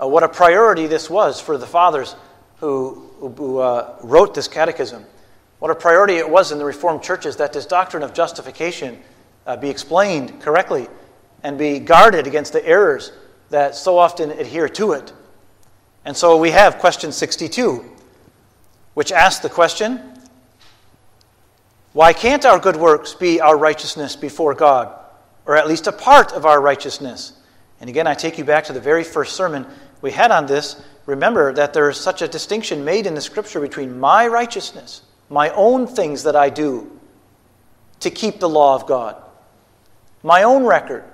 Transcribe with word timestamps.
uh, 0.00 0.06
what 0.06 0.22
a 0.22 0.28
priority 0.28 0.86
this 0.86 1.10
was 1.10 1.40
for 1.40 1.58
the 1.58 1.66
fathers 1.66 2.14
who, 2.58 3.10
who 3.20 3.58
uh, 3.58 3.96
wrote 4.02 4.34
this 4.34 4.48
catechism. 4.48 5.04
What 5.58 5.70
a 5.70 5.74
priority 5.74 6.14
it 6.14 6.28
was 6.28 6.52
in 6.52 6.58
the 6.58 6.64
Reformed 6.64 7.02
churches 7.02 7.36
that 7.36 7.52
this 7.52 7.66
doctrine 7.66 8.02
of 8.02 8.14
justification 8.14 9.00
uh, 9.46 9.56
be 9.56 9.70
explained 9.70 10.40
correctly 10.40 10.88
and 11.42 11.58
be 11.58 11.78
guarded 11.78 12.26
against 12.26 12.52
the 12.52 12.64
errors 12.66 13.12
that 13.50 13.74
so 13.74 13.98
often 13.98 14.30
adhere 14.30 14.68
to 14.68 14.92
it. 14.92 15.12
And 16.04 16.16
so 16.16 16.36
we 16.36 16.50
have 16.50 16.78
question 16.78 17.12
62, 17.12 17.84
which 18.94 19.12
asks 19.12 19.42
the 19.42 19.50
question 19.50 20.14
why 21.92 22.12
can't 22.12 22.44
our 22.44 22.58
good 22.58 22.76
works 22.76 23.14
be 23.14 23.40
our 23.40 23.56
righteousness 23.56 24.14
before 24.14 24.54
God, 24.54 24.94
or 25.46 25.56
at 25.56 25.66
least 25.66 25.86
a 25.86 25.92
part 25.92 26.32
of 26.32 26.44
our 26.44 26.60
righteousness? 26.60 27.32
And 27.80 27.88
again, 27.88 28.06
I 28.06 28.14
take 28.14 28.38
you 28.38 28.44
back 28.44 28.64
to 28.64 28.72
the 28.72 28.80
very 28.80 29.02
first 29.02 29.34
sermon 29.34 29.66
we 30.00 30.10
had 30.10 30.30
on 30.30 30.46
this. 30.46 30.80
Remember 31.06 31.52
that 31.54 31.72
there 31.72 31.88
is 31.88 31.96
such 31.96 32.22
a 32.22 32.28
distinction 32.28 32.84
made 32.84 33.06
in 33.06 33.14
the 33.14 33.20
scripture 33.20 33.60
between 33.60 33.98
my 33.98 34.26
righteousness, 34.26 35.02
my 35.30 35.50
own 35.50 35.86
things 35.86 36.24
that 36.24 36.36
I 36.36 36.50
do 36.50 36.90
to 38.00 38.10
keep 38.10 38.40
the 38.40 38.48
law 38.48 38.74
of 38.74 38.86
God, 38.86 39.16
my 40.22 40.42
own 40.42 40.64
record 40.64 41.04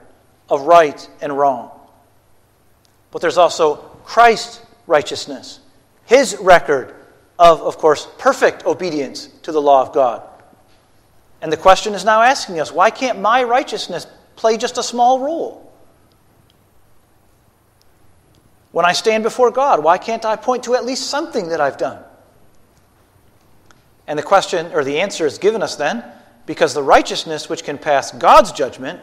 of 0.49 0.63
right 0.63 1.09
and 1.21 1.37
wrong. 1.37 1.71
But 3.11 3.23
there's 3.23 3.39
also 3.39 3.77
Christ's 4.05 4.61
righteousness, 4.87 5.61
his 6.07 6.37
record 6.41 6.95
of, 7.39 7.63
of 7.63 7.79
course, 7.79 8.07
perfect 8.19 8.67
obedience 8.67 9.29
to 9.43 9.53
the 9.53 9.61
law 9.61 9.83
of 9.83 9.93
God. 9.93 10.23
And 11.41 11.53
the 11.53 11.57
question 11.57 11.95
is 11.95 12.05
now 12.05 12.23
asking 12.23 12.61
us 12.61 12.73
why 12.73 12.91
can't 12.91 13.21
my 13.21 13.43
righteousness 13.43 14.07
play 14.37 14.57
just 14.57 14.79
a 14.79 14.83
small 14.83 15.21
role? 15.21 15.64
When 18.75 18.85
I 18.85 18.93
stand 18.93 19.23
before 19.23 19.53
God, 19.53 19.85
why 19.85 19.99
can't 19.99 20.25
I 20.25 20.35
point 20.35 20.65
to 20.65 20.75
at 20.75 20.85
least 20.85 21.09
something 21.09 21.51
that 21.51 21.61
I've 21.61 21.77
done? 21.77 22.03
And 24.09 24.19
the 24.19 24.23
question, 24.25 24.73
or 24.73 24.83
the 24.83 24.99
answer 24.99 25.27
is 25.27 25.39
given 25.39 25.63
us 25.63 25.77
then, 25.77 26.03
because 26.45 26.75
the 26.75 26.83
righteousness 26.83 27.49
which 27.49 27.63
can 27.63 27.79
pass 27.79 28.11
God's 28.11 28.51
judgment 28.51 28.99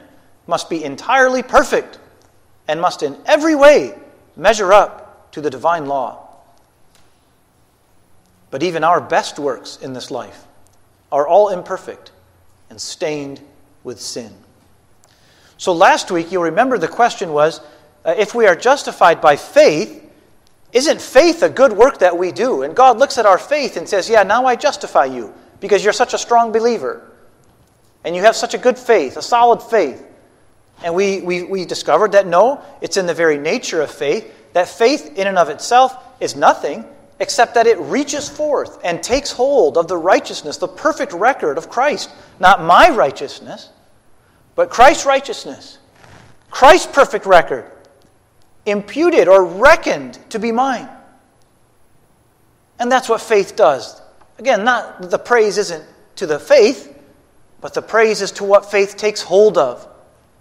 must 0.45 0.69
be 0.69 0.83
entirely 0.83 1.41
perfect 1.41 1.99
and 2.67 2.81
must 2.81 3.01
in 3.01 3.17
every 3.25 3.55
way 3.55 3.97
measure 4.35 4.73
up 4.73 5.31
to 5.31 5.39
the 5.39 5.49
divine 5.49 5.85
law. 5.85 6.35
But 8.49 8.63
even 8.63 8.83
our 8.83 8.99
best 8.99 9.39
works 9.39 9.77
in 9.77 9.93
this 9.93 10.11
life 10.11 10.43
are 11.13 11.25
all 11.25 11.47
imperfect 11.47 12.11
and 12.69 12.81
stained 12.81 13.39
with 13.85 14.01
sin. 14.01 14.33
So 15.57 15.71
last 15.71 16.11
week, 16.11 16.29
you'll 16.29 16.43
remember 16.43 16.77
the 16.77 16.89
question 16.89 17.31
was 17.31 17.61
uh, 18.03 18.15
if 18.17 18.33
we 18.33 18.47
are 18.47 18.55
justified 18.55 19.21
by 19.21 19.35
faith, 19.35 20.01
isn't 20.73 21.01
faith 21.01 21.43
a 21.43 21.49
good 21.49 21.73
work 21.73 21.99
that 21.99 22.17
we 22.17 22.31
do? 22.31 22.63
And 22.63 22.75
God 22.75 22.97
looks 22.97 23.17
at 23.17 23.25
our 23.25 23.37
faith 23.37 23.77
and 23.77 23.87
says, 23.87 24.09
Yeah, 24.09 24.23
now 24.23 24.45
I 24.45 24.55
justify 24.55 25.05
you 25.05 25.33
because 25.59 25.83
you're 25.83 25.93
such 25.93 26.13
a 26.13 26.17
strong 26.17 26.51
believer. 26.51 27.07
And 28.03 28.15
you 28.15 28.21
have 28.23 28.35
such 28.35 28.53
a 28.53 28.57
good 28.57 28.79
faith, 28.79 29.17
a 29.17 29.21
solid 29.21 29.61
faith. 29.61 30.03
And 30.83 30.95
we, 30.95 31.21
we, 31.21 31.43
we 31.43 31.65
discovered 31.65 32.13
that 32.13 32.25
no, 32.25 32.61
it's 32.81 32.97
in 32.97 33.05
the 33.05 33.13
very 33.13 33.37
nature 33.37 33.81
of 33.81 33.91
faith, 33.91 34.33
that 34.53 34.67
faith 34.67 35.17
in 35.17 35.27
and 35.27 35.37
of 35.37 35.49
itself 35.49 35.95
is 36.19 36.35
nothing 36.35 36.85
except 37.19 37.53
that 37.53 37.67
it 37.67 37.77
reaches 37.79 38.27
forth 38.27 38.79
and 38.83 39.03
takes 39.03 39.31
hold 39.31 39.77
of 39.77 39.87
the 39.87 39.97
righteousness, 39.97 40.57
the 40.57 40.67
perfect 40.67 41.13
record 41.13 41.59
of 41.59 41.69
Christ. 41.69 42.09
Not 42.39 42.63
my 42.63 42.89
righteousness, 42.89 43.69
but 44.55 44.71
Christ's 44.71 45.05
righteousness. 45.05 45.77
Christ's 46.49 46.87
perfect 46.87 47.27
record 47.27 47.71
imputed 48.65 49.27
or 49.27 49.45
reckoned 49.45 50.19
to 50.29 50.39
be 50.39 50.51
mine. 50.51 50.89
And 52.79 52.91
that's 52.91 53.09
what 53.09 53.21
faith 53.21 53.55
does. 53.55 54.01
Again, 54.39 54.63
not 54.63 55.09
the 55.09 55.19
praise 55.19 55.57
isn't 55.57 55.85
to 56.15 56.25
the 56.25 56.39
faith, 56.39 56.97
but 57.59 57.73
the 57.73 57.81
praise 57.81 58.21
is 58.21 58.31
to 58.33 58.43
what 58.43 58.71
faith 58.71 58.97
takes 58.97 59.21
hold 59.21 59.57
of. 59.57 59.87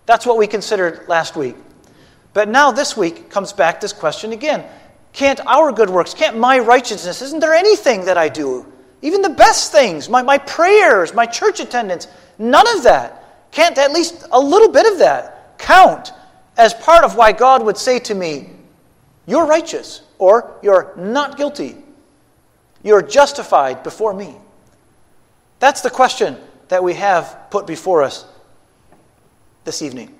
That's 0.07 0.27
what 0.27 0.39
we 0.39 0.47
considered 0.47 1.07
last 1.09 1.37
week. 1.37 1.57
But 2.33 2.49
now 2.49 2.73
this 2.73 2.97
week 2.97 3.31
comes 3.31 3.53
back 3.53 3.81
this 3.81 3.93
question 3.93 4.33
again. 4.33 4.65
Can't 5.13 5.41
our 5.47 5.73
good 5.73 5.91
works, 5.91 6.15
can't 6.15 6.39
my 6.39 6.59
righteousness, 6.59 7.21
isn't 7.21 7.41
there 7.41 7.55
anything 7.55 8.05
that 8.05 8.17
I 8.17 8.29
do? 8.29 8.65
Even 9.03 9.23
the 9.23 9.31
best 9.31 9.73
things, 9.73 10.09
my, 10.09 10.23
my 10.23 10.39
prayers, 10.39 11.13
my 11.15 11.27
church 11.27 11.59
attendance, 11.59 12.07
none 12.39 12.67
of 12.77 12.85
that. 12.85 13.51
Can't 13.51 13.77
at 13.79 13.93
least 13.93 14.27
a 14.31 14.39
little 14.39 14.69
bit 14.69 14.91
of 14.91 14.99
that 14.99 15.59
count 15.59 16.13
as 16.61 16.75
part 16.75 17.05
of 17.05 17.17
why 17.17 17.33
God 17.33 17.65
would 17.65 17.79
say 17.79 17.99
to 18.01 18.15
me, 18.15 18.51
You're 19.27 19.47
righteous, 19.47 20.03
or 20.19 20.59
You're 20.63 20.93
not 20.95 21.39
guilty. 21.39 21.75
You're 22.83 23.01
justified 23.01 23.83
before 23.83 24.13
me. 24.13 24.37
That's 25.59 25.81
the 25.81 25.89
question 25.89 26.37
that 26.69 26.85
we 26.85 26.95
have 26.95 27.47
put 27.51 27.67
before 27.67 28.03
us 28.03 28.27
this 29.65 29.81
evening. 29.81 30.15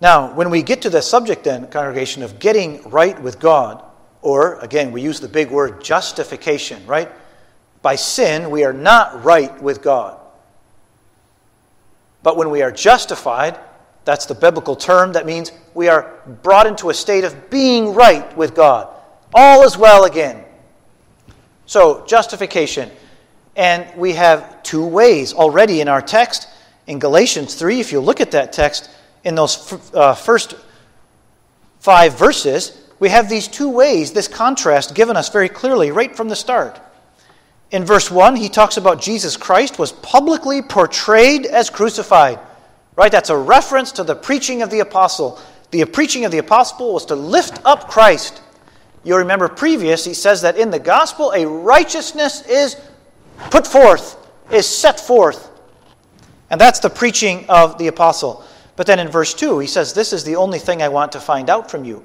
Now, 0.00 0.32
when 0.32 0.48
we 0.48 0.62
get 0.62 0.82
to 0.82 0.90
the 0.90 1.02
subject, 1.02 1.44
then, 1.44 1.68
congregation, 1.68 2.22
of 2.22 2.38
getting 2.38 2.82
right 2.88 3.20
with 3.20 3.38
God, 3.38 3.84
or 4.22 4.58
again, 4.60 4.90
we 4.90 5.02
use 5.02 5.20
the 5.20 5.28
big 5.28 5.50
word 5.50 5.84
justification, 5.84 6.86
right? 6.86 7.10
By 7.82 7.96
sin, 7.96 8.50
we 8.50 8.64
are 8.64 8.72
not 8.72 9.22
right 9.22 9.62
with 9.62 9.82
God. 9.82 10.18
But 12.22 12.38
when 12.38 12.48
we 12.48 12.62
are 12.62 12.72
justified, 12.72 13.58
that's 14.04 14.26
the 14.26 14.34
biblical 14.34 14.76
term. 14.76 15.12
That 15.12 15.26
means 15.26 15.52
we 15.74 15.88
are 15.88 16.12
brought 16.42 16.66
into 16.66 16.90
a 16.90 16.94
state 16.94 17.24
of 17.24 17.50
being 17.50 17.94
right 17.94 18.36
with 18.36 18.54
God. 18.54 18.88
All 19.32 19.64
is 19.64 19.76
well 19.76 20.04
again. 20.04 20.44
So, 21.66 22.04
justification. 22.06 22.90
And 23.56 23.86
we 23.96 24.12
have 24.12 24.62
two 24.62 24.84
ways 24.84 25.32
already 25.32 25.80
in 25.80 25.88
our 25.88 26.02
text. 26.02 26.48
In 26.86 26.98
Galatians 26.98 27.54
3, 27.54 27.80
if 27.80 27.92
you 27.92 28.00
look 28.00 28.20
at 28.20 28.32
that 28.32 28.52
text, 28.52 28.90
in 29.24 29.34
those 29.34 29.72
uh, 29.94 30.14
first 30.14 30.54
five 31.80 32.18
verses, 32.18 32.80
we 32.98 33.08
have 33.08 33.28
these 33.28 33.48
two 33.48 33.70
ways, 33.70 34.12
this 34.12 34.28
contrast 34.28 34.94
given 34.94 35.16
us 35.16 35.30
very 35.30 35.48
clearly 35.48 35.90
right 35.90 36.14
from 36.14 36.28
the 36.28 36.36
start. 36.36 36.80
In 37.70 37.84
verse 37.84 38.10
1, 38.10 38.36
he 38.36 38.48
talks 38.48 38.76
about 38.76 39.00
Jesus 39.00 39.36
Christ 39.36 39.78
was 39.78 39.92
publicly 39.92 40.62
portrayed 40.62 41.46
as 41.46 41.70
crucified. 41.70 42.38
Right? 42.96 43.10
That's 43.10 43.30
a 43.30 43.36
reference 43.36 43.92
to 43.92 44.04
the 44.04 44.14
preaching 44.14 44.62
of 44.62 44.70
the 44.70 44.80
apostle. 44.80 45.40
The 45.70 45.84
preaching 45.84 46.24
of 46.24 46.30
the 46.30 46.38
apostle 46.38 46.94
was 46.94 47.06
to 47.06 47.16
lift 47.16 47.60
up 47.64 47.88
Christ. 47.88 48.40
You 49.02 49.16
remember 49.16 49.48
previous, 49.48 50.04
he 50.04 50.14
says 50.14 50.42
that 50.42 50.56
in 50.56 50.70
the 50.70 50.78
gospel, 50.78 51.32
a 51.32 51.46
righteousness 51.46 52.46
is 52.46 52.76
put 53.50 53.66
forth, 53.66 54.16
is 54.50 54.66
set 54.66 55.00
forth. 55.00 55.50
And 56.50 56.60
that's 56.60 56.78
the 56.78 56.90
preaching 56.90 57.44
of 57.48 57.78
the 57.78 57.88
apostle. 57.88 58.44
But 58.76 58.86
then 58.86 58.98
in 58.98 59.08
verse 59.08 59.34
2, 59.34 59.58
he 59.58 59.66
says, 59.66 59.92
This 59.92 60.12
is 60.12 60.24
the 60.24 60.36
only 60.36 60.58
thing 60.58 60.82
I 60.82 60.88
want 60.88 61.12
to 61.12 61.20
find 61.20 61.50
out 61.50 61.70
from 61.70 61.84
you. 61.84 62.04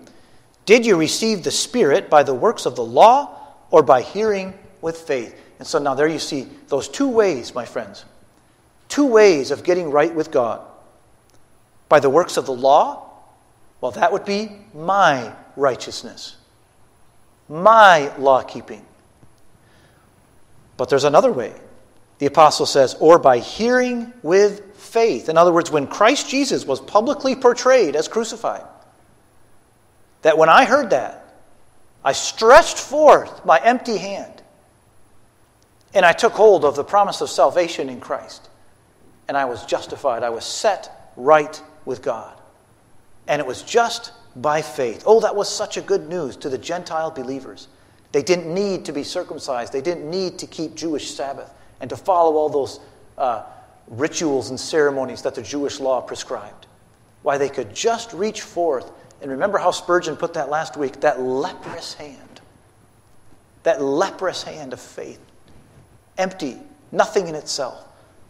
Did 0.66 0.86
you 0.86 0.98
receive 0.98 1.44
the 1.44 1.52
Spirit 1.52 2.10
by 2.10 2.24
the 2.24 2.34
works 2.34 2.66
of 2.66 2.76
the 2.76 2.84
law 2.84 3.38
or 3.72 3.82
by 3.82 4.02
hearing 4.02 4.54
with 4.82 4.98
faith? 4.98 5.40
And 5.58 5.68
so 5.68 5.80
now 5.80 5.94
there 5.94 6.08
you 6.08 6.20
see 6.20 6.48
those 6.68 6.88
two 6.88 7.08
ways, 7.08 7.56
my 7.56 7.66
friends. 7.66 8.06
Two 8.88 9.06
ways 9.06 9.52
of 9.52 9.64
getting 9.64 9.92
right 9.92 10.14
with 10.14 10.32
God. 10.32 10.66
By 11.90 12.00
the 12.00 12.10
works 12.10 12.38
of 12.38 12.46
the 12.46 12.54
law, 12.54 13.10
well, 13.82 13.92
that 13.92 14.12
would 14.14 14.26
be 14.26 14.52
my 14.74 15.34
righteousness, 15.56 16.38
my 17.48 18.16
law 18.18 18.44
keeping. 18.44 18.86
But 20.78 20.90
there's 20.90 21.04
another 21.04 21.32
way. 21.32 21.54
The 22.20 22.26
apostle 22.26 22.66
says, 22.66 22.96
or 23.00 23.18
by 23.18 23.40
hearing 23.40 24.14
with 24.22 24.76
faith. 24.76 25.30
In 25.30 25.38
other 25.38 25.52
words, 25.52 25.72
when 25.72 25.88
Christ 25.88 26.30
Jesus 26.30 26.66
was 26.66 26.80
publicly 26.80 27.36
portrayed 27.36 27.96
as 27.96 28.08
crucified, 28.08 28.64
that 30.22 30.38
when 30.38 30.50
I 30.50 30.66
heard 30.66 30.90
that, 30.92 31.34
I 32.04 32.12
stretched 32.12 32.78
forth 32.78 33.46
my 33.46 33.60
empty 33.60 33.98
hand 33.98 34.42
and 35.94 36.06
I 36.06 36.14
took 36.14 36.34
hold 36.34 36.66
of 36.66 36.76
the 36.76 36.84
promise 36.84 37.22
of 37.22 37.30
salvation 37.30 37.90
in 37.90 38.00
Christ. 38.00 38.50
And 39.28 39.36
I 39.36 39.46
was 39.46 39.66
justified. 39.66 40.24
I 40.24 40.30
was 40.30 40.46
set 40.46 41.12
right 41.16 41.62
with 41.90 42.02
God. 42.02 42.40
And 43.28 43.42
it 43.42 43.46
was 43.46 43.62
just 43.62 44.14
by 44.38 44.62
faith. 44.62 45.04
Oh, 45.06 45.20
that 45.20 45.36
was 45.36 45.50
such 45.50 45.76
a 45.76 45.82
good 45.82 46.08
news 46.08 46.38
to 46.38 46.48
the 46.48 46.58
Gentile 46.58 47.12
believers. 47.12 47.68
They 48.14 48.24
didn't 48.24 48.54
need 48.54 48.86
to 48.86 48.94
be 48.94 49.04
circumcised, 49.04 49.74
they 49.74 49.82
didn't 49.82 50.10
need 50.10 50.40
to 50.40 50.48
keep 50.48 50.76
Jewish 50.76 51.12
Sabbath 51.12 51.54
and 51.82 51.90
to 51.90 51.98
follow 51.98 52.38
all 52.38 52.48
those. 52.48 52.80
Uh, 53.18 53.44
rituals 53.90 54.50
and 54.50 54.60
ceremonies 54.60 55.22
that 55.24 55.36
the 55.36 55.42
Jewish 55.42 55.80
law 55.80 56.02
prescribed. 56.02 56.68
Why 57.24 57.38
they 57.38 57.50
could 57.50 57.74
just 57.74 58.14
reach 58.14 58.42
forth. 58.42 58.92
And 59.22 59.32
remember 59.32 59.58
how 59.58 59.72
Spurgeon 59.72 60.16
put 60.16 60.34
that 60.36 60.50
last 60.50 60.78
week 60.78 61.02
that 61.02 61.20
leprous 61.20 61.94
hand. 61.96 62.42
That 63.64 63.82
leprous 63.82 64.44
hand 64.44 64.74
of 64.74 64.80
faith. 64.80 65.20
Empty, 66.18 66.58
nothing 66.92 67.28
in 67.28 67.36
itself. 67.36 67.86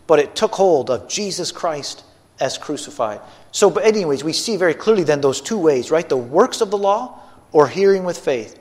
But 0.07 0.19
it 0.19 0.35
took 0.35 0.53
hold 0.53 0.89
of 0.89 1.07
Jesus 1.07 1.51
Christ 1.51 2.03
as 2.39 2.57
crucified. 2.57 3.21
So, 3.51 3.69
but 3.69 3.86
anyways, 3.86 4.24
we 4.24 4.33
see 4.33 4.56
very 4.57 4.74
clearly 4.74 5.03
then 5.03 5.21
those 5.21 5.41
two 5.41 5.57
ways, 5.57 5.91
right? 5.91 6.07
The 6.07 6.18
works 6.18 6.62
of 6.62 6.71
the 6.71 6.77
law 6.77 7.19
or 7.51 7.68
hearing 7.68 8.03
with 8.03 8.18
faith. 8.18 8.59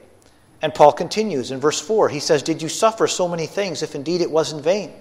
And 0.60 0.75
Paul 0.75 0.92
continues 0.92 1.50
in 1.50 1.60
verse 1.60 1.80
4. 1.80 2.08
He 2.08 2.20
says, 2.20 2.42
Did 2.42 2.62
you 2.62 2.69
suffer 2.69 3.06
so 3.06 3.28
many 3.28 3.46
things 3.46 3.82
if 3.82 3.94
indeed 3.94 4.20
it 4.20 4.30
was 4.30 4.52
in 4.52 4.60
vain? 4.60 4.92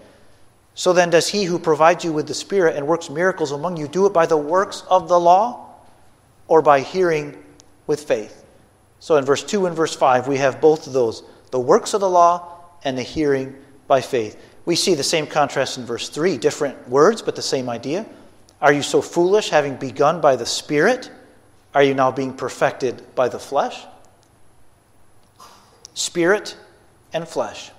So 0.75 0.93
then, 0.93 1.09
does 1.09 1.27
he 1.27 1.43
who 1.43 1.57
provides 1.57 2.03
you 2.03 2.13
with 2.13 2.27
the 2.27 2.35
Spirit 2.35 2.75
and 2.75 2.85
works 2.85 3.09
miracles 3.09 3.51
among 3.51 3.77
you 3.77 3.87
do 3.87 4.05
it 4.05 4.13
by 4.13 4.27
the 4.27 4.37
works 4.37 4.83
of 4.89 5.07
the 5.07 5.19
law 5.19 5.73
or 6.47 6.61
by 6.61 6.81
hearing 6.81 7.43
with 7.87 8.03
faith? 8.03 8.45
So 8.99 9.15
in 9.15 9.25
verse 9.25 9.43
2 9.43 9.65
and 9.65 9.75
verse 9.75 9.95
5, 9.95 10.27
we 10.27 10.37
have 10.37 10.61
both 10.61 10.85
of 10.87 10.93
those 10.93 11.23
the 11.49 11.59
works 11.59 11.93
of 11.93 12.01
the 12.01 12.09
law 12.09 12.57
and 12.83 12.97
the 12.97 13.03
hearing 13.03 13.55
by 13.87 14.01
faith. 14.01 14.37
We 14.65 14.75
see 14.75 14.95
the 14.95 15.03
same 15.03 15.25
contrast 15.25 15.77
in 15.77 15.85
verse 15.85 16.09
3, 16.09 16.37
different 16.37 16.89
words, 16.89 17.21
but 17.21 17.35
the 17.35 17.41
same 17.41 17.69
idea. 17.69 18.05
Are 18.61 18.73
you 18.73 18.81
so 18.81 19.01
foolish, 19.01 19.49
having 19.49 19.75
begun 19.75 20.21
by 20.21 20.35
the 20.35 20.45
Spirit? 20.45 21.11
Are 21.73 21.83
you 21.83 21.93
now 21.93 22.11
being 22.11 22.33
perfected 22.33 23.03
by 23.13 23.29
the 23.29 23.39
flesh? 23.39 23.83
Spirit 25.93 26.57
and 27.13 27.27
flesh. 27.27 27.71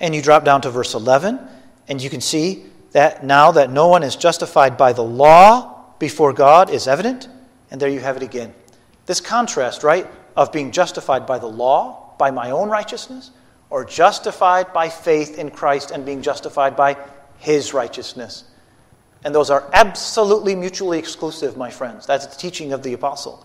And 0.00 0.14
you 0.14 0.22
drop 0.22 0.44
down 0.44 0.60
to 0.62 0.70
verse 0.70 0.94
11 0.94 1.40
and 1.88 2.02
you 2.02 2.10
can 2.10 2.20
see 2.20 2.64
that 2.92 3.24
now 3.24 3.52
that 3.52 3.70
no 3.70 3.88
one 3.88 4.02
is 4.02 4.16
justified 4.16 4.76
by 4.76 4.92
the 4.92 5.02
law 5.02 5.84
before 5.98 6.32
God 6.32 6.70
is 6.70 6.86
evident. 6.86 7.28
And 7.70 7.80
there 7.80 7.88
you 7.88 8.00
have 8.00 8.16
it 8.16 8.22
again. 8.22 8.54
This 9.06 9.20
contrast, 9.20 9.82
right, 9.82 10.06
of 10.36 10.52
being 10.52 10.70
justified 10.70 11.26
by 11.26 11.38
the 11.38 11.46
law, 11.46 12.14
by 12.18 12.30
my 12.30 12.50
own 12.50 12.68
righteousness, 12.68 13.30
or 13.70 13.84
justified 13.84 14.72
by 14.72 14.88
faith 14.88 15.38
in 15.38 15.50
Christ 15.50 15.90
and 15.90 16.04
being 16.04 16.22
justified 16.22 16.76
by 16.76 16.96
his 17.38 17.74
righteousness. 17.74 18.44
And 19.24 19.34
those 19.34 19.50
are 19.50 19.68
absolutely 19.72 20.54
mutually 20.54 20.98
exclusive, 20.98 21.56
my 21.56 21.70
friends. 21.70 22.06
That's 22.06 22.26
the 22.26 22.36
teaching 22.36 22.72
of 22.72 22.82
the 22.82 22.92
apostle, 22.92 23.44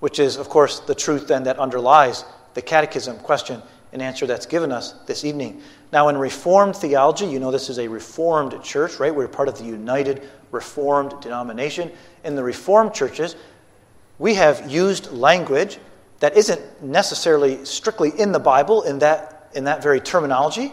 which 0.00 0.18
is, 0.18 0.36
of 0.36 0.48
course, 0.48 0.80
the 0.80 0.94
truth 0.94 1.28
then 1.28 1.44
that 1.44 1.58
underlies 1.58 2.24
the 2.54 2.62
catechism 2.62 3.18
question 3.18 3.62
and 3.92 4.02
answer 4.02 4.26
that's 4.26 4.46
given 4.46 4.72
us 4.72 4.92
this 5.06 5.24
evening. 5.24 5.62
Now, 5.92 6.08
in 6.08 6.16
Reformed 6.18 6.74
theology, 6.74 7.26
you 7.26 7.38
know 7.38 7.50
this 7.50 7.70
is 7.70 7.78
a 7.78 7.86
Reformed 7.86 8.60
church, 8.62 8.98
right? 8.98 9.14
We're 9.14 9.28
part 9.28 9.48
of 9.48 9.56
the 9.58 9.64
United 9.64 10.28
Reformed 10.50 11.14
denomination. 11.20 11.92
In 12.24 12.34
the 12.34 12.42
Reformed 12.42 12.92
churches, 12.92 13.36
we 14.18 14.34
have 14.34 14.70
used 14.70 15.12
language 15.12 15.78
that 16.20 16.36
isn't 16.36 16.82
necessarily 16.82 17.64
strictly 17.64 18.10
in 18.18 18.32
the 18.32 18.38
Bible 18.38 18.82
in 18.82 18.98
that, 18.98 19.50
in 19.54 19.64
that 19.64 19.82
very 19.82 20.00
terminology, 20.00 20.72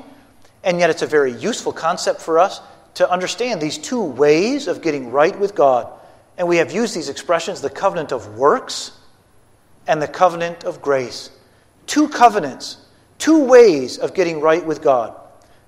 and 0.63 0.79
yet 0.79 0.89
it's 0.89 1.01
a 1.01 1.07
very 1.07 1.33
useful 1.33 1.73
concept 1.73 2.21
for 2.21 2.39
us 2.39 2.61
to 2.95 3.09
understand 3.09 3.61
these 3.61 3.77
two 3.77 4.03
ways 4.03 4.67
of 4.67 4.81
getting 4.81 5.11
right 5.11 5.37
with 5.37 5.55
God. 5.55 5.91
And 6.37 6.47
we 6.47 6.57
have 6.57 6.71
used 6.71 6.95
these 6.95 7.09
expressions 7.09 7.61
the 7.61 7.69
covenant 7.69 8.11
of 8.11 8.37
works 8.37 8.91
and 9.87 10.01
the 10.01 10.07
covenant 10.07 10.63
of 10.63 10.81
grace. 10.81 11.29
Two 11.85 12.07
covenants 12.07 12.77
two 13.23 13.45
ways 13.45 13.97
of 13.97 14.13
getting 14.13 14.41
right 14.41 14.65
with 14.65 14.81
God. 14.81 15.15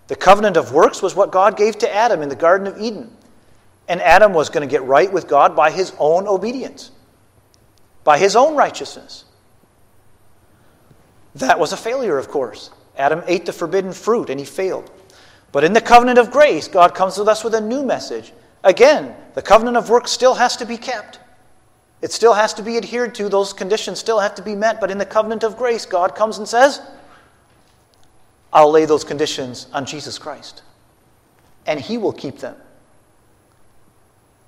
The 0.07 0.15
covenant 0.17 0.57
of 0.57 0.73
works 0.73 1.01
was 1.01 1.15
what 1.15 1.31
God 1.31 1.55
gave 1.55 1.77
to 1.77 1.95
Adam 1.95 2.21
in 2.21 2.27
the 2.27 2.35
Garden 2.35 2.67
of 2.67 2.77
Eden. 2.81 3.09
And 3.87 4.01
Adam 4.01 4.33
was 4.33 4.49
going 4.49 4.67
to 4.67 4.69
get 4.69 4.83
right 4.83 5.09
with 5.11 5.29
God 5.29 5.55
by 5.55 5.71
his 5.71 5.93
own 5.97 6.27
obedience, 6.27 6.91
by 8.03 8.17
his 8.17 8.35
own 8.35 8.57
righteousness. 8.57 9.23
That 11.35 11.57
was 11.57 11.71
a 11.71 11.77
failure, 11.77 12.17
of 12.17 12.27
course. 12.27 12.71
Adam 12.97 13.23
ate 13.25 13.45
the 13.45 13.53
forbidden 13.53 13.93
fruit 13.93 14.29
and 14.29 14.37
he 14.37 14.45
failed. 14.45 14.91
But 15.55 15.63
in 15.63 15.71
the 15.71 15.79
covenant 15.79 16.19
of 16.19 16.31
grace, 16.31 16.67
God 16.67 16.93
comes 16.93 17.17
with 17.17 17.29
us 17.29 17.41
with 17.41 17.55
a 17.55 17.61
new 17.61 17.81
message. 17.81 18.33
Again, 18.65 19.15
the 19.35 19.41
covenant 19.41 19.77
of 19.77 19.89
works 19.89 20.11
still 20.11 20.33
has 20.33 20.57
to 20.57 20.65
be 20.65 20.75
kept. 20.75 21.21
It 22.01 22.11
still 22.11 22.33
has 22.33 22.53
to 22.55 22.61
be 22.61 22.75
adhered 22.75 23.15
to. 23.15 23.29
Those 23.29 23.53
conditions 23.53 23.97
still 23.97 24.19
have 24.19 24.35
to 24.35 24.41
be 24.41 24.53
met. 24.53 24.81
But 24.81 24.91
in 24.91 24.97
the 24.97 25.05
covenant 25.05 25.45
of 25.45 25.55
grace, 25.55 25.85
God 25.85 26.13
comes 26.13 26.39
and 26.39 26.45
says, 26.45 26.81
I'll 28.51 28.69
lay 28.69 28.83
those 28.83 29.05
conditions 29.05 29.67
on 29.71 29.85
Jesus 29.85 30.17
Christ. 30.17 30.61
And 31.65 31.79
He 31.79 31.97
will 31.97 32.11
keep 32.11 32.39
them. 32.39 32.57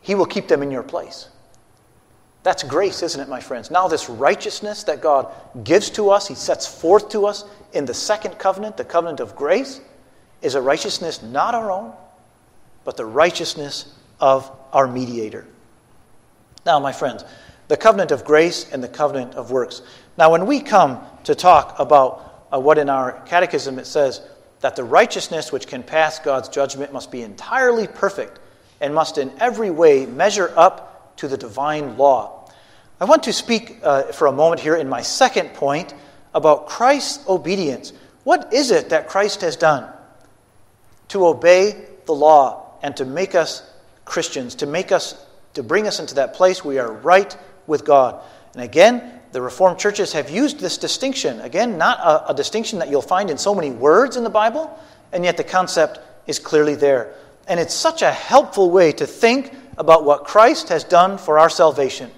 He 0.01 0.13
will 0.13 0.25
keep 0.25 0.50
them 0.50 0.62
in 0.62 0.71
your 0.71 0.83
place. 0.83 1.30
That's 2.44 2.63
grace, 2.63 3.01
isn't 3.01 3.21
it, 3.21 3.30
my 3.30 3.39
friends? 3.39 3.71
Now, 3.71 3.88
this 3.88 4.09
righteousness 4.09 4.83
that 4.83 5.01
God 5.01 5.33
gives 5.63 5.89
to 5.92 6.09
us, 6.09 6.27
He 6.27 6.36
sets 6.36 6.68
forth 6.68 7.07
to 7.12 7.25
us 7.25 7.45
in 7.71 7.86
the 7.86 7.94
second 7.94 8.38
covenant, 8.38 8.75
the 8.75 8.83
covenant 8.83 9.21
of 9.21 9.38
grace, 9.38 9.80
is 10.42 10.56
a 10.56 10.62
righteousness 10.62 11.22
not 11.22 11.56
our 11.56 11.72
own, 11.72 11.94
but 12.84 12.98
the 12.98 13.06
righteousness 13.06 13.94
of 14.19 14.51
our 14.72 14.88
mediator. 14.88 15.48
Now, 16.66 16.80
my 16.80 16.92
friends, 16.92 17.24
the 17.68 17.78
covenant 17.78 18.12
of 18.12 18.24
grace 18.24 18.72
and 18.72 18.84
the 18.84 18.88
covenant 18.88 19.36
of 19.36 19.51
works. 19.51 19.81
Now, 20.18 20.31
when 20.31 20.45
we 20.45 20.60
come 20.62 21.01
to 21.25 21.36
talk 21.36 21.80
about 21.80 22.48
uh, 22.51 22.60
what 22.60 22.78
in 22.78 22.89
our 22.89 23.22
catechism 23.25 23.78
it 23.80 23.86
says 23.86 24.22
that 24.62 24.75
the 24.75 24.84
righteousness 24.84 25.51
which 25.51 25.68
can 25.68 25.84
pass 25.84 26.19
God's 26.19 26.50
judgment 26.50 26.94
must 26.94 27.12
be 27.12 27.22
entirely 27.22 27.88
perfect 27.88 28.40
and 28.81 28.94
must 28.94 29.18
in 29.18 29.31
every 29.40 29.69
way 29.69 30.06
measure 30.06 30.51
up 30.56 31.16
to 31.18 31.28
the 31.28 31.38
divine 31.38 31.98
law. 31.98 32.50
I 33.00 33.06
want 33.06 33.24
to 33.24 33.33
speak 33.33 33.80
uh, 33.83 34.04
for 34.04 34.28
a 34.28 34.31
moment 34.31 34.62
here 34.62 34.75
in 34.75 34.90
my 34.90 35.01
second 35.01 35.54
point 35.54 35.94
about 36.33 36.68
Christ's 36.68 37.28
obedience. 37.28 37.94
What 38.24 38.54
is 38.54 38.72
it 38.72 38.90
that 38.90 39.07
Christ 39.07 39.42
has 39.42 39.56
done 39.56 39.92
to 41.09 41.25
obey 41.25 41.86
the 42.06 42.13
law 42.13 42.77
and 42.81 42.95
to 42.98 43.06
make 43.06 43.36
us 43.36 43.69
Christians, 44.06 44.56
to 44.56 44.65
make 44.65 44.92
us 44.92 45.25
to 45.54 45.63
bring 45.63 45.88
us 45.88 46.00
into 46.00 46.15
that 46.15 46.33
place 46.33 46.63
we 46.63 46.77
are 46.77 46.92
right 46.92 47.36
with 47.65 47.86
God? 47.86 48.21
And 48.54 48.63
again, 48.63 49.18
the 49.31 49.42
Reformed 49.42 49.80
churches 49.80 50.13
have 50.13 50.30
used 50.30 50.59
this 50.59 50.77
distinction. 50.77 51.42
Again, 51.42 51.77
not 51.77 52.00
a, 52.00 52.31
a, 52.31 52.33
distinction 52.33 52.80
that 52.80 52.89
you'll 52.89 53.01
find 53.01 53.30
in 53.30 53.38
so 53.38 53.54
many 53.54 53.71
words 53.71 54.18
in 54.18 54.24
the 54.24 54.30
Bible, 54.30 54.77
and 55.12 55.24
yet 55.24 55.38
the 55.38 55.44
concept 55.44 56.00
is 56.27 56.39
clearly 56.39 56.75
there. 56.75 57.13
And 57.48 57.59
it's 57.59 57.74
such 57.74 58.01
a 58.01 58.12
helpful 58.12 58.71
way 58.71 58.92
to 58.94 59.06
think 59.06 59.54
about 59.77 60.06
what 60.06 60.24
Christ 60.24 60.69
has 60.69 60.83
done 60.83 61.18
for 61.18 61.38
our 61.39 61.50
salvation. 61.50 62.09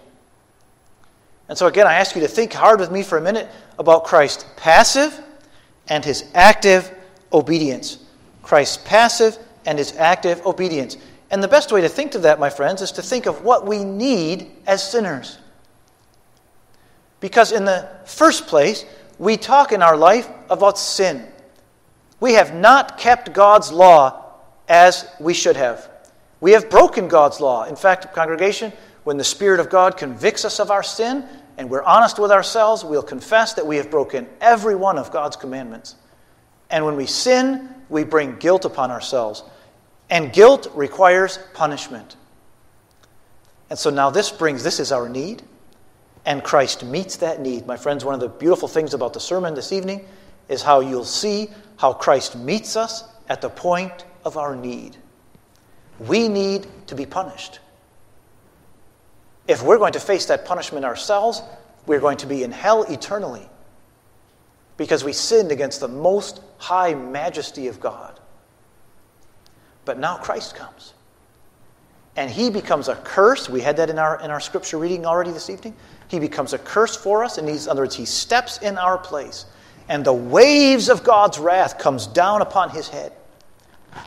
And 1.47 1.57
so, 1.57 1.67
again, 1.67 1.87
I 1.87 1.95
ask 1.95 2.15
you 2.15 2.21
to 2.21 2.27
think 2.27 2.53
hard 2.53 2.79
with 2.79 2.91
me 2.91 3.03
for 3.03 3.17
a 3.17 3.21
minute 3.21 3.49
about 3.77 4.05
Christ's 4.05 4.45
passive 4.55 5.19
and 5.87 6.05
his 6.05 6.23
active 6.33 6.91
obedience. 7.33 7.97
Christ's 8.49 8.77
passive 8.77 9.37
and 9.67 9.77
his 9.77 9.95
active 9.97 10.43
obedience. 10.43 10.97
And 11.29 11.43
the 11.43 11.47
best 11.47 11.71
way 11.71 11.81
to 11.81 11.87
think 11.87 12.15
of 12.15 12.23
that, 12.23 12.39
my 12.39 12.49
friends, 12.49 12.81
is 12.81 12.91
to 12.93 13.03
think 13.03 13.27
of 13.27 13.43
what 13.43 13.67
we 13.67 13.83
need 13.83 14.49
as 14.65 14.81
sinners. 14.81 15.37
Because, 17.19 17.51
in 17.51 17.65
the 17.65 17.87
first 18.05 18.47
place, 18.47 18.85
we 19.19 19.37
talk 19.37 19.71
in 19.71 19.83
our 19.83 19.95
life 19.95 20.27
about 20.49 20.79
sin. 20.79 21.27
We 22.19 22.33
have 22.33 22.55
not 22.55 22.97
kept 22.97 23.33
God's 23.33 23.71
law 23.71 24.33
as 24.67 25.07
we 25.19 25.35
should 25.35 25.55
have. 25.55 25.87
We 26.41 26.53
have 26.53 26.71
broken 26.71 27.07
God's 27.07 27.39
law. 27.39 27.65
In 27.65 27.75
fact, 27.75 28.11
congregation, 28.15 28.73
when 29.03 29.17
the 29.17 29.23
Spirit 29.23 29.59
of 29.59 29.69
God 29.69 29.95
convicts 29.95 30.43
us 30.43 30.59
of 30.59 30.71
our 30.71 30.81
sin 30.81 31.23
and 31.59 31.69
we're 31.69 31.83
honest 31.83 32.17
with 32.17 32.31
ourselves, 32.31 32.83
we'll 32.83 33.03
confess 33.03 33.53
that 33.53 33.67
we 33.67 33.77
have 33.77 33.91
broken 33.91 34.27
every 34.41 34.75
one 34.75 34.97
of 34.97 35.11
God's 35.11 35.35
commandments. 35.35 35.97
And 36.69 36.85
when 36.85 36.95
we 36.95 37.05
sin, 37.05 37.69
we 37.89 38.03
bring 38.03 38.37
guilt 38.37 38.65
upon 38.65 38.91
ourselves. 38.91 39.43
And 40.09 40.31
guilt 40.31 40.71
requires 40.75 41.39
punishment. 41.53 42.15
And 43.69 43.77
so 43.77 43.89
now 43.89 44.09
this 44.09 44.31
brings, 44.31 44.63
this 44.63 44.79
is 44.79 44.91
our 44.91 45.09
need. 45.09 45.43
And 46.25 46.43
Christ 46.43 46.83
meets 46.83 47.17
that 47.17 47.39
need. 47.39 47.65
My 47.65 47.77
friends, 47.77 48.05
one 48.05 48.13
of 48.13 48.19
the 48.19 48.29
beautiful 48.29 48.67
things 48.67 48.93
about 48.93 49.13
the 49.13 49.19
sermon 49.19 49.53
this 49.53 49.71
evening 49.71 50.05
is 50.47 50.61
how 50.61 50.79
you'll 50.79 51.05
see 51.05 51.49
how 51.77 51.93
Christ 51.93 52.35
meets 52.35 52.75
us 52.75 53.03
at 53.29 53.41
the 53.41 53.49
point 53.49 54.05
of 54.25 54.37
our 54.37 54.55
need. 54.55 54.97
We 55.99 56.27
need 56.27 56.67
to 56.87 56.95
be 56.95 57.05
punished. 57.05 57.59
If 59.47 59.63
we're 59.63 59.77
going 59.77 59.93
to 59.93 59.99
face 59.99 60.25
that 60.25 60.45
punishment 60.45 60.85
ourselves, 60.85 61.41
we're 61.85 61.99
going 61.99 62.17
to 62.17 62.27
be 62.27 62.43
in 62.43 62.51
hell 62.51 62.83
eternally 62.83 63.47
because 64.79 65.03
we 65.03 65.11
sinned 65.11 65.51
against 65.51 65.81
the 65.81 65.89
most 65.89 66.39
high 66.57 66.93
majesty 66.93 67.67
of 67.67 67.81
God. 67.81 68.17
But 69.83 69.99
now 69.99 70.15
Christ 70.15 70.55
comes. 70.55 70.93
And 72.15 72.31
he 72.31 72.49
becomes 72.49 72.87
a 72.87 72.95
curse. 72.95 73.49
We 73.49 73.59
had 73.59 73.75
that 73.75 73.89
in 73.89 73.99
our, 73.99 74.21
in 74.21 74.31
our 74.31 74.39
scripture 74.39 74.77
reading 74.77 75.05
already 75.05 75.31
this 75.31 75.49
evening. 75.49 75.75
He 76.07 76.17
becomes 76.17 76.53
a 76.53 76.57
curse 76.57 76.95
for 76.95 77.25
us. 77.25 77.37
In 77.37 77.49
other 77.69 77.81
words, 77.81 77.93
he 77.93 78.05
steps 78.05 78.59
in 78.59 78.77
our 78.77 78.97
place. 78.97 79.45
And 79.89 80.05
the 80.05 80.13
waves 80.13 80.87
of 80.87 81.03
God's 81.03 81.39
wrath 81.39 81.77
comes 81.77 82.07
down 82.07 82.41
upon 82.41 82.69
his 82.69 82.87
head 82.87 83.11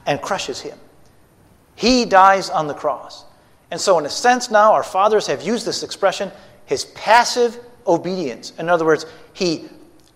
and 0.07 0.23
crushes 0.23 0.63
him. 0.63 0.79
He 1.75 2.07
dies 2.07 2.49
on 2.49 2.67
the 2.67 2.75
cross. 2.75 3.27
And 3.71 3.79
so, 3.79 3.99
in 3.99 4.07
a 4.07 4.11
sense, 4.11 4.51
now 4.51 4.73
our 4.73 4.83
fathers 4.83 5.27
have 5.27 5.43
used 5.43 5.67
this 5.67 5.83
expression 5.83 6.33
his 6.65 6.87
passive 6.87 7.59
obedience. 7.87 8.55
In 8.59 8.71
other 8.71 8.87
words, 8.87 9.05
he 9.35 9.69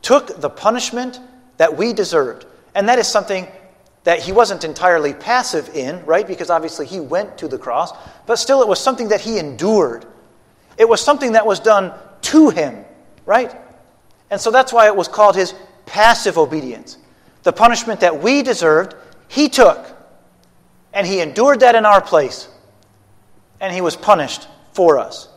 took 0.07 0.41
the 0.41 0.49
punishment 0.49 1.19
that 1.57 1.77
we 1.77 1.93
deserved. 1.93 2.47
And 2.77 2.89
that 2.89 3.01
is 3.01 3.09
something 3.09 3.49
that 4.05 4.21
he 4.21 4.31
wasn't 4.31 4.63
entirely 4.63 5.13
passive 5.13 5.69
in, 5.75 6.07
right? 6.07 6.25
Because 6.25 6.49
obviously 6.49 6.87
he 6.87 7.01
went 7.01 7.39
to 7.39 7.49
the 7.49 7.59
cross, 7.59 7.91
but 8.25 8.37
still 8.37 8.63
it 8.63 8.69
was 8.69 8.79
something 8.79 9.09
that 9.09 9.21
he 9.21 9.41
endured. 9.41 10.07
It 10.79 10.89
was 10.89 11.01
something 11.01 11.33
that 11.33 11.45
was 11.45 11.59
done 11.59 11.93
to 12.21 12.51
him, 12.51 12.85
right? 13.25 13.53
And 14.31 14.41
so 14.41 14.53
that's 14.53 14.73
why 14.73 14.87
it 14.87 14.95
was 14.95 15.09
called 15.09 15.35
his 15.35 15.55
passive 15.87 16.39
obedience. 16.39 16.99
The 17.43 17.53
punishment 17.53 17.99
that 17.99 18.23
we 18.23 18.45
deserved, 18.45 18.95
he 19.27 19.49
took. 19.49 19.85
And 20.93 21.05
he 21.05 21.19
endured 21.19 21.59
that 21.61 21.75
in 21.75 21.85
our 21.85 22.01
place. 22.01 22.47
And 23.61 23.75
he 23.75 23.81
was 23.81 23.97
punished 23.97 24.47
for 24.73 25.01
us. 25.01 25.29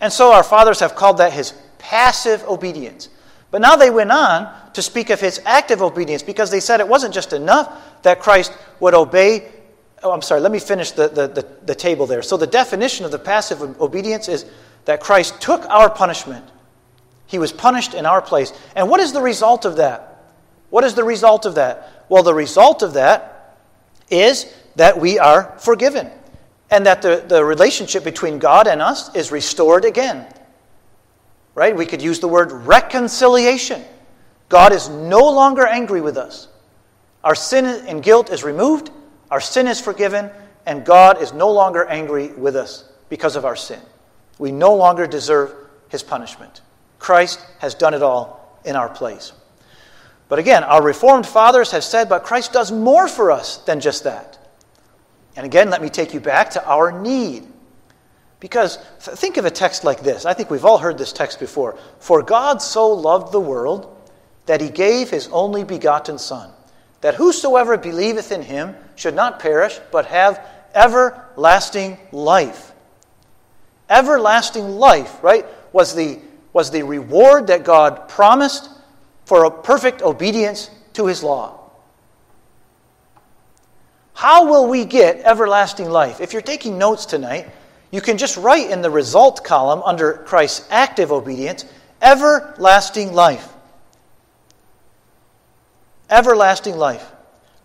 And 0.00 0.12
so 0.12 0.32
our 0.32 0.44
fathers 0.44 0.78
have 0.78 0.94
called 0.94 1.18
that 1.18 1.32
his 1.32 1.52
passive 1.78 2.44
obedience. 2.44 3.08
But 3.50 3.60
now 3.62 3.76
they 3.76 3.90
went 3.90 4.12
on 4.12 4.52
to 4.74 4.82
speak 4.82 5.10
of 5.10 5.20
his 5.20 5.40
active 5.44 5.82
obedience 5.82 6.22
because 6.22 6.50
they 6.50 6.60
said 6.60 6.80
it 6.80 6.88
wasn't 6.88 7.14
just 7.14 7.32
enough 7.32 8.02
that 8.02 8.20
Christ 8.20 8.52
would 8.80 8.94
obey. 8.94 9.50
Oh, 10.02 10.12
I'm 10.12 10.22
sorry, 10.22 10.40
let 10.40 10.52
me 10.52 10.58
finish 10.58 10.92
the, 10.92 11.08
the, 11.08 11.28
the, 11.28 11.46
the 11.64 11.74
table 11.74 12.06
there. 12.06 12.22
So 12.22 12.36
the 12.36 12.46
definition 12.46 13.04
of 13.04 13.10
the 13.10 13.18
passive 13.18 13.80
obedience 13.80 14.28
is 14.28 14.44
that 14.84 15.00
Christ 15.00 15.40
took 15.40 15.64
our 15.66 15.90
punishment. 15.90 16.44
He 17.26 17.38
was 17.38 17.52
punished 17.52 17.94
in 17.94 18.06
our 18.06 18.22
place. 18.22 18.52
And 18.76 18.88
what 18.88 19.00
is 19.00 19.12
the 19.12 19.22
result 19.22 19.64
of 19.64 19.76
that? 19.76 20.24
What 20.70 20.84
is 20.84 20.94
the 20.94 21.04
result 21.04 21.46
of 21.46 21.54
that? 21.56 22.04
Well, 22.08 22.22
the 22.22 22.34
result 22.34 22.82
of 22.82 22.94
that 22.94 23.58
is 24.10 24.52
that 24.76 25.00
we 25.00 25.18
are 25.18 25.58
forgiven 25.58 26.10
and 26.70 26.86
that 26.86 27.02
the, 27.02 27.24
the 27.26 27.44
relationship 27.44 28.04
between 28.04 28.38
God 28.38 28.66
and 28.66 28.80
us 28.80 29.14
is 29.14 29.32
restored 29.32 29.84
again. 29.84 30.26
Right? 31.58 31.74
We 31.74 31.86
could 31.86 32.00
use 32.00 32.20
the 32.20 32.28
word 32.28 32.52
reconciliation. 32.52 33.82
God 34.48 34.72
is 34.72 34.88
no 34.88 35.28
longer 35.28 35.66
angry 35.66 36.00
with 36.00 36.16
us. 36.16 36.46
Our 37.24 37.34
sin 37.34 37.64
and 37.64 38.00
guilt 38.00 38.30
is 38.30 38.44
removed, 38.44 38.92
our 39.28 39.40
sin 39.40 39.66
is 39.66 39.80
forgiven, 39.80 40.30
and 40.66 40.84
God 40.84 41.20
is 41.20 41.32
no 41.32 41.50
longer 41.50 41.84
angry 41.86 42.28
with 42.28 42.54
us 42.54 42.88
because 43.08 43.34
of 43.34 43.44
our 43.44 43.56
sin. 43.56 43.80
We 44.38 44.52
no 44.52 44.76
longer 44.76 45.08
deserve 45.08 45.52
his 45.88 46.00
punishment. 46.00 46.60
Christ 47.00 47.44
has 47.58 47.74
done 47.74 47.92
it 47.92 48.04
all 48.04 48.60
in 48.64 48.76
our 48.76 48.88
place. 48.88 49.32
But 50.28 50.38
again, 50.38 50.62
our 50.62 50.80
Reformed 50.80 51.26
fathers 51.26 51.72
have 51.72 51.82
said, 51.82 52.08
but 52.08 52.22
Christ 52.22 52.52
does 52.52 52.70
more 52.70 53.08
for 53.08 53.32
us 53.32 53.56
than 53.64 53.80
just 53.80 54.04
that. 54.04 54.38
And 55.34 55.44
again, 55.44 55.70
let 55.70 55.82
me 55.82 55.88
take 55.88 56.14
you 56.14 56.20
back 56.20 56.50
to 56.50 56.64
our 56.64 56.92
need. 56.92 57.48
Because 58.40 58.76
think 59.00 59.36
of 59.36 59.44
a 59.44 59.50
text 59.50 59.84
like 59.84 60.00
this. 60.00 60.24
I 60.24 60.32
think 60.32 60.50
we've 60.50 60.64
all 60.64 60.78
heard 60.78 60.96
this 60.98 61.12
text 61.12 61.40
before. 61.40 61.76
For 61.98 62.22
God 62.22 62.62
so 62.62 62.88
loved 62.88 63.32
the 63.32 63.40
world 63.40 63.96
that 64.46 64.60
he 64.60 64.68
gave 64.68 65.10
his 65.10 65.28
only 65.28 65.64
begotten 65.64 66.18
Son, 66.18 66.50
that 67.00 67.16
whosoever 67.16 67.76
believeth 67.76 68.32
in 68.32 68.42
him 68.42 68.74
should 68.96 69.14
not 69.14 69.40
perish, 69.40 69.80
but 69.90 70.06
have 70.06 70.44
everlasting 70.74 71.98
life. 72.12 72.72
Everlasting 73.90 74.68
life, 74.68 75.22
right, 75.22 75.44
was 75.72 75.94
the, 75.94 76.18
was 76.52 76.70
the 76.70 76.82
reward 76.82 77.48
that 77.48 77.64
God 77.64 78.08
promised 78.08 78.70
for 79.24 79.44
a 79.44 79.50
perfect 79.50 80.00
obedience 80.02 80.70
to 80.94 81.06
his 81.06 81.22
law. 81.22 81.58
How 84.14 84.46
will 84.46 84.66
we 84.68 84.84
get 84.84 85.18
everlasting 85.20 85.90
life? 85.90 86.20
If 86.20 86.32
you're 86.32 86.42
taking 86.42 86.78
notes 86.78 87.06
tonight, 87.06 87.48
you 87.90 88.00
can 88.00 88.18
just 88.18 88.36
write 88.36 88.70
in 88.70 88.82
the 88.82 88.90
result 88.90 89.44
column 89.44 89.82
under 89.84 90.14
Christ's 90.14 90.66
active 90.70 91.10
obedience 91.10 91.64
everlasting 92.02 93.12
life. 93.12 93.52
Everlasting 96.10 96.76
life. 96.76 97.10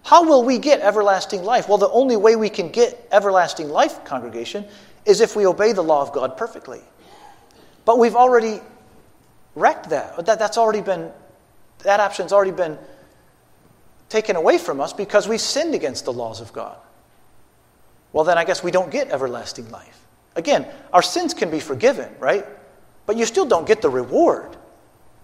How 0.04 0.28
will 0.28 0.44
we 0.44 0.58
get 0.58 0.82
everlasting 0.82 1.44
life? 1.44 1.70
Well, 1.70 1.78
the 1.78 1.90
only 1.90 2.18
way 2.18 2.36
we 2.36 2.50
can 2.50 2.70
get 2.70 3.08
everlasting 3.12 3.70
life, 3.70 4.04
congregation, 4.04 4.66
is 5.06 5.22
if 5.22 5.36
we 5.36 5.46
obey 5.46 5.72
the 5.72 5.82
law 5.82 6.02
of 6.02 6.12
God 6.12 6.36
perfectly. 6.38 6.82
But 7.86 8.00
we've 8.00 8.16
already 8.16 8.60
wrecked 9.56 9.90
that. 9.90 10.26
that 10.26 10.40
that's 10.40 10.58
already 10.58 10.82
been, 10.82 11.12
that 11.80 12.00
option's 12.00 12.34
already 12.34 12.52
been 12.52 12.78
taken 14.10 14.36
away 14.36 14.58
from 14.58 14.82
us 14.82 14.94
because 14.94 15.28
we've 15.28 15.42
sinned 15.42 15.74
against 15.74 16.06
the 16.06 16.14
laws 16.14 16.42
of 16.42 16.52
God. 16.54 16.78
Well, 18.12 18.26
then 18.26 18.38
I 18.38 18.44
guess 18.44 18.64
we 18.64 18.72
don't 18.72 18.92
get 18.92 19.10
everlasting 19.10 19.70
life. 19.72 20.03
Again, 20.36 20.68
our 20.92 21.02
sins 21.02 21.34
can 21.34 21.50
be 21.50 21.60
forgiven, 21.60 22.14
right? 22.20 22.46
But 23.06 23.18
you 23.18 23.26
still 23.26 23.46
don't 23.46 23.68
get 23.68 23.82
the 23.82 23.90
reward 23.90 24.56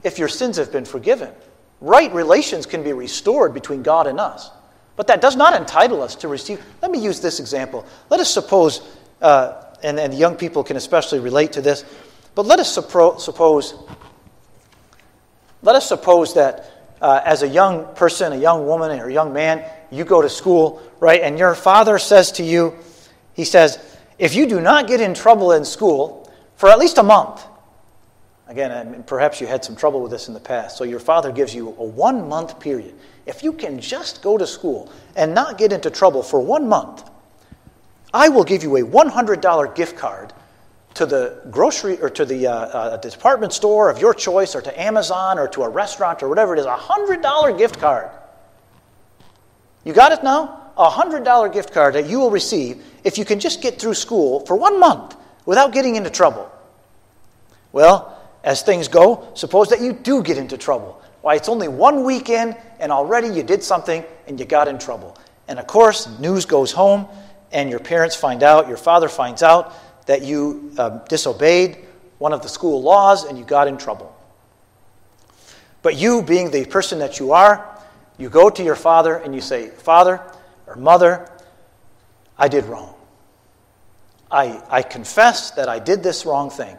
if 0.03 0.19
your 0.19 0.27
sins 0.27 0.57
have 0.57 0.71
been 0.71 0.85
forgiven. 0.85 1.33
Right 1.81 2.13
relations 2.13 2.65
can 2.65 2.83
be 2.83 2.93
restored 2.93 3.53
between 3.53 3.83
God 3.83 4.07
and 4.07 4.19
us. 4.19 4.51
But 4.95 5.07
that 5.07 5.21
does 5.21 5.35
not 5.35 5.53
entitle 5.53 6.01
us 6.01 6.15
to 6.15 6.27
receive. 6.27 6.63
Let 6.81 6.91
me 6.91 6.99
use 6.99 7.21
this 7.21 7.39
example. 7.39 7.85
Let 8.09 8.19
us 8.19 8.29
suppose, 8.29 8.81
uh, 9.21 9.63
and, 9.81 9.97
and 9.97 10.13
young 10.13 10.35
people 10.35 10.63
can 10.63 10.75
especially 10.75 11.19
relate 11.19 11.53
to 11.53 11.61
this, 11.61 11.85
but 12.35 12.45
let 12.45 12.59
us 12.59 12.77
suppro- 12.77 13.19
suppose, 13.19 13.75
let 15.61 15.75
us 15.75 15.87
suppose 15.87 16.33
that 16.33 16.95
uh, 17.01 17.21
as 17.23 17.43
a 17.43 17.47
young 17.47 17.93
person, 17.95 18.33
a 18.33 18.37
young 18.37 18.67
woman, 18.67 18.99
or 18.99 19.07
a 19.07 19.13
young 19.13 19.31
man, 19.31 19.63
you 19.89 20.03
go 20.03 20.21
to 20.21 20.29
school, 20.29 20.81
right? 20.99 21.21
And 21.21 21.39
your 21.39 21.55
father 21.55 21.97
says 21.97 22.33
to 22.33 22.43
you, 22.43 22.75
he 23.33 23.45
says, 23.45 23.79
if 24.19 24.35
you 24.35 24.45
do 24.45 24.59
not 24.59 24.87
get 24.87 25.01
in 25.01 25.13
trouble 25.13 25.53
in 25.53 25.65
school 25.65 26.31
for 26.57 26.69
at 26.69 26.77
least 26.77 26.97
a 26.97 27.03
month, 27.03 27.41
again, 28.47 29.03
perhaps 29.07 29.39
you 29.39 29.47
had 29.47 29.63
some 29.63 29.75
trouble 29.75 30.01
with 30.01 30.11
this 30.11 30.27
in 30.27 30.33
the 30.33 30.39
past, 30.39 30.77
so 30.77 30.83
your 30.83 30.99
father 30.99 31.31
gives 31.31 31.55
you 31.55 31.69
a 31.69 31.83
one 31.83 32.27
month 32.27 32.59
period. 32.59 32.93
If 33.25 33.43
you 33.43 33.53
can 33.53 33.79
just 33.79 34.21
go 34.21 34.37
to 34.37 34.45
school 34.45 34.91
and 35.15 35.33
not 35.33 35.57
get 35.57 35.71
into 35.71 35.89
trouble 35.89 36.21
for 36.21 36.41
one 36.41 36.67
month, 36.67 37.09
I 38.13 38.27
will 38.27 38.43
give 38.43 38.61
you 38.61 38.75
a 38.75 38.81
$100 38.81 39.75
gift 39.75 39.97
card 39.97 40.33
to 40.95 41.05
the 41.05 41.41
grocery 41.49 42.01
or 42.01 42.09
to 42.09 42.25
the 42.25 42.47
uh, 42.47 42.53
uh, 42.53 42.97
department 42.97 43.53
store 43.53 43.89
of 43.89 43.99
your 43.99 44.13
choice 44.13 44.55
or 44.55 44.61
to 44.61 44.81
Amazon 44.81 45.39
or 45.39 45.47
to 45.49 45.63
a 45.63 45.69
restaurant 45.69 46.21
or 46.23 46.27
whatever 46.27 46.53
it 46.55 46.59
is, 46.59 46.65
a 46.65 46.75
$100 46.75 47.57
gift 47.57 47.79
card. 47.79 48.09
You 49.85 49.93
got 49.93 50.11
it 50.11 50.23
now? 50.23 50.71
A 50.75 50.89
$100 50.89 51.53
gift 51.53 51.71
card 51.71 51.95
that 51.95 52.07
you 52.07 52.19
will 52.19 52.31
receive 52.31 52.83
if 53.03 53.17
you 53.17 53.25
can 53.25 53.39
just 53.39 53.61
get 53.61 53.79
through 53.79 53.93
school 53.93 54.45
for 54.45 54.55
one 54.55 54.79
month 54.79 55.15
without 55.45 55.73
getting 55.73 55.95
into 55.95 56.09
trouble. 56.09 56.51
Well, 57.71 58.17
as 58.43 58.61
things 58.61 58.87
go, 58.87 59.29
suppose 59.33 59.69
that 59.69 59.81
you 59.81 59.93
do 59.93 60.23
get 60.23 60.37
into 60.37 60.57
trouble. 60.57 61.01
Why, 61.21 61.35
it's 61.35 61.49
only 61.49 61.67
one 61.67 62.03
weekend 62.03 62.55
and 62.79 62.91
already 62.91 63.27
you 63.27 63.43
did 63.43 63.63
something 63.63 64.03
and 64.27 64.39
you 64.39 64.45
got 64.45 64.67
in 64.67 64.79
trouble. 64.79 65.17
And 65.47 65.59
of 65.59 65.67
course, 65.67 66.07
news 66.19 66.45
goes 66.45 66.71
home 66.71 67.07
and 67.51 67.69
your 67.69 67.79
parents 67.79 68.15
find 68.15 68.43
out, 68.43 68.67
your 68.67 68.77
father 68.77 69.09
finds 69.09 69.43
out, 69.43 69.73
that 70.05 70.21
you 70.21 70.71
um, 70.77 71.01
disobeyed 71.09 71.77
one 72.17 72.33
of 72.33 72.41
the 72.41 72.49
school 72.49 72.81
laws 72.81 73.25
and 73.25 73.37
you 73.37 73.43
got 73.43 73.67
in 73.67 73.77
trouble. 73.77 74.15
But 75.81 75.95
you, 75.95 76.21
being 76.21 76.51
the 76.51 76.65
person 76.65 76.99
that 76.99 77.19
you 77.19 77.31
are, 77.31 77.65
you 78.17 78.29
go 78.29 78.49
to 78.49 78.63
your 78.63 78.75
father 78.75 79.15
and 79.15 79.33
you 79.33 79.41
say, 79.41 79.69
Father 79.69 80.21
or 80.67 80.75
Mother, 80.75 81.29
I 82.39 82.47
did 82.47 82.65
wrong. 82.65 82.95
I, 84.31 84.63
I 84.69 84.81
confess 84.81 85.51
that 85.51 85.67
I 85.67 85.79
did 85.79 86.01
this 86.01 86.25
wrong 86.25 86.49
thing. 86.49 86.77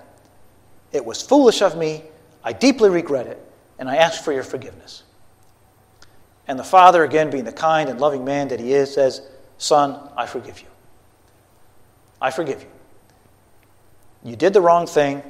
It 0.92 1.04
was 1.04 1.22
foolish 1.22 1.62
of 1.62 1.76
me. 1.76 2.02
I 2.42 2.52
deeply 2.52 2.88
regret 2.88 3.26
it, 3.26 3.38
and 3.78 3.88
I 3.88 3.96
ask 3.96 4.24
for 4.24 4.32
your 4.32 4.42
forgiveness. 4.42 5.02
And 6.48 6.58
the 6.58 6.64
father, 6.64 7.04
again, 7.04 7.30
being 7.30 7.44
the 7.44 7.52
kind 7.52 7.88
and 7.88 8.00
loving 8.00 8.24
man 8.24 8.48
that 8.48 8.58
he 8.58 8.72
is, 8.72 8.92
says, 8.94 9.22
Son, 9.58 10.00
I 10.16 10.26
forgive 10.26 10.60
you. 10.60 10.66
I 12.20 12.30
forgive 12.30 12.62
you. 12.62 14.30
You 14.30 14.36
did 14.36 14.52
the 14.52 14.60
wrong 14.60 14.86
thing, 14.86 15.22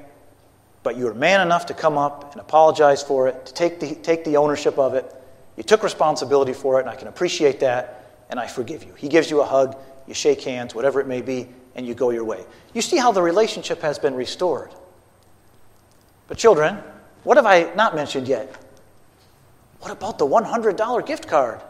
but 0.82 0.96
you 0.96 1.04
were 1.04 1.14
man 1.14 1.40
enough 1.40 1.66
to 1.66 1.74
come 1.74 1.98
up 1.98 2.32
and 2.32 2.40
apologize 2.40 3.02
for 3.02 3.28
it, 3.28 3.46
to 3.46 3.54
take 3.54 3.80
the, 3.80 3.94
take 3.96 4.24
the 4.24 4.36
ownership 4.36 4.78
of 4.78 4.94
it. 4.94 5.14
You 5.56 5.62
took 5.62 5.82
responsibility 5.82 6.52
for 6.52 6.78
it, 6.78 6.82
and 6.82 6.90
I 6.90 6.96
can 6.96 7.08
appreciate 7.08 7.60
that, 7.60 8.24
and 8.30 8.40
I 8.40 8.46
forgive 8.46 8.84
you. 8.84 8.94
He 8.94 9.08
gives 9.08 9.30
you 9.30 9.40
a 9.42 9.44
hug, 9.44 9.76
you 10.10 10.14
shake 10.14 10.42
hands, 10.42 10.74
whatever 10.74 11.00
it 11.00 11.06
may 11.06 11.22
be, 11.22 11.46
and 11.76 11.86
you 11.86 11.94
go 11.94 12.10
your 12.10 12.24
way. 12.24 12.44
You 12.74 12.82
see 12.82 12.96
how 12.96 13.12
the 13.12 13.22
relationship 13.22 13.80
has 13.82 13.96
been 13.96 14.16
restored. 14.16 14.74
But, 16.26 16.36
children, 16.36 16.78
what 17.22 17.36
have 17.36 17.46
I 17.46 17.72
not 17.74 17.94
mentioned 17.94 18.26
yet? 18.26 18.52
What 19.78 19.92
about 19.92 20.18
the 20.18 20.26
$100 20.26 21.06
gift 21.06 21.28
card? 21.28 21.60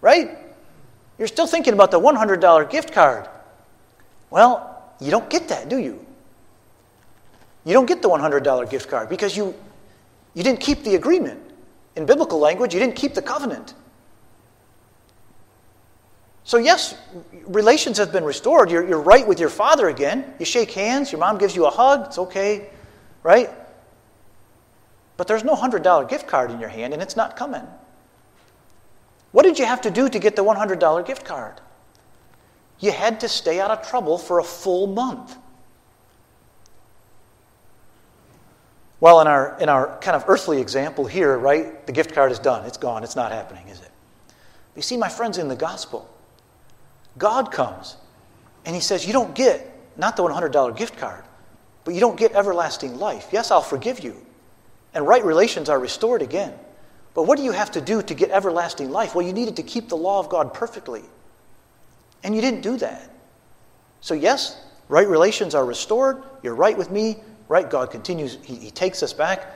Right? 0.00 0.38
You're 1.18 1.28
still 1.28 1.46
thinking 1.46 1.74
about 1.74 1.90
the 1.90 2.00
$100 2.00 2.70
gift 2.70 2.92
card. 2.94 3.28
Well, 4.30 4.82
you 4.98 5.10
don't 5.10 5.28
get 5.28 5.48
that, 5.48 5.68
do 5.68 5.76
you? 5.76 6.04
You 7.66 7.74
don't 7.74 7.86
get 7.86 8.00
the 8.00 8.08
$100 8.08 8.70
gift 8.70 8.88
card 8.88 9.10
because 9.10 9.36
you, 9.36 9.54
you 10.32 10.42
didn't 10.42 10.60
keep 10.60 10.82
the 10.82 10.94
agreement. 10.94 11.42
In 11.94 12.06
biblical 12.06 12.38
language, 12.38 12.72
you 12.72 12.80
didn't 12.80 12.96
keep 12.96 13.12
the 13.12 13.22
covenant. 13.22 13.74
So, 16.44 16.58
yes, 16.58 16.94
relations 17.46 17.96
have 17.96 18.12
been 18.12 18.24
restored. 18.24 18.70
You're, 18.70 18.86
you're 18.86 19.00
right 19.00 19.26
with 19.26 19.40
your 19.40 19.48
father 19.48 19.88
again. 19.88 20.34
You 20.38 20.44
shake 20.44 20.70
hands, 20.72 21.10
your 21.10 21.18
mom 21.18 21.38
gives 21.38 21.56
you 21.56 21.64
a 21.64 21.70
hug, 21.70 22.06
it's 22.06 22.18
okay, 22.18 22.68
right? 23.22 23.50
But 25.16 25.26
there's 25.26 25.42
no 25.42 25.54
$100 25.54 26.08
gift 26.08 26.26
card 26.26 26.50
in 26.50 26.60
your 26.60 26.68
hand, 26.68 26.92
and 26.92 27.02
it's 27.02 27.16
not 27.16 27.36
coming. 27.36 27.66
What 29.32 29.44
did 29.44 29.58
you 29.58 29.64
have 29.64 29.80
to 29.82 29.90
do 29.90 30.08
to 30.08 30.18
get 30.18 30.36
the 30.36 30.44
$100 30.44 31.06
gift 31.06 31.24
card? 31.24 31.60
You 32.78 32.92
had 32.92 33.20
to 33.20 33.28
stay 33.28 33.58
out 33.58 33.70
of 33.70 33.88
trouble 33.88 34.18
for 34.18 34.38
a 34.38 34.44
full 34.44 34.86
month. 34.86 35.36
Well, 39.00 39.20
in 39.20 39.26
our, 39.26 39.56
in 39.60 39.68
our 39.68 39.98
kind 39.98 40.14
of 40.14 40.24
earthly 40.28 40.60
example 40.60 41.06
here, 41.06 41.38
right, 41.38 41.86
the 41.86 41.92
gift 41.92 42.12
card 42.12 42.32
is 42.32 42.38
done. 42.38 42.66
It's 42.66 42.76
gone. 42.76 43.02
It's 43.02 43.16
not 43.16 43.32
happening, 43.32 43.68
is 43.68 43.80
it? 43.80 43.90
You 44.76 44.82
see, 44.82 44.96
my 44.96 45.08
friends, 45.08 45.38
in 45.38 45.48
the 45.48 45.56
gospel, 45.56 46.08
God 47.18 47.52
comes 47.52 47.96
and 48.64 48.74
He 48.74 48.80
says, 48.80 49.06
You 49.06 49.12
don't 49.12 49.34
get 49.34 49.70
not 49.96 50.16
the 50.16 50.22
$100 50.22 50.76
gift 50.76 50.96
card, 50.96 51.24
but 51.84 51.94
you 51.94 52.00
don't 52.00 52.16
get 52.16 52.32
everlasting 52.32 52.98
life. 52.98 53.28
Yes, 53.32 53.50
I'll 53.50 53.62
forgive 53.62 54.00
you. 54.00 54.16
And 54.92 55.06
right 55.06 55.24
relations 55.24 55.68
are 55.68 55.78
restored 55.78 56.22
again. 56.22 56.52
But 57.14 57.24
what 57.24 57.38
do 57.38 57.44
you 57.44 57.52
have 57.52 57.70
to 57.72 57.80
do 57.80 58.02
to 58.02 58.14
get 58.14 58.30
everlasting 58.30 58.90
life? 58.90 59.14
Well, 59.14 59.26
you 59.26 59.32
needed 59.32 59.56
to 59.56 59.62
keep 59.62 59.88
the 59.88 59.96
law 59.96 60.18
of 60.18 60.28
God 60.28 60.52
perfectly. 60.52 61.02
And 62.24 62.34
you 62.34 62.40
didn't 62.40 62.62
do 62.62 62.76
that. 62.78 63.10
So, 64.00 64.14
yes, 64.14 64.60
right 64.88 65.06
relations 65.06 65.54
are 65.54 65.64
restored. 65.64 66.22
You're 66.42 66.54
right 66.54 66.76
with 66.76 66.90
me. 66.90 67.16
Right, 67.48 67.68
God 67.68 67.90
continues, 67.90 68.38
He, 68.42 68.56
he 68.56 68.70
takes 68.70 69.02
us 69.02 69.12
back. 69.12 69.46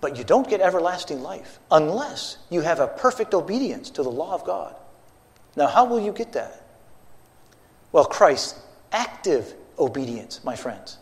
But 0.00 0.16
you 0.16 0.24
don't 0.24 0.48
get 0.48 0.60
everlasting 0.60 1.22
life 1.22 1.58
unless 1.70 2.38
you 2.50 2.60
have 2.60 2.80
a 2.80 2.86
perfect 2.86 3.34
obedience 3.34 3.90
to 3.90 4.02
the 4.02 4.10
law 4.10 4.34
of 4.34 4.44
God. 4.44 4.76
Now, 5.56 5.66
how 5.66 5.86
will 5.86 6.00
you 6.00 6.12
get 6.12 6.32
that? 6.32 6.67
Well, 7.92 8.04
Christ's 8.04 8.60
active 8.92 9.54
obedience, 9.78 10.42
my 10.44 10.56
friends. 10.56 10.98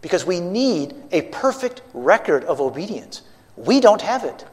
Because 0.00 0.24
we 0.24 0.40
need 0.40 0.94
a 1.12 1.22
perfect 1.22 1.82
record 1.92 2.44
of 2.44 2.60
obedience. 2.60 3.22
We 3.56 3.80
don't 3.80 4.02
have 4.02 4.24
it. 4.24 4.44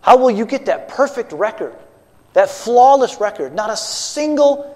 How 0.00 0.18
will 0.18 0.30
you 0.30 0.44
get 0.44 0.66
that 0.66 0.88
perfect 0.88 1.32
record? 1.32 1.74
That 2.34 2.50
flawless 2.50 3.20
record? 3.20 3.54
Not 3.54 3.70
a 3.70 3.76
single 3.76 4.70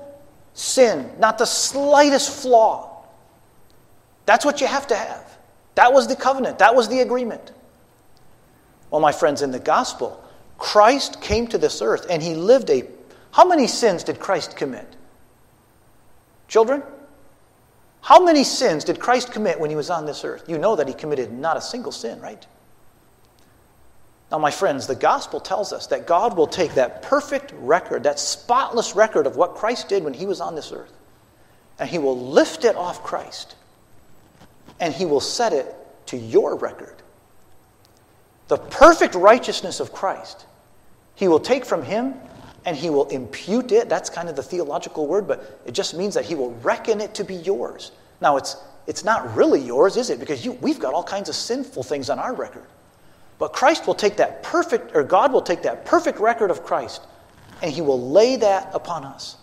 sin, 0.55 1.11
not 1.19 1.39
the 1.39 1.45
slightest 1.45 2.43
flaw. 2.43 3.05
That's 4.27 4.45
what 4.45 4.61
you 4.61 4.67
have 4.67 4.87
to 4.89 4.97
have. 4.97 5.39
That 5.75 5.93
was 5.93 6.09
the 6.09 6.17
covenant, 6.17 6.59
that 6.59 6.75
was 6.75 6.89
the 6.89 7.01
agreement. 7.01 7.53
Well, 8.91 9.01
my 9.01 9.13
friends, 9.13 9.43
in 9.43 9.51
the 9.51 9.59
gospel, 9.59 10.23
Christ 10.57 11.21
came 11.21 11.47
to 11.49 11.59
this 11.59 11.83
earth 11.83 12.07
and 12.11 12.23
he 12.23 12.35
lived 12.35 12.71
a. 12.71 12.85
How 13.33 13.47
many 13.47 13.67
sins 13.67 14.03
did 14.03 14.19
Christ 14.19 14.57
commit? 14.57 14.97
Children? 16.49 16.83
How 18.01 18.25
many 18.25 18.43
sins 18.43 18.85
did 18.85 18.99
Christ 18.99 19.33
commit 19.33 19.61
when 19.61 19.71
he 19.71 19.77
was 19.77 19.91
on 19.91 20.07
this 20.07 20.25
earth? 20.25 20.49
You 20.49 20.59
know 20.59 20.77
that 20.77 20.89
he 20.89 20.95
committed 20.95 21.31
not 21.33 21.57
a 21.57 21.61
single 21.61 21.93
sin, 21.93 22.21
right? 22.21 22.45
Now, 24.31 24.39
my 24.39 24.51
friends, 24.51 24.87
the 24.87 24.95
gospel 24.95 25.41
tells 25.41 25.73
us 25.73 25.87
that 25.89 26.07
God 26.07 26.37
will 26.37 26.47
take 26.47 26.75
that 26.75 27.03
perfect 27.03 27.53
record, 27.59 28.03
that 28.03 28.19
spotless 28.19 28.95
record 28.95 29.27
of 29.27 29.37
what 29.37 29.55
Christ 29.55 29.89
did 29.89 30.05
when 30.05 30.15
he 30.15 30.27
was 30.27 30.41
on 30.41 30.55
this 30.55 30.71
earth, 30.73 30.93
and 31.79 31.89
he 31.89 31.99
will 31.99 32.19
lift 32.19 32.65
it 32.65 32.77
off 32.77 33.03
Christ, 33.03 33.55
and 34.81 34.93
he 34.93 35.07
will 35.07 35.21
set 35.21 35.53
it 35.53 35.75
to 36.07 36.17
your 36.17 36.57
record. 36.57 36.95
The 38.49 38.59
perfect 38.59 39.15
righteousness 39.15 39.81
of 39.81 39.93
Christ, 39.93 40.47
he 41.15 41.29
will 41.29 41.41
take 41.41 41.65
from 41.65 41.83
him 41.83 42.15
and 42.69 42.77
he 42.77 42.91
will 42.91 43.07
impute 43.07 43.73
it. 43.73 43.89
That's 43.89 44.11
kind 44.11 44.29
of 44.29 44.37
the 44.37 44.43
theological 44.43 45.07
word, 45.07 45.27
but 45.27 45.59
it 45.65 45.73
just 45.73 45.95
means 45.95 46.13
that 46.13 46.27
he 46.27 46.35
will 46.35 46.51
reckon 46.57 47.01
it 47.01 47.15
to 47.15 47.25
be 47.25 47.37
yours. 47.37 47.93
Now, 48.21 48.37
it's, 48.37 48.59
it's 48.87 49.05
not 49.05 49.35
really 49.35 49.59
yours, 49.59 49.97
is 49.97 50.11
it? 50.11 50.21
Because 50.21 50.45
you, 50.45 50.53
we've 50.53 50.79
got 50.79 50.93
all 50.93 51.03
kinds 51.03 51.31
of 51.31 51.35
sinful 51.35 51.83
things 51.83 52.11
on 52.11 52.19
our 52.19 52.35
record. 52.35 52.67
But 53.39 53.55
Christ 53.55 53.87
will 53.87 53.95
take 53.95 54.19
that 54.19 54.43
perfect, 54.43 54.95
or 54.95 55.03
God 55.03 55.33
will 55.33 55.41
take 55.41 55.63
that 55.63 55.87
perfect 55.87 56.21
record 56.21 56.51
of 56.51 56.63
Christ, 56.63 57.01
and 57.63 57.73
he 57.73 57.81
will 57.81 58.11
lay 58.11 58.37
that 58.37 58.69
upon 58.75 59.03
us. 59.03 59.39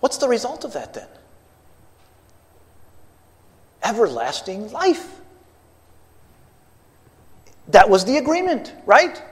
What's 0.00 0.16
the 0.16 0.26
result 0.26 0.64
of 0.64 0.72
that 0.72 0.94
then? 0.94 1.06
Everlasting 3.84 4.72
life. 4.72 5.20
That 7.68 7.88
was 7.88 8.04
the 8.04 8.16
agreement, 8.16 8.74
right? 8.84 9.22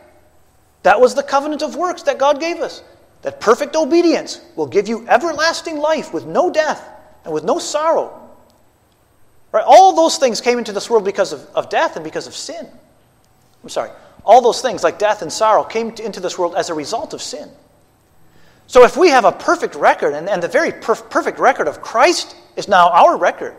That 0.82 1.00
was 1.00 1.14
the 1.14 1.22
covenant 1.22 1.62
of 1.62 1.76
works 1.76 2.02
that 2.04 2.18
God 2.18 2.40
gave 2.40 2.60
us. 2.60 2.82
That 3.22 3.40
perfect 3.40 3.76
obedience 3.76 4.40
will 4.56 4.66
give 4.66 4.88
you 4.88 5.06
everlasting 5.08 5.78
life 5.78 6.12
with 6.14 6.24
no 6.24 6.50
death 6.50 6.86
and 7.24 7.34
with 7.34 7.44
no 7.44 7.58
sorrow. 7.58 8.16
Right? 9.52 9.64
All 9.66 9.94
those 9.94 10.16
things 10.16 10.40
came 10.40 10.58
into 10.58 10.72
this 10.72 10.88
world 10.88 11.04
because 11.04 11.32
of, 11.32 11.46
of 11.54 11.68
death 11.68 11.96
and 11.96 12.04
because 12.04 12.26
of 12.26 12.34
sin. 12.34 12.66
I'm 13.62 13.68
sorry. 13.68 13.90
All 14.24 14.40
those 14.40 14.62
things, 14.62 14.82
like 14.82 14.98
death 14.98 15.22
and 15.22 15.32
sorrow, 15.32 15.64
came 15.64 15.92
to, 15.92 16.04
into 16.04 16.20
this 16.20 16.38
world 16.38 16.54
as 16.54 16.70
a 16.70 16.74
result 16.74 17.12
of 17.12 17.20
sin. 17.20 17.50
So 18.66 18.84
if 18.84 18.96
we 18.96 19.08
have 19.08 19.24
a 19.24 19.32
perfect 19.32 19.74
record, 19.74 20.14
and, 20.14 20.28
and 20.28 20.42
the 20.42 20.48
very 20.48 20.70
perf- 20.70 21.10
perfect 21.10 21.38
record 21.38 21.68
of 21.68 21.82
Christ 21.82 22.36
is 22.56 22.68
now 22.68 22.88
our 22.90 23.18
record, 23.18 23.56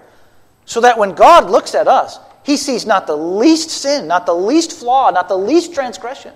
so 0.65 0.81
that 0.81 0.97
when 0.97 1.13
God 1.13 1.49
looks 1.49 1.75
at 1.75 1.87
us, 1.87 2.17
he 2.43 2.57
sees 2.57 2.85
not 2.85 3.05
the 3.05 3.17
least 3.17 3.69
sin, 3.69 4.07
not 4.07 4.25
the 4.25 4.33
least 4.33 4.71
flaw, 4.71 5.11
not 5.11 5.27
the 5.27 5.37
least 5.37 5.73
transgression 5.73 6.33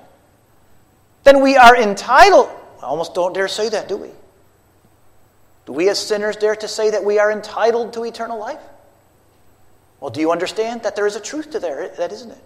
then 1.26 1.42
we 1.42 1.58
are 1.58 1.76
entitled. 1.76 2.50
I 2.82 2.86
almost 2.86 3.14
don't 3.14 3.34
dare 3.34 3.50
say 3.50 3.68
that, 3.70 3.90
do 3.90 3.98
we? 3.98 4.10
Do 5.66 5.74
we 5.74 5.90
as 5.90 6.00
sinners 6.00 6.38
dare 6.38 6.56
to 6.56 6.68
say 6.68 6.92
that 6.92 7.04
we 7.04 7.20
are 7.20 7.32
entitled 7.32 7.94
to 7.94 8.06
eternal 8.06 8.40
life? 8.40 8.62
Well, 10.00 10.12
do 10.12 10.22
you 10.22 10.32
understand 10.32 10.84
that 10.84 10.96
there 10.96 11.08
is 11.08 11.16
a 11.16 11.20
truth 11.20 11.52
to 11.52 11.60
that, 11.60 11.98
that 11.98 12.12
isn't 12.12 12.32
it? 12.32 12.44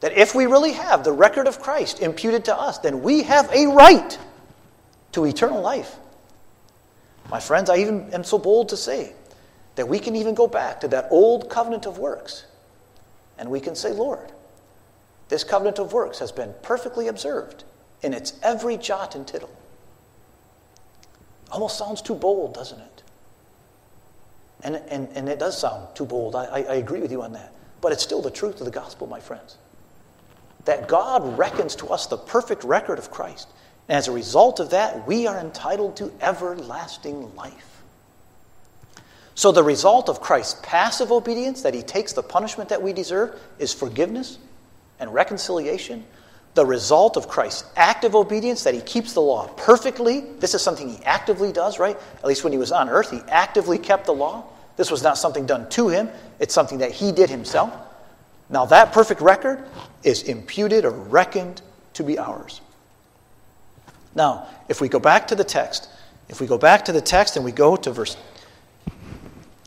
That 0.00 0.12
if 0.12 0.34
we 0.34 0.46
really 0.46 0.72
have 0.72 1.04
the 1.04 1.12
record 1.12 1.46
of 1.46 1.60
Christ 1.60 2.00
imputed 2.00 2.44
to 2.46 2.56
us, 2.56 2.78
then 2.78 3.02
we 3.02 3.22
have 3.22 3.48
a 3.52 3.68
right 3.68 4.18
to 5.12 5.24
eternal 5.24 5.62
life. 5.62 5.94
My 7.30 7.38
friends, 7.38 7.70
I 7.70 7.76
even 7.76 8.12
am 8.12 8.24
so 8.24 8.38
bold 8.38 8.70
to 8.70 8.76
say 8.76 9.12
that 9.76 9.88
we 9.88 10.00
can 10.00 10.16
even 10.16 10.34
go 10.34 10.48
back 10.48 10.80
to 10.80 10.88
that 10.88 11.06
old 11.10 11.48
covenant 11.48 11.86
of 11.86 11.98
works 11.98 12.44
and 13.38 13.48
we 13.48 13.60
can 13.60 13.76
say, 13.76 13.92
Lord, 13.92 14.32
this 15.28 15.44
covenant 15.44 15.78
of 15.78 15.92
works 15.92 16.18
has 16.18 16.32
been 16.32 16.52
perfectly 16.62 17.06
observed 17.06 17.64
in 18.04 18.12
its 18.12 18.34
every 18.42 18.76
jot 18.76 19.14
and 19.14 19.26
tittle. 19.26 19.50
Almost 21.50 21.78
sounds 21.78 22.02
too 22.02 22.14
bold, 22.14 22.54
doesn't 22.54 22.80
it? 22.80 23.02
And, 24.62 24.76
and, 24.76 25.08
and 25.14 25.28
it 25.28 25.38
does 25.38 25.58
sound 25.58 25.94
too 25.94 26.04
bold. 26.04 26.36
I, 26.36 26.44
I, 26.44 26.58
I 26.58 26.74
agree 26.74 27.00
with 27.00 27.10
you 27.10 27.22
on 27.22 27.32
that. 27.32 27.52
But 27.80 27.92
it's 27.92 28.02
still 28.02 28.22
the 28.22 28.30
truth 28.30 28.60
of 28.60 28.66
the 28.66 28.70
gospel, 28.70 29.06
my 29.06 29.20
friends. 29.20 29.58
That 30.64 30.88
God 30.88 31.38
reckons 31.38 31.76
to 31.76 31.88
us 31.88 32.06
the 32.06 32.16
perfect 32.16 32.64
record 32.64 32.98
of 32.98 33.10
Christ. 33.10 33.48
And 33.88 33.98
as 33.98 34.08
a 34.08 34.12
result 34.12 34.60
of 34.60 34.70
that, 34.70 35.06
we 35.06 35.26
are 35.26 35.38
entitled 35.38 35.96
to 35.98 36.12
everlasting 36.20 37.34
life. 37.34 37.82
So, 39.34 39.50
the 39.50 39.64
result 39.64 40.08
of 40.08 40.20
Christ's 40.20 40.60
passive 40.62 41.10
obedience, 41.10 41.62
that 41.62 41.74
he 41.74 41.82
takes 41.82 42.12
the 42.12 42.22
punishment 42.22 42.68
that 42.70 42.80
we 42.80 42.92
deserve, 42.92 43.38
is 43.58 43.74
forgiveness 43.74 44.38
and 45.00 45.12
reconciliation 45.12 46.04
the 46.54 46.64
result 46.64 47.16
of 47.16 47.28
Christ's 47.28 47.64
active 47.76 48.14
obedience, 48.14 48.64
that 48.64 48.74
he 48.74 48.80
keeps 48.80 49.12
the 49.12 49.20
law 49.20 49.48
perfectly. 49.56 50.20
This 50.38 50.54
is 50.54 50.62
something 50.62 50.88
he 50.88 51.04
actively 51.04 51.52
does, 51.52 51.78
right? 51.78 51.98
At 52.18 52.24
least 52.24 52.44
when 52.44 52.52
he 52.52 52.58
was 52.58 52.72
on 52.72 52.88
earth, 52.88 53.10
he 53.10 53.20
actively 53.28 53.78
kept 53.78 54.06
the 54.06 54.14
law. 54.14 54.44
This 54.76 54.90
was 54.90 55.02
not 55.02 55.18
something 55.18 55.46
done 55.46 55.68
to 55.70 55.88
him, 55.88 56.08
it's 56.40 56.54
something 56.54 56.78
that 56.78 56.90
he 56.90 57.12
did 57.12 57.30
himself. 57.30 57.72
Now, 58.50 58.66
that 58.66 58.92
perfect 58.92 59.20
record 59.20 59.64
is 60.02 60.22
imputed 60.24 60.84
or 60.84 60.90
reckoned 60.90 61.62
to 61.94 62.02
be 62.02 62.18
ours. 62.18 62.60
Now, 64.14 64.46
if 64.68 64.80
we 64.80 64.88
go 64.88 64.98
back 64.98 65.28
to 65.28 65.34
the 65.34 65.44
text, 65.44 65.88
if 66.28 66.40
we 66.40 66.46
go 66.46 66.58
back 66.58 66.84
to 66.86 66.92
the 66.92 67.00
text 67.00 67.36
and 67.36 67.44
we 67.44 67.52
go 67.52 67.76
to 67.76 67.90
verse, 67.90 68.16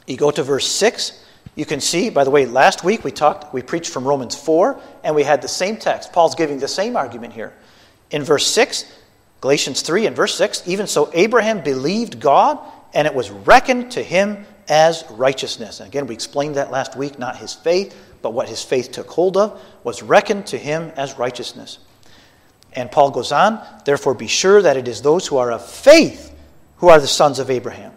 you 0.06 0.18
go 0.18 0.32
to 0.32 0.44
verse 0.44 0.68
6, 0.68 1.24
you 1.58 1.66
can 1.66 1.82
see, 1.82 2.12
by 2.12 2.24
the 2.24 2.30
way, 2.30 2.46
last 2.46 2.84
week 2.84 3.04
we 3.04 3.12
talked, 3.12 3.52
we 3.52 3.64
preached 3.64 3.92
from 3.92 4.08
Romans 4.08 4.36
4, 4.36 4.80
and 5.04 5.16
we 5.16 5.24
had 5.24 5.42
the 5.42 5.48
same 5.48 5.76
text. 5.78 6.14
Paul's 6.14 6.36
giving 6.36 6.60
the 6.60 6.68
same 6.68 6.96
argument 6.96 7.34
here. 7.34 7.52
In 8.12 8.24
verse 8.24 8.46
6, 8.46 8.86
Galatians 9.42 9.82
3 9.82 10.06
and 10.06 10.16
verse 10.16 10.36
6, 10.36 10.68
even 10.68 10.86
so 10.86 11.10
Abraham 11.16 11.64
believed 11.64 12.20
God, 12.20 12.60
and 12.94 13.08
it 13.08 13.16
was 13.16 13.32
reckoned 13.32 13.90
to 13.94 14.04
him 14.04 14.46
as 14.70 15.04
righteousness. 15.10 15.80
And 15.80 15.90
again, 15.90 16.06
we 16.06 16.14
explained 16.14 16.58
that 16.58 16.70
last 16.70 16.96
week, 16.96 17.18
not 17.18 17.38
his 17.38 17.56
faith, 17.56 17.98
but 18.22 18.34
what 18.34 18.48
his 18.48 18.62
faith 18.62 18.92
took 18.92 19.10
hold 19.10 19.36
of 19.36 19.60
was 19.84 20.04
reckoned 20.04 20.46
to 20.48 20.60
him 20.60 20.92
as 20.96 21.18
righteousness. 21.18 21.80
And 22.74 22.92
Paul 22.92 23.10
goes 23.10 23.32
on, 23.32 23.66
therefore 23.84 24.14
be 24.14 24.28
sure 24.28 24.62
that 24.62 24.78
it 24.78 24.88
is 24.88 25.02
those 25.02 25.26
who 25.26 25.38
are 25.38 25.52
of 25.52 25.68
faith 25.68 26.36
who 26.76 26.90
are 26.90 27.00
the 27.00 27.08
sons 27.08 27.40
of 27.40 27.50
Abraham. 27.50 27.94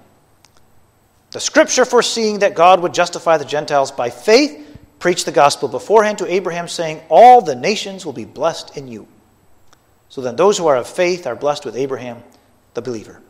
The 1.30 1.40
scripture 1.40 1.84
foreseeing 1.84 2.40
that 2.40 2.54
God 2.54 2.80
would 2.80 2.94
justify 2.94 3.36
the 3.36 3.44
Gentiles 3.44 3.92
by 3.92 4.10
faith 4.10 4.66
preached 4.98 5.24
the 5.24 5.32
gospel 5.32 5.68
beforehand 5.68 6.18
to 6.18 6.32
Abraham, 6.32 6.68
saying, 6.68 7.00
All 7.08 7.40
the 7.40 7.56
nations 7.56 8.04
will 8.04 8.12
be 8.12 8.24
blessed 8.24 8.76
in 8.76 8.86
you. 8.86 9.08
So 10.08 10.20
then 10.20 10.36
those 10.36 10.58
who 10.58 10.66
are 10.66 10.76
of 10.76 10.88
faith 10.88 11.26
are 11.26 11.36
blessed 11.36 11.64
with 11.64 11.76
Abraham, 11.76 12.22
the 12.74 12.82
believer. 12.82 13.20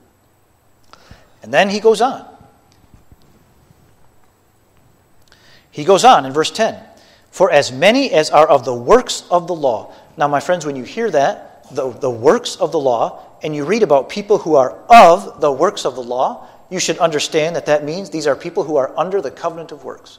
And 1.43 1.55
then 1.55 1.71
he 1.71 1.81
goes 1.81 2.01
on. 2.01 2.27
He 5.71 5.85
goes 5.85 6.05
on 6.05 6.27
in 6.27 6.33
verse 6.33 6.51
10 6.51 6.77
For 7.31 7.51
as 7.51 7.71
many 7.71 8.11
as 8.13 8.31
are 8.31 8.49
of 8.49 8.65
the 8.65 8.75
works 8.75 9.25
of 9.31 9.47
the 9.47 9.55
law 9.55 9.95
Now, 10.17 10.29
my 10.29 10.41
friends, 10.41 10.67
when 10.67 10.77
you 10.77 10.85
hear 10.85 11.11
that, 11.13 11.67
the, 11.71 11.91
the 11.91 12.11
works 12.11 12.57
of 12.57 12.73
the 12.73 12.79
law, 12.79 13.25
and 13.43 13.55
you 13.55 13.65
read 13.65 13.83
about 13.83 14.09
people 14.09 14.39
who 14.39 14.57
are 14.57 14.77
of 14.91 15.41
the 15.41 15.53
works 15.53 15.87
of 15.87 15.95
the 15.95 16.03
law, 16.03 16.47
you 16.71 16.79
should 16.79 16.99
understand 16.99 17.57
that 17.57 17.67
that 17.67 17.85
means 17.85 18.11
these 18.11 18.27
are 18.27 18.37
people 18.37 18.65
who 18.65 18.77
are 18.77 18.97
under 18.97 19.21
the 19.21 19.31
covenant 19.31 19.73
of 19.73 19.85
works. 19.85 20.19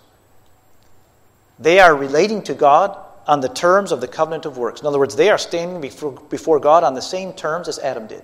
They 1.58 1.80
are 1.80 1.96
relating 1.96 2.42
to 2.44 2.54
God 2.54 2.98
on 3.28 3.40
the 3.40 3.50
terms 3.50 3.92
of 3.92 4.02
the 4.02 4.08
covenant 4.08 4.46
of 4.46 4.58
works. 4.58 4.82
In 4.82 4.88
other 4.88 5.00
words, 5.00 5.16
they 5.16 5.30
are 5.30 5.38
standing 5.38 5.80
before, 5.80 6.60
God 6.60 6.84
on 6.84 6.94
the 6.94 7.02
same 7.02 7.34
terms 7.34 7.68
as 7.68 7.80
Adam 7.80 8.08
did. 8.08 8.24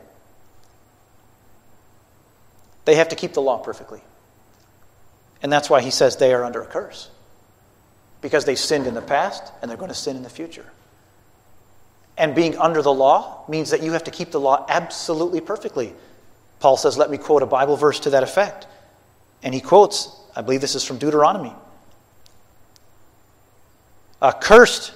They 2.86 2.96
have 2.96 3.10
to 3.10 3.16
keep 3.16 3.34
the 3.34 3.42
law 3.42 3.58
perfectly. 3.58 4.02
And 5.42 5.52
that's 5.52 5.70
why 5.70 5.82
he 5.82 5.92
says 5.92 6.18
they 6.18 6.34
are 6.34 6.44
under 6.44 6.62
a 6.62 6.66
curse. 6.66 7.10
Because 8.22 8.46
they 8.46 8.56
sinned 8.56 8.88
in 8.88 8.96
the 8.96 9.02
past 9.02 9.54
and 9.62 9.70
they're 9.70 9.78
going 9.78 9.90
to 9.90 9.96
sin 9.96 10.18
in 10.18 10.24
the 10.24 10.30
future. 10.30 10.66
And 12.18 12.34
being 12.34 12.58
under 12.58 12.82
the 12.82 12.94
law 12.94 13.46
means 13.48 13.70
that 13.70 13.84
you 13.84 13.92
have 13.92 14.06
to 14.06 14.12
keep 14.12 14.32
the 14.32 14.40
law 14.40 14.66
absolutely 14.68 15.42
perfectly. 15.42 15.94
Paul 16.60 16.78
says, 16.78 16.98
Let 16.98 17.10
me 17.10 17.18
quote 17.18 17.44
a 17.44 17.46
Bible 17.46 17.78
verse 17.78 18.00
to 18.02 18.10
that 18.12 18.24
effect. 18.24 18.68
And 19.44 19.54
he 19.54 19.62
quotes, 19.62 20.10
I 20.36 20.42
believe 20.42 20.62
this 20.62 20.76
is 20.76 20.84
from 20.84 20.98
Deuteronomy. 20.98 21.54
Uh, 24.22 24.32
cursed, 24.32 24.94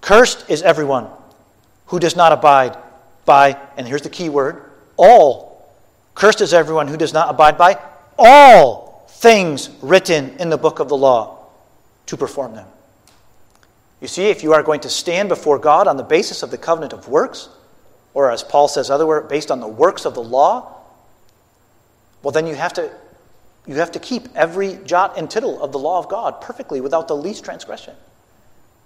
cursed 0.00 0.48
is 0.50 0.62
everyone 0.62 1.08
who 1.86 1.98
does 1.98 2.16
not 2.16 2.32
abide 2.32 2.76
by, 3.24 3.58
and 3.76 3.86
here's 3.86 4.02
the 4.02 4.10
key 4.10 4.28
word, 4.28 4.70
all. 4.96 5.72
Cursed 6.14 6.42
is 6.42 6.52
everyone 6.52 6.88
who 6.88 6.96
does 6.96 7.14
not 7.14 7.30
abide 7.30 7.56
by 7.56 7.78
all 8.18 9.06
things 9.08 9.70
written 9.80 10.36
in 10.38 10.50
the 10.50 10.58
book 10.58 10.80
of 10.80 10.88
the 10.88 10.96
law 10.96 11.46
to 12.06 12.16
perform 12.16 12.54
them. 12.54 12.66
You 14.00 14.08
see, 14.08 14.24
if 14.26 14.42
you 14.42 14.52
are 14.52 14.62
going 14.62 14.80
to 14.80 14.90
stand 14.90 15.28
before 15.28 15.58
God 15.58 15.86
on 15.86 15.96
the 15.96 16.02
basis 16.02 16.42
of 16.42 16.50
the 16.50 16.58
covenant 16.58 16.92
of 16.92 17.08
works, 17.08 17.48
or 18.14 18.30
as 18.30 18.42
Paul 18.42 18.68
says 18.68 18.90
otherwise, 18.90 19.28
based 19.28 19.50
on 19.50 19.60
the 19.60 19.68
works 19.68 20.04
of 20.04 20.14
the 20.14 20.22
law, 20.22 20.80
well, 22.22 22.32
then 22.32 22.46
you 22.46 22.54
have 22.54 22.74
to 22.74 22.90
you 23.66 23.76
have 23.76 23.92
to 23.92 24.00
keep 24.00 24.28
every 24.34 24.78
jot 24.84 25.16
and 25.16 25.30
tittle 25.30 25.62
of 25.62 25.70
the 25.70 25.78
law 25.78 25.98
of 25.98 26.08
God 26.08 26.40
perfectly 26.40 26.80
without 26.80 27.06
the 27.06 27.16
least 27.16 27.44
transgression. 27.44 27.94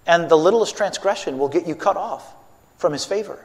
And 0.05 0.29
the 0.29 0.37
littlest 0.37 0.77
transgression 0.77 1.39
will 1.39 1.49
get 1.49 1.67
you 1.67 1.73
cut 1.73 1.97
off 1.97 2.33
from 2.77 2.93
his 2.93 3.03
favor. 3.03 3.43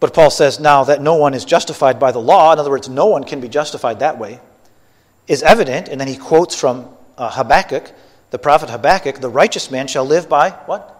But 0.00 0.12
Paul 0.12 0.30
says 0.30 0.60
now 0.60 0.84
that 0.84 1.00
no 1.00 1.14
one 1.14 1.34
is 1.34 1.44
justified 1.44 1.98
by 1.98 2.12
the 2.12 2.20
law, 2.20 2.52
in 2.52 2.58
other 2.58 2.70
words, 2.70 2.88
no 2.88 3.06
one 3.06 3.24
can 3.24 3.40
be 3.40 3.48
justified 3.48 4.00
that 4.00 4.18
way, 4.18 4.40
is 5.26 5.42
evident. 5.42 5.88
And 5.88 6.00
then 6.00 6.08
he 6.08 6.16
quotes 6.16 6.54
from 6.54 6.88
uh, 7.16 7.30
Habakkuk, 7.30 7.92
the 8.30 8.38
prophet 8.38 8.70
Habakkuk, 8.70 9.20
the 9.20 9.30
righteous 9.30 9.70
man 9.70 9.86
shall 9.86 10.04
live 10.04 10.28
by 10.28 10.50
what? 10.50 10.97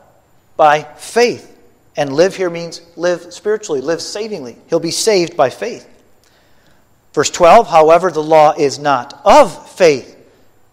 By 0.58 0.82
faith. 0.82 1.58
And 1.96 2.12
live 2.12 2.36
here 2.36 2.50
means 2.50 2.82
live 2.96 3.32
spiritually, 3.32 3.80
live 3.80 4.02
savingly. 4.02 4.58
He'll 4.68 4.78
be 4.78 4.90
saved 4.90 5.38
by 5.38 5.48
faith. 5.48 5.88
Verse 7.14 7.30
12, 7.30 7.68
however, 7.68 8.10
the 8.10 8.22
law 8.22 8.52
is 8.56 8.78
not 8.78 9.20
of 9.24 9.70
faith. 9.70 10.16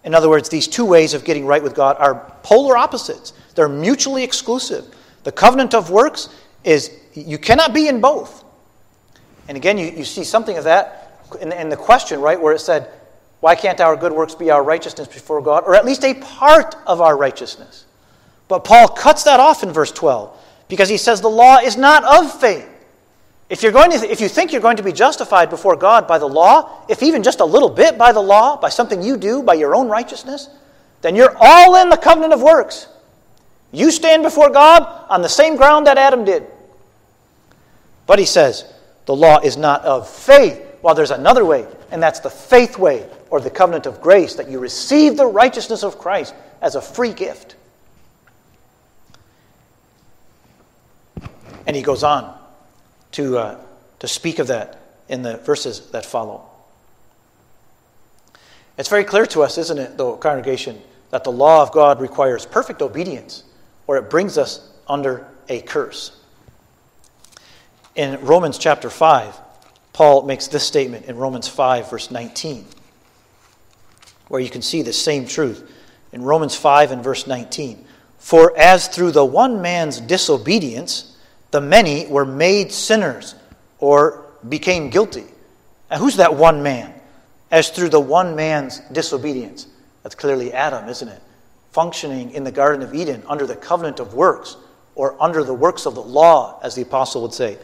In 0.03 0.13
other 0.13 0.29
words, 0.29 0.49
these 0.49 0.67
two 0.67 0.85
ways 0.85 1.13
of 1.13 1.23
getting 1.23 1.45
right 1.45 1.63
with 1.63 1.73
God 1.73 1.95
are 1.99 2.31
polar 2.43 2.77
opposites, 2.77 3.33
they're 3.55 3.69
mutually 3.69 4.23
exclusive. 4.23 4.85
The 5.23 5.31
covenant 5.31 5.73
of 5.73 5.89
works 5.89 6.29
is 6.63 6.91
you 7.13 7.37
cannot 7.37 7.73
be 7.73 7.87
in 7.87 8.01
both. 8.01 8.43
And 9.47 9.57
again, 9.57 9.77
you, 9.77 9.87
you 9.87 10.03
see 10.03 10.23
something 10.23 10.57
of 10.57 10.65
that 10.65 11.21
in, 11.41 11.51
in 11.51 11.69
the 11.69 11.77
question, 11.77 12.21
right, 12.21 12.39
where 12.39 12.53
it 12.53 12.59
said, 12.59 12.89
Why 13.39 13.55
can't 13.55 13.79
our 13.79 13.95
good 13.95 14.11
works 14.11 14.35
be 14.35 14.51
our 14.51 14.63
righteousness 14.63 15.07
before 15.07 15.41
God, 15.41 15.63
or 15.65 15.75
at 15.75 15.85
least 15.85 16.03
a 16.03 16.13
part 16.15 16.75
of 16.85 17.01
our 17.01 17.15
righteousness? 17.17 17.84
But 18.47 18.63
Paul 18.63 18.87
cuts 18.87 19.23
that 19.23 19.39
off 19.39 19.63
in 19.63 19.71
verse 19.71 19.91
12 19.91 20.37
because 20.67 20.89
he 20.89 20.97
says 20.97 21.21
the 21.21 21.27
law 21.29 21.57
is 21.57 21.77
not 21.77 22.03
of 22.03 22.39
faith. 22.39 22.69
If, 23.49 23.61
you're 23.61 23.71
going 23.71 23.91
to, 23.91 24.11
if 24.11 24.21
you 24.21 24.27
think 24.27 24.51
you're 24.51 24.61
going 24.61 24.77
to 24.77 24.83
be 24.83 24.91
justified 24.91 25.49
before 25.49 25.75
God 25.75 26.07
by 26.07 26.17
the 26.17 26.27
law, 26.27 26.83
if 26.89 27.03
even 27.03 27.21
just 27.21 27.39
a 27.41 27.45
little 27.45 27.69
bit 27.69 27.97
by 27.97 28.11
the 28.11 28.21
law, 28.21 28.57
by 28.57 28.69
something 28.69 29.03
you 29.03 29.17
do, 29.17 29.43
by 29.43 29.53
your 29.53 29.75
own 29.75 29.87
righteousness, 29.87 30.49
then 31.01 31.15
you're 31.15 31.35
all 31.39 31.75
in 31.75 31.89
the 31.89 31.97
covenant 31.97 32.33
of 32.33 32.41
works. 32.41 32.87
You 33.71 33.91
stand 33.91 34.23
before 34.23 34.49
God 34.49 35.05
on 35.09 35.21
the 35.21 35.29
same 35.29 35.55
ground 35.57 35.85
that 35.85 35.97
Adam 35.99 36.25
did. 36.25 36.47
But 38.07 38.17
he 38.17 38.25
says, 38.25 38.71
the 39.05 39.15
law 39.15 39.39
is 39.39 39.57
not 39.57 39.83
of 39.83 40.09
faith, 40.09 40.61
Well, 40.81 40.95
there's 40.95 41.11
another 41.11 41.45
way, 41.45 41.67
and 41.91 42.01
that's 42.01 42.19
the 42.19 42.29
faith 42.29 42.79
way, 42.79 43.07
or 43.29 43.39
the 43.39 43.49
covenant 43.51 43.85
of 43.85 44.01
grace, 44.01 44.33
that 44.35 44.49
you 44.49 44.59
receive 44.59 45.17
the 45.17 45.27
righteousness 45.27 45.83
of 45.83 45.99
Christ 45.99 46.33
as 46.61 46.75
a 46.75 46.81
free 46.81 47.13
gift. 47.13 47.55
And 51.67 51.75
he 51.75 51.81
goes 51.81 52.03
on 52.03 52.37
to, 53.13 53.37
uh, 53.37 53.57
to 53.99 54.07
speak 54.07 54.39
of 54.39 54.47
that 54.47 54.79
in 55.07 55.21
the 55.21 55.37
verses 55.37 55.91
that 55.91 56.05
follow. 56.05 56.43
It's 58.77 58.89
very 58.89 59.03
clear 59.03 59.25
to 59.27 59.41
us, 59.41 59.57
isn't 59.57 59.77
it, 59.77 59.97
though, 59.97 60.17
congregation, 60.17 60.81
that 61.11 61.23
the 61.23 61.31
law 61.31 61.61
of 61.61 61.71
God 61.71 62.01
requires 62.01 62.45
perfect 62.45 62.81
obedience, 62.81 63.43
or 63.87 63.97
it 63.97 64.09
brings 64.09 64.37
us 64.37 64.69
under 64.87 65.27
a 65.47 65.61
curse. 65.61 66.19
In 67.95 68.19
Romans 68.25 68.57
chapter 68.57 68.89
5, 68.89 69.39
Paul 69.93 70.23
makes 70.23 70.47
this 70.47 70.67
statement 70.67 71.05
in 71.05 71.15
Romans 71.15 71.47
5, 71.47 71.89
verse 71.89 72.11
19, 72.11 72.65
where 74.27 74.41
you 74.41 74.49
can 74.49 74.61
see 74.61 74.81
the 74.81 74.91
same 74.91 75.25
truth. 75.25 75.71
In 76.11 76.21
Romans 76.21 76.55
5 76.55 76.91
and 76.91 77.01
verse 77.03 77.27
19, 77.27 77.85
For 78.17 78.57
as 78.57 78.89
through 78.89 79.11
the 79.11 79.23
one 79.23 79.61
man's 79.61 80.01
disobedience 80.01 81.14
the 81.55 81.61
many 81.61 82.05
were 82.07 82.25
made 82.25 82.69
sinners 82.69 83.33
or 83.79 84.25
became 84.49 84.89
guilty. 84.89 85.23
And 85.89 86.01
who's 86.01 86.17
that 86.17 86.35
one 86.35 86.63
man? 86.63 86.93
As 87.49 87.69
through 87.69 87.87
the 87.87 87.99
one 88.01 88.35
man's 88.35 88.79
disobedience. 88.91 89.65
That's 90.03 90.15
clearly 90.15 90.51
Adam, 90.51 90.89
isn't 90.89 91.07
it? 91.07 91.21
Functioning 91.71 92.31
in 92.31 92.43
the 92.43 92.51
Garden 92.51 92.81
of 92.81 92.93
Eden 92.93 93.23
under 93.25 93.47
the 93.47 93.55
covenant 93.55 94.01
of 94.01 94.13
works, 94.13 94.57
or 94.95 95.15
under 95.17 95.45
the 95.45 95.53
works 95.53 95.85
of 95.85 95.95
the 95.95 96.03
law, 96.03 96.59
as 96.61 96.75
the 96.75 96.81
apostle 96.81 97.21
would 97.21 97.33
say. 97.33 97.57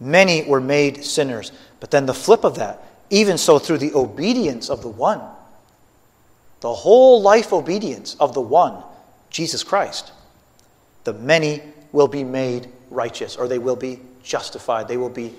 Many 0.00 0.42
were 0.42 0.60
made 0.60 1.04
sinners. 1.04 1.52
But 1.78 1.92
then 1.92 2.04
the 2.04 2.14
flip 2.14 2.42
of 2.42 2.56
that, 2.56 2.82
even 3.10 3.38
so 3.38 3.60
through 3.60 3.78
the 3.78 3.94
obedience 3.94 4.70
of 4.70 4.82
the 4.82 4.88
one, 4.88 5.20
the 6.62 6.74
whole 6.74 7.22
life 7.22 7.52
obedience 7.52 8.16
of 8.18 8.34
the 8.34 8.40
one, 8.40 8.82
Jesus 9.30 9.62
Christ, 9.62 10.10
the 11.04 11.12
many 11.12 11.62
will 11.92 12.08
be 12.08 12.24
made 12.24 12.66
righteous 12.90 13.36
or 13.36 13.48
they 13.48 13.58
will 13.58 13.76
be 13.76 14.00
justified. 14.22 14.88
They 14.88 14.96
will 14.96 15.08
be 15.08 15.34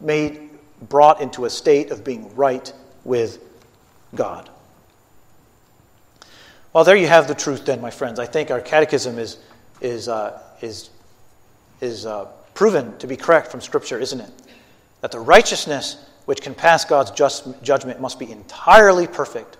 made, 0.00 0.50
brought 0.88 1.20
into 1.20 1.44
a 1.44 1.50
state 1.50 1.90
of 1.90 2.04
being 2.04 2.34
right 2.34 2.72
with 3.04 3.38
God. 4.14 4.48
Well, 6.72 6.84
there 6.84 6.96
you 6.96 7.08
have 7.08 7.26
the 7.26 7.34
truth, 7.34 7.64
then, 7.64 7.80
my 7.80 7.90
friends. 7.90 8.20
I 8.20 8.26
think 8.26 8.50
our 8.50 8.60
catechism 8.60 9.18
is, 9.18 9.38
is, 9.80 10.08
uh, 10.08 10.40
is, 10.60 10.90
is 11.80 12.06
uh, 12.06 12.26
proven 12.54 12.96
to 12.98 13.06
be 13.06 13.16
correct 13.16 13.50
from 13.50 13.60
Scripture, 13.60 13.98
isn't 13.98 14.20
it? 14.20 14.30
That 15.00 15.10
the 15.10 15.18
righteousness 15.18 15.96
which 16.26 16.42
can 16.42 16.54
pass 16.54 16.84
God's 16.84 17.10
just 17.10 17.60
judgment 17.62 18.00
must 18.00 18.18
be 18.18 18.30
entirely 18.30 19.08
perfect 19.08 19.56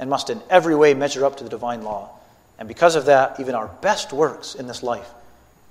and 0.00 0.10
must 0.10 0.30
in 0.30 0.40
every 0.50 0.74
way 0.74 0.94
measure 0.94 1.24
up 1.24 1.36
to 1.36 1.44
the 1.44 1.50
divine 1.50 1.82
law. 1.82 2.10
And 2.58 2.66
because 2.66 2.96
of 2.96 3.04
that, 3.06 3.38
even 3.38 3.54
our 3.54 3.68
best 3.80 4.12
works 4.12 4.56
in 4.56 4.66
this 4.66 4.82
life 4.82 5.08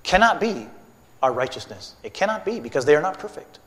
cannot 0.04 0.40
be 0.40 0.68
our 1.22 1.32
righteousness. 1.32 1.96
It 2.04 2.14
cannot 2.14 2.46
be 2.46 2.60
because 2.60 2.86
they 2.86 2.96
are 2.96 3.02
not 3.02 3.20
perfect. 3.20 3.60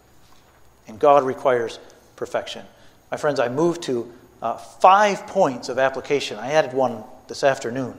And 0.86 0.98
God 0.98 1.24
requires 1.24 1.78
perfection. 2.16 2.64
My 3.10 3.16
friends, 3.16 3.40
I 3.40 3.48
moved 3.48 3.82
to 3.84 4.12
uh, 4.42 4.56
five 4.56 5.26
points 5.26 5.68
of 5.68 5.78
application. 5.78 6.38
I 6.38 6.52
added 6.52 6.72
one 6.72 7.04
this 7.28 7.44
afternoon. 7.44 7.94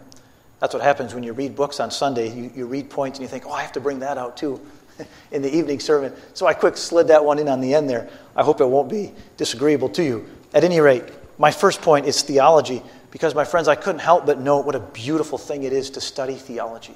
That's 0.59 0.73
what 0.73 0.83
happens 0.83 1.13
when 1.13 1.23
you 1.23 1.33
read 1.33 1.55
books 1.55 1.79
on 1.79 1.91
Sunday. 1.91 2.33
You, 2.33 2.51
you 2.55 2.65
read 2.65 2.89
points 2.89 3.17
and 3.19 3.23
you 3.23 3.29
think, 3.29 3.45
oh, 3.45 3.51
I 3.51 3.61
have 3.61 3.73
to 3.73 3.81
bring 3.81 3.99
that 3.99 4.17
out 4.17 4.37
too. 4.37 4.61
in 5.31 5.41
the 5.41 5.53
evening 5.53 5.79
sermon. 5.79 6.13
So 6.33 6.45
I 6.45 6.53
quick 6.53 6.77
slid 6.77 7.07
that 7.07 7.23
one 7.23 7.39
in 7.39 7.47
on 7.47 7.61
the 7.61 7.73
end 7.73 7.89
there. 7.89 8.09
I 8.35 8.43
hope 8.43 8.61
it 8.61 8.65
won't 8.65 8.89
be 8.89 9.13
disagreeable 9.37 9.89
to 9.89 10.03
you. 10.03 10.25
At 10.53 10.63
any 10.63 10.79
rate, 10.79 11.03
my 11.37 11.51
first 11.51 11.81
point 11.81 12.05
is 12.05 12.21
theology, 12.21 12.81
because, 13.11 13.35
my 13.35 13.45
friends, 13.45 13.67
I 13.67 13.75
couldn't 13.75 13.99
help 13.99 14.25
but 14.25 14.39
note 14.39 14.65
what 14.65 14.75
a 14.75 14.79
beautiful 14.79 15.37
thing 15.37 15.63
it 15.63 15.73
is 15.73 15.89
to 15.91 16.01
study 16.01 16.35
theology. 16.35 16.95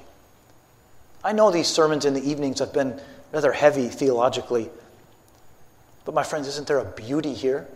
I 1.22 1.32
know 1.32 1.50
these 1.50 1.68
sermons 1.68 2.04
in 2.04 2.14
the 2.14 2.28
evenings 2.28 2.58
have 2.60 2.72
been 2.72 3.00
rather 3.32 3.52
heavy 3.52 3.88
theologically, 3.88 4.70
but, 6.04 6.14
my 6.14 6.22
friends, 6.22 6.48
isn't 6.48 6.66
there 6.66 6.78
a 6.78 6.84
beauty 6.84 7.34
here 7.34 7.68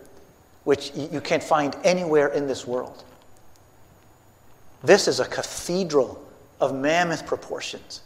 which 0.64 0.92
you 0.94 1.20
can't 1.20 1.42
find 1.42 1.76
anywhere 1.84 2.28
in 2.28 2.46
this 2.46 2.66
world? 2.66 3.04
This 4.82 5.08
is 5.08 5.20
a 5.20 5.24
cathedral 5.24 6.26
of 6.60 6.74
mammoth 6.74 7.26
proportions. 7.26 8.00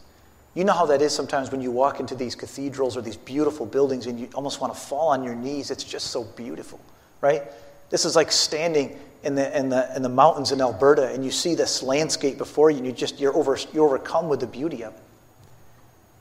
You 0.55 0.65
know 0.65 0.73
how 0.73 0.85
that 0.87 1.01
is 1.01 1.15
sometimes 1.15 1.51
when 1.51 1.61
you 1.61 1.71
walk 1.71 1.99
into 1.99 2.15
these 2.15 2.35
cathedrals 2.35 2.97
or 2.97 3.01
these 3.01 3.17
beautiful 3.17 3.65
buildings 3.65 4.07
and 4.07 4.19
you 4.19 4.29
almost 4.35 4.59
want 4.59 4.73
to 4.73 4.79
fall 4.79 5.09
on 5.09 5.23
your 5.23 5.35
knees. 5.35 5.71
It's 5.71 5.83
just 5.83 6.07
so 6.07 6.23
beautiful, 6.23 6.79
right? 7.21 7.43
This 7.89 8.03
is 8.03 8.15
like 8.15 8.31
standing 8.31 8.99
in 9.23 9.35
the, 9.35 9.57
in, 9.57 9.69
the, 9.69 9.95
in 9.95 10.01
the 10.01 10.09
mountains 10.09 10.51
in 10.51 10.61
Alberta 10.61 11.09
and 11.09 11.23
you 11.23 11.31
see 11.31 11.55
this 11.55 11.81
landscape 11.81 12.37
before 12.37 12.71
you 12.71 12.77
and 12.77 12.85
you 12.85 12.91
just, 12.91 13.19
you're, 13.19 13.35
over, 13.35 13.57
you're 13.73 13.85
overcome 13.85 14.27
with 14.27 14.41
the 14.41 14.47
beauty 14.47 14.83
of 14.83 14.93
it. 14.93 15.01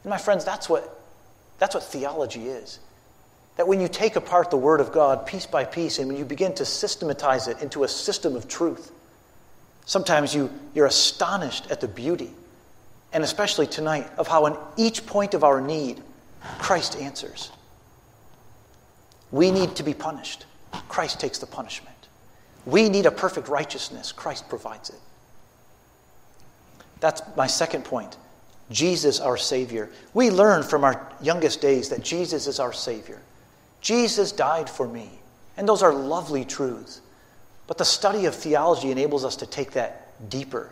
And 0.05 0.11
my 0.11 0.19
friends, 0.19 0.45
that's 0.45 0.69
what, 0.69 1.01
that's 1.59 1.75
what 1.75 1.85
theology 1.85 2.49
is. 2.49 2.79
That 3.57 3.67
when 3.67 3.81
you 3.81 3.89
take 3.89 4.17
apart 4.17 4.51
the 4.51 4.57
Word 4.57 4.81
of 4.81 4.93
God 4.93 5.27
piece 5.27 5.47
by 5.47 5.65
piece 5.65 5.99
and 5.99 6.09
when 6.09 6.17
you 6.17 6.25
begin 6.25 6.55
to 6.55 6.65
systematize 6.65 7.49
it 7.49 7.61
into 7.61 7.83
a 7.83 7.89
system 7.89 8.37
of 8.37 8.47
truth, 8.47 8.93
sometimes 9.85 10.35
you, 10.35 10.51
you're 10.75 10.87
astonished 10.87 11.71
at 11.71 11.81
the 11.81 11.89
beauty, 11.89 12.31
and 13.13 13.25
especially 13.25 13.67
tonight, 13.67 14.09
of 14.17 14.29
how 14.29 14.47
in 14.47 14.57
each 14.77 15.07
point 15.07 15.35
of 15.35 15.43
our 15.43 15.61
need, 15.61 16.01
Christ 16.59 16.97
answers. 16.97 17.51
We 19.33 19.51
need 19.51 19.75
to 19.77 19.83
be 19.83 19.95
punished. 19.95 20.47
Christ 20.89 21.19
takes 21.19 21.39
the 21.39 21.47
punishment. 21.47 21.97
We 22.65 22.89
need 22.89 23.07
a 23.07 23.11
perfect 23.11 23.49
righteousness. 23.49 24.13
Christ 24.13 24.49
provides 24.49 24.91
it. 24.91 25.01
That's 27.01 27.23
my 27.37 27.47
second 27.47 27.85
point. 27.85 28.17
Jesus, 28.71 29.21
our 29.21 29.37
Savior. 29.37 29.89
We 30.15 30.31
learn 30.31 30.63
from 30.63 30.85
our 30.85 31.11
youngest 31.23 31.61
days 31.61 31.89
that 31.89 32.03
Jesus 32.03 32.47
is 32.47 32.61
our 32.61 32.73
Savior. 32.73 33.21
Jesus 33.81 34.33
died 34.33 34.69
for 34.69 34.87
me. 34.87 35.11
And 35.57 35.69
those 35.69 35.83
are 35.83 35.93
lovely 35.93 36.45
truths. 36.45 37.01
But 37.67 37.79
the 37.79 37.85
study 37.85 38.27
of 38.27 38.35
theology 38.35 38.91
enables 38.91 39.25
us 39.25 39.37
to 39.37 39.47
take 39.47 39.73
that 39.73 40.29
deeper 40.31 40.71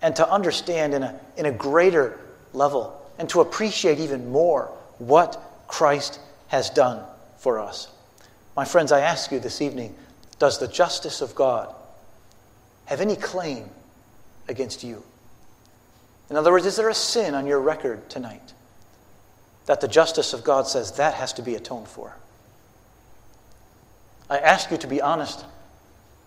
and 0.00 0.14
to 0.16 0.30
understand 0.30 0.94
in 0.94 1.02
a, 1.02 1.18
in 1.36 1.46
a 1.46 1.52
greater 1.52 2.18
level 2.52 3.00
and 3.18 3.28
to 3.30 3.40
appreciate 3.40 3.98
even 3.98 4.30
more 4.30 4.70
what 4.98 5.42
Christ 5.66 6.20
has 6.48 6.70
done 6.70 7.02
for 7.38 7.58
us. 7.58 7.88
My 8.56 8.64
friends, 8.64 8.92
I 8.92 9.00
ask 9.00 9.30
you 9.30 9.38
this 9.38 9.60
evening 9.60 9.94
does 10.38 10.58
the 10.58 10.68
justice 10.68 11.20
of 11.20 11.34
God 11.34 11.74
have 12.86 13.00
any 13.00 13.16
claim 13.16 13.68
against 14.48 14.84
you? 14.84 15.02
In 16.30 16.36
other 16.36 16.52
words, 16.52 16.66
is 16.66 16.76
there 16.76 16.88
a 16.88 16.94
sin 16.94 17.34
on 17.34 17.46
your 17.46 17.60
record 17.60 18.08
tonight 18.10 18.52
that 19.66 19.80
the 19.80 19.88
justice 19.88 20.32
of 20.32 20.44
God 20.44 20.66
says 20.66 20.92
that 20.92 21.14
has 21.14 21.32
to 21.34 21.42
be 21.42 21.54
atoned 21.54 21.88
for? 21.88 22.16
I 24.28 24.38
ask 24.38 24.70
you 24.70 24.76
to 24.78 24.86
be 24.86 25.00
honest 25.00 25.44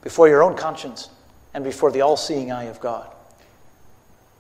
before 0.02 0.28
your 0.28 0.42
own 0.42 0.56
conscience 0.56 1.10
and 1.54 1.64
before 1.64 1.92
the 1.92 2.02
all 2.02 2.18
seeing 2.18 2.52
eye 2.52 2.64
of 2.64 2.80
God. 2.80 3.08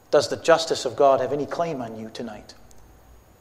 Does 0.09 0.29
the 0.29 0.37
justice 0.37 0.85
of 0.85 0.95
God 0.95 1.21
have 1.21 1.31
any 1.31 1.45
claim 1.45 1.81
on 1.81 1.97
you 1.97 2.09
tonight? 2.11 2.53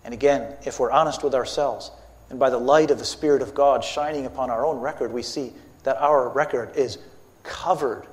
And 0.04 0.14
again, 0.14 0.56
if 0.64 0.78
we're 0.78 0.90
honest 0.90 1.22
with 1.22 1.34
ourselves, 1.34 1.90
and 2.28 2.38
by 2.38 2.50
the 2.50 2.58
light 2.58 2.90
of 2.90 2.98
the 2.98 3.04
Spirit 3.04 3.42
of 3.42 3.54
God 3.54 3.82
shining 3.82 4.26
upon 4.26 4.50
our 4.50 4.64
own 4.64 4.78
record, 4.78 5.12
we 5.12 5.22
see 5.22 5.52
that 5.82 5.96
our 5.96 6.28
record 6.28 6.76
is 6.76 6.98
covered 7.42 8.06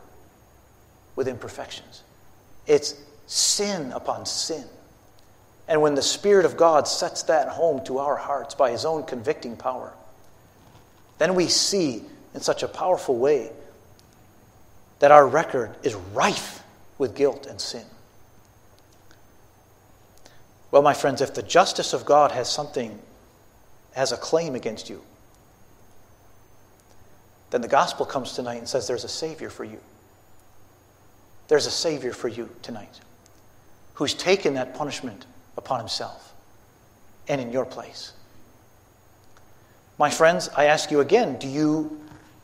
with 1.15 1.27
imperfections. 1.27 2.03
It's 2.65 2.95
sin 3.27 3.91
upon 3.91 4.25
sin. 4.25 4.63
And 5.67 5.81
when 5.81 5.95
the 5.95 6.01
Spirit 6.01 6.45
of 6.45 6.57
God 6.57 6.87
sets 6.87 7.23
that 7.23 7.49
home 7.49 7.83
to 7.85 7.99
our 7.99 8.15
hearts 8.15 8.55
by 8.55 8.71
His 8.71 8.85
own 8.85 9.03
convicting 9.03 9.57
power, 9.57 9.93
then 11.19 11.35
we 11.35 11.47
see 11.47 12.03
in 12.33 12.41
such 12.41 12.63
a 12.63 12.67
powerful 12.67 13.17
way 13.17 13.51
that 14.99 15.11
our 15.11 15.27
record 15.27 15.75
is 15.83 15.93
rife 15.93 16.63
with 16.97 17.15
guilt 17.15 17.45
and 17.45 17.59
sin. 17.59 17.83
Well, 20.71 20.81
my 20.81 20.93
friends, 20.93 21.21
if 21.21 21.33
the 21.33 21.43
justice 21.43 21.93
of 21.93 22.05
God 22.05 22.31
has 22.31 22.49
something, 22.49 22.97
has 23.93 24.11
a 24.11 24.17
claim 24.17 24.55
against 24.55 24.89
you, 24.89 25.01
then 27.49 27.61
the 27.61 27.67
gospel 27.67 28.05
comes 28.05 28.33
tonight 28.33 28.57
and 28.57 28.67
says 28.67 28.87
there's 28.87 29.05
a 29.05 29.09
Savior 29.09 29.49
for 29.49 29.63
you. 29.63 29.79
There's 31.47 31.65
a 31.65 31.71
Savior 31.71 32.11
for 32.11 32.27
you 32.27 32.49
tonight 32.61 32.99
who's 33.97 34.13
taken 34.13 34.53
that 34.53 34.75
punishment 34.75 35.25
upon 35.57 35.79
himself 35.79 36.31
and 37.27 37.41
in 37.41 37.51
your 37.51 37.65
place. 37.65 38.13
My 39.97 40.11
friends, 40.11 40.49
I 40.55 40.65
ask 40.65 40.91
you 40.91 40.99
again 40.99 41.39
do 41.39 41.47
you 41.47 41.99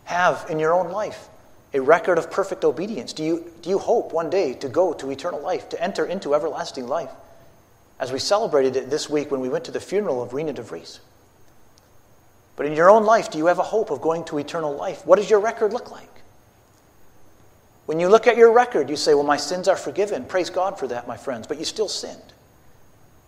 have 0.05 0.47
in 0.49 0.57
your 0.57 0.73
own 0.73 0.91
life 0.91 1.27
a 1.71 1.79
record 1.79 2.17
of 2.17 2.31
perfect 2.31 2.63
obedience? 2.63 3.13
Do 3.13 3.23
you, 3.23 3.51
do 3.61 3.69
you 3.69 3.77
hope 3.77 4.13
one 4.13 4.31
day 4.31 4.53
to 4.55 4.67
go 4.67 4.93
to 4.93 5.11
eternal 5.11 5.41
life, 5.41 5.69
to 5.69 5.81
enter 5.81 6.05
into 6.05 6.33
everlasting 6.33 6.87
life? 6.87 7.11
As 7.99 8.11
we 8.11 8.17
celebrated 8.17 8.75
it 8.75 8.89
this 8.89 9.07
week 9.07 9.29
when 9.29 9.39
we 9.39 9.49
went 9.49 9.65
to 9.65 9.71
the 9.71 9.79
funeral 9.79 10.23
of 10.23 10.33
Rena 10.33 10.53
de 10.53 10.63
Vries. 10.63 11.01
But 12.55 12.65
in 12.65 12.73
your 12.73 12.89
own 12.89 13.03
life, 13.03 13.29
do 13.29 13.37
you 13.37 13.45
have 13.45 13.59
a 13.59 13.63
hope 13.63 13.91
of 13.91 14.01
going 14.01 14.25
to 14.25 14.39
eternal 14.39 14.75
life? 14.75 15.05
What 15.05 15.17
does 15.17 15.29
your 15.29 15.39
record 15.39 15.71
look 15.71 15.91
like? 15.91 16.12
When 17.85 17.99
you 17.99 18.07
look 18.07 18.27
at 18.27 18.37
your 18.37 18.51
record, 18.51 18.89
you 18.89 18.95
say, 18.95 19.13
Well, 19.13 19.23
my 19.23 19.37
sins 19.37 19.67
are 19.67 19.75
forgiven. 19.75 20.25
Praise 20.25 20.49
God 20.49 20.79
for 20.79 20.87
that, 20.87 21.07
my 21.07 21.17
friends. 21.17 21.47
But 21.47 21.59
you 21.59 21.65
still 21.65 21.89
sinned. 21.89 22.21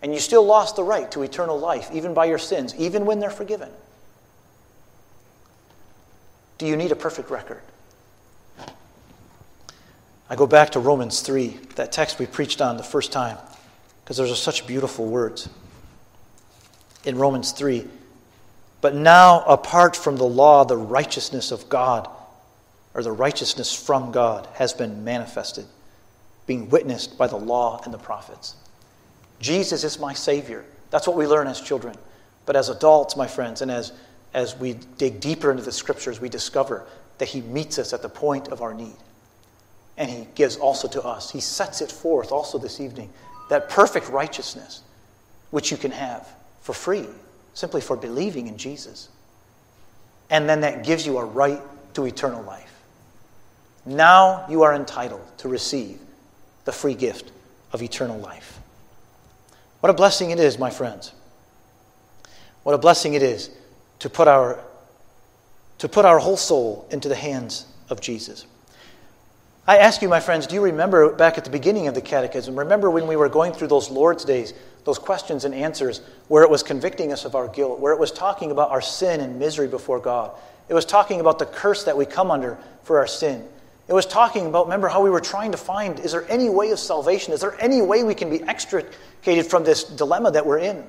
And 0.02 0.12
you 0.12 0.20
still 0.20 0.44
lost 0.44 0.76
the 0.76 0.84
right 0.84 1.10
to 1.12 1.22
eternal 1.22 1.58
life, 1.58 1.90
even 1.92 2.14
by 2.14 2.26
your 2.26 2.38
sins, 2.38 2.74
even 2.76 3.06
when 3.06 3.18
they're 3.18 3.30
forgiven. 3.30 3.70
Do 6.58 6.66
you 6.66 6.76
need 6.76 6.92
a 6.92 6.96
perfect 6.96 7.30
record? 7.30 7.60
I 10.28 10.36
go 10.36 10.46
back 10.46 10.70
to 10.70 10.80
Romans 10.80 11.20
3, 11.20 11.48
that 11.76 11.92
text 11.92 12.18
we 12.18 12.26
preached 12.26 12.60
on 12.60 12.76
the 12.76 12.82
first 12.82 13.12
time, 13.12 13.38
because 14.02 14.16
those 14.16 14.30
are 14.30 14.36
such 14.36 14.66
beautiful 14.66 15.06
words. 15.06 15.48
In 17.04 17.16
Romans 17.16 17.52
3, 17.52 17.86
but 18.80 18.94
now, 18.94 19.42
apart 19.44 19.96
from 19.96 20.16
the 20.16 20.24
law, 20.24 20.64
the 20.64 20.76
righteousness 20.76 21.50
of 21.50 21.68
God, 21.68 22.08
or 22.96 23.02
the 23.02 23.12
righteousness 23.12 23.74
from 23.74 24.10
God, 24.10 24.48
has 24.54 24.72
been 24.72 25.04
manifested, 25.04 25.66
being 26.46 26.70
witnessed 26.70 27.18
by 27.18 27.26
the 27.26 27.36
law 27.36 27.78
and 27.84 27.92
the 27.92 27.98
prophets. 27.98 28.56
Jesus 29.38 29.84
is 29.84 30.00
my 30.00 30.14
Savior. 30.14 30.64
That's 30.90 31.06
what 31.06 31.14
we 31.14 31.26
learn 31.26 31.46
as 31.46 31.60
children. 31.60 31.94
But 32.46 32.56
as 32.56 32.70
adults, 32.70 33.14
my 33.14 33.26
friends, 33.26 33.60
and 33.60 33.70
as, 33.70 33.92
as 34.32 34.56
we 34.56 34.78
dig 34.96 35.20
deeper 35.20 35.50
into 35.50 35.62
the 35.62 35.72
scriptures, 35.72 36.22
we 36.22 36.30
discover 36.30 36.86
that 37.18 37.28
He 37.28 37.42
meets 37.42 37.78
us 37.78 37.92
at 37.92 38.00
the 38.00 38.08
point 38.08 38.48
of 38.48 38.62
our 38.62 38.72
need. 38.72 38.96
And 39.98 40.08
He 40.08 40.26
gives 40.34 40.56
also 40.56 40.88
to 40.88 41.02
us, 41.02 41.30
He 41.30 41.40
sets 41.40 41.82
it 41.82 41.92
forth 41.92 42.32
also 42.32 42.56
this 42.56 42.80
evening, 42.80 43.10
that 43.50 43.68
perfect 43.68 44.08
righteousness 44.08 44.80
which 45.50 45.70
you 45.70 45.76
can 45.76 45.90
have 45.90 46.26
for 46.62 46.72
free 46.72 47.06
simply 47.52 47.82
for 47.82 47.96
believing 47.96 48.46
in 48.46 48.56
Jesus. 48.56 49.10
And 50.30 50.48
then 50.48 50.62
that 50.62 50.82
gives 50.82 51.06
you 51.06 51.18
a 51.18 51.24
right 51.24 51.60
to 51.94 52.06
eternal 52.06 52.42
life. 52.42 52.65
Now 53.86 54.44
you 54.50 54.64
are 54.64 54.74
entitled 54.74 55.22
to 55.38 55.48
receive 55.48 56.00
the 56.64 56.72
free 56.72 56.94
gift 56.94 57.30
of 57.72 57.82
eternal 57.82 58.18
life. 58.18 58.58
What 59.80 59.90
a 59.90 59.94
blessing 59.94 60.30
it 60.30 60.40
is, 60.40 60.58
my 60.58 60.70
friends. 60.70 61.12
What 62.64 62.74
a 62.74 62.78
blessing 62.78 63.14
it 63.14 63.22
is 63.22 63.50
to 64.00 64.10
put 64.10 64.26
our, 64.26 64.58
to 65.78 65.88
put 65.88 66.04
our 66.04 66.18
whole 66.18 66.36
soul 66.36 66.88
into 66.90 67.08
the 67.08 67.14
hands 67.14 67.66
of 67.88 68.00
Jesus. 68.00 68.44
I 69.68 69.78
ask 69.78 70.02
you, 70.02 70.08
my 70.08 70.20
friends, 70.20 70.46
do 70.46 70.54
you 70.54 70.62
remember 70.62 71.12
back 71.12 71.38
at 71.38 71.44
the 71.44 71.50
beginning 71.50 71.86
of 71.86 71.94
the 71.94 72.00
catechism? 72.00 72.56
Remember 72.56 72.90
when 72.90 73.06
we 73.06 73.16
were 73.16 73.28
going 73.28 73.52
through 73.52 73.68
those 73.68 73.90
Lord's 73.90 74.24
days, 74.24 74.54
those 74.84 74.98
questions 74.98 75.44
and 75.44 75.54
answers, 75.54 76.00
where 76.28 76.44
it 76.44 76.50
was 76.50 76.62
convicting 76.62 77.12
us 77.12 77.24
of 77.24 77.34
our 77.34 77.48
guilt, 77.48 77.78
where 77.80 77.92
it 77.92 77.98
was 77.98 78.12
talking 78.12 78.50
about 78.50 78.70
our 78.70 78.80
sin 78.80 79.20
and 79.20 79.38
misery 79.38 79.68
before 79.68 79.98
God? 79.98 80.32
It 80.68 80.74
was 80.74 80.84
talking 80.84 81.20
about 81.20 81.38
the 81.38 81.46
curse 81.46 81.84
that 81.84 81.96
we 81.96 82.06
come 82.06 82.30
under 82.30 82.58
for 82.82 82.98
our 82.98 83.06
sin. 83.06 83.46
It 83.88 83.92
was 83.92 84.06
talking 84.06 84.46
about, 84.46 84.66
remember 84.66 84.88
how 84.88 85.02
we 85.02 85.10
were 85.10 85.20
trying 85.20 85.52
to 85.52 85.58
find 85.58 86.00
is 86.00 86.12
there 86.12 86.30
any 86.30 86.48
way 86.48 86.70
of 86.70 86.78
salvation? 86.78 87.32
Is 87.32 87.40
there 87.40 87.60
any 87.60 87.82
way 87.82 88.02
we 88.02 88.14
can 88.14 88.30
be 88.30 88.42
extricated 88.42 89.46
from 89.46 89.62
this 89.62 89.84
dilemma 89.84 90.32
that 90.32 90.44
we're 90.44 90.58
in? 90.58 90.84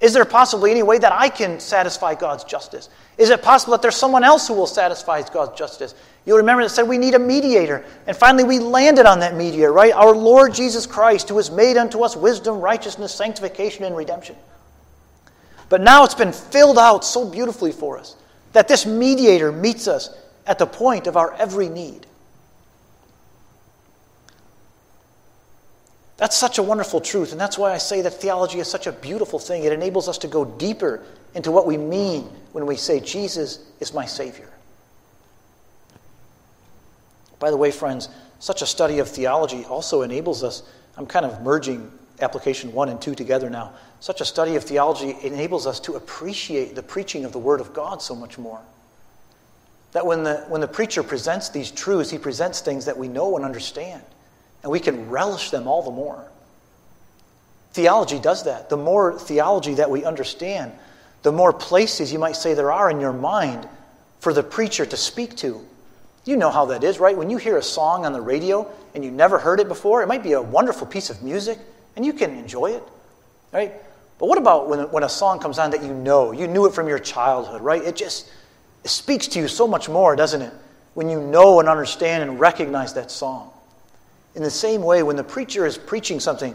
Is 0.00 0.14
there 0.14 0.24
possibly 0.24 0.70
any 0.70 0.82
way 0.82 0.96
that 0.96 1.12
I 1.12 1.28
can 1.28 1.60
satisfy 1.60 2.14
God's 2.14 2.44
justice? 2.44 2.88
Is 3.18 3.28
it 3.28 3.42
possible 3.42 3.72
that 3.72 3.82
there's 3.82 3.96
someone 3.96 4.24
else 4.24 4.48
who 4.48 4.54
will 4.54 4.66
satisfy 4.66 5.20
God's 5.30 5.58
justice? 5.58 5.94
You'll 6.24 6.38
remember 6.38 6.62
that 6.62 6.70
said 6.70 6.88
we 6.88 6.96
need 6.96 7.12
a 7.12 7.18
mediator. 7.18 7.84
And 8.06 8.16
finally, 8.16 8.44
we 8.44 8.58
landed 8.58 9.04
on 9.04 9.20
that 9.20 9.36
mediator, 9.36 9.72
right? 9.72 9.92
Our 9.92 10.16
Lord 10.16 10.54
Jesus 10.54 10.86
Christ, 10.86 11.28
who 11.28 11.36
has 11.36 11.50
made 11.50 11.76
unto 11.76 12.00
us 12.00 12.16
wisdom, 12.16 12.60
righteousness, 12.60 13.14
sanctification, 13.14 13.84
and 13.84 13.94
redemption. 13.94 14.36
But 15.68 15.82
now 15.82 16.04
it's 16.04 16.14
been 16.14 16.32
filled 16.32 16.78
out 16.78 17.04
so 17.04 17.28
beautifully 17.28 17.72
for 17.72 17.98
us 17.98 18.16
that 18.54 18.68
this 18.68 18.86
mediator 18.86 19.52
meets 19.52 19.86
us 19.86 20.16
at 20.46 20.58
the 20.58 20.66
point 20.66 21.06
of 21.06 21.18
our 21.18 21.34
every 21.34 21.68
need. 21.68 22.06
That's 26.20 26.36
such 26.36 26.58
a 26.58 26.62
wonderful 26.62 27.00
truth, 27.00 27.32
and 27.32 27.40
that's 27.40 27.56
why 27.56 27.72
I 27.72 27.78
say 27.78 28.02
that 28.02 28.10
theology 28.10 28.58
is 28.58 28.68
such 28.68 28.86
a 28.86 28.92
beautiful 28.92 29.38
thing. 29.38 29.64
It 29.64 29.72
enables 29.72 30.06
us 30.06 30.18
to 30.18 30.28
go 30.28 30.44
deeper 30.44 31.02
into 31.34 31.50
what 31.50 31.66
we 31.66 31.78
mean 31.78 32.30
when 32.52 32.66
we 32.66 32.76
say, 32.76 33.00
Jesus 33.00 33.64
is 33.80 33.94
my 33.94 34.04
Savior. 34.04 34.50
By 37.38 37.50
the 37.50 37.56
way, 37.56 37.70
friends, 37.70 38.10
such 38.38 38.60
a 38.60 38.66
study 38.66 38.98
of 38.98 39.08
theology 39.08 39.64
also 39.64 40.02
enables 40.02 40.44
us, 40.44 40.62
I'm 40.98 41.06
kind 41.06 41.24
of 41.24 41.40
merging 41.40 41.90
application 42.20 42.70
one 42.74 42.90
and 42.90 43.00
two 43.00 43.14
together 43.14 43.48
now. 43.48 43.72
Such 44.00 44.20
a 44.20 44.26
study 44.26 44.56
of 44.56 44.64
theology 44.64 45.16
enables 45.22 45.66
us 45.66 45.80
to 45.80 45.94
appreciate 45.94 46.74
the 46.74 46.82
preaching 46.82 47.24
of 47.24 47.32
the 47.32 47.38
Word 47.38 47.62
of 47.62 47.72
God 47.72 48.02
so 48.02 48.14
much 48.14 48.36
more. 48.36 48.60
That 49.92 50.04
when 50.04 50.24
the, 50.24 50.44
when 50.48 50.60
the 50.60 50.68
preacher 50.68 51.02
presents 51.02 51.48
these 51.48 51.70
truths, 51.70 52.10
he 52.10 52.18
presents 52.18 52.60
things 52.60 52.84
that 52.84 52.98
we 52.98 53.08
know 53.08 53.36
and 53.36 53.44
understand, 53.46 54.02
and 54.62 54.70
we 54.70 54.80
can 54.80 55.08
relish 55.08 55.50
them 55.50 55.66
all 55.66 55.82
the 55.82 55.90
more. 55.90 56.24
Theology 57.72 58.18
does 58.18 58.44
that. 58.44 58.68
The 58.68 58.76
more 58.76 59.18
theology 59.18 59.74
that 59.74 59.90
we 59.90 60.04
understand, 60.04 60.72
the 61.22 61.32
more 61.32 61.52
places 61.52 62.12
you 62.12 62.18
might 62.18 62.36
say 62.36 62.54
there 62.54 62.72
are 62.72 62.90
in 62.90 63.00
your 63.00 63.12
mind 63.12 63.68
for 64.20 64.32
the 64.32 64.42
preacher 64.42 64.84
to 64.84 64.96
speak 64.96 65.36
to. 65.36 65.64
You 66.24 66.36
know 66.36 66.50
how 66.50 66.66
that 66.66 66.84
is, 66.84 66.98
right? 66.98 67.16
When 67.16 67.30
you 67.30 67.38
hear 67.38 67.56
a 67.56 67.62
song 67.62 68.04
on 68.04 68.12
the 68.12 68.20
radio 68.20 68.70
and 68.94 69.04
you 69.04 69.10
never 69.10 69.38
heard 69.38 69.60
it 69.60 69.68
before, 69.68 70.02
it 70.02 70.06
might 70.06 70.22
be 70.22 70.32
a 70.32 70.42
wonderful 70.42 70.86
piece 70.86 71.10
of 71.10 71.22
music 71.22 71.58
and 71.96 72.04
you 72.04 72.12
can 72.12 72.36
enjoy 72.36 72.72
it, 72.72 72.82
right? 73.52 73.72
But 74.18 74.26
what 74.26 74.36
about 74.36 74.68
when, 74.68 74.80
when 74.90 75.02
a 75.02 75.08
song 75.08 75.38
comes 75.38 75.58
on 75.58 75.70
that 75.70 75.82
you 75.82 75.94
know? 75.94 76.32
You 76.32 76.46
knew 76.46 76.66
it 76.66 76.74
from 76.74 76.88
your 76.88 76.98
childhood, 76.98 77.62
right? 77.62 77.82
It 77.82 77.96
just 77.96 78.30
it 78.84 78.90
speaks 78.90 79.26
to 79.28 79.38
you 79.38 79.48
so 79.48 79.66
much 79.66 79.88
more, 79.88 80.14
doesn't 80.16 80.42
it? 80.42 80.52
When 80.94 81.08
you 81.08 81.20
know 81.20 81.60
and 81.60 81.68
understand 81.68 82.28
and 82.28 82.38
recognize 82.38 82.94
that 82.94 83.10
song. 83.10 83.50
In 84.34 84.42
the 84.42 84.50
same 84.50 84.82
way, 84.82 85.02
when 85.02 85.16
the 85.16 85.24
preacher 85.24 85.66
is 85.66 85.76
preaching 85.76 86.20
something 86.20 86.54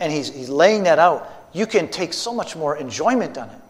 and 0.00 0.12
he's, 0.12 0.32
he's 0.32 0.48
laying 0.48 0.84
that 0.84 0.98
out, 0.98 1.30
you 1.52 1.66
can 1.66 1.88
take 1.88 2.12
so 2.12 2.32
much 2.32 2.56
more 2.56 2.76
enjoyment 2.76 3.38
on 3.38 3.48
it 3.48 3.60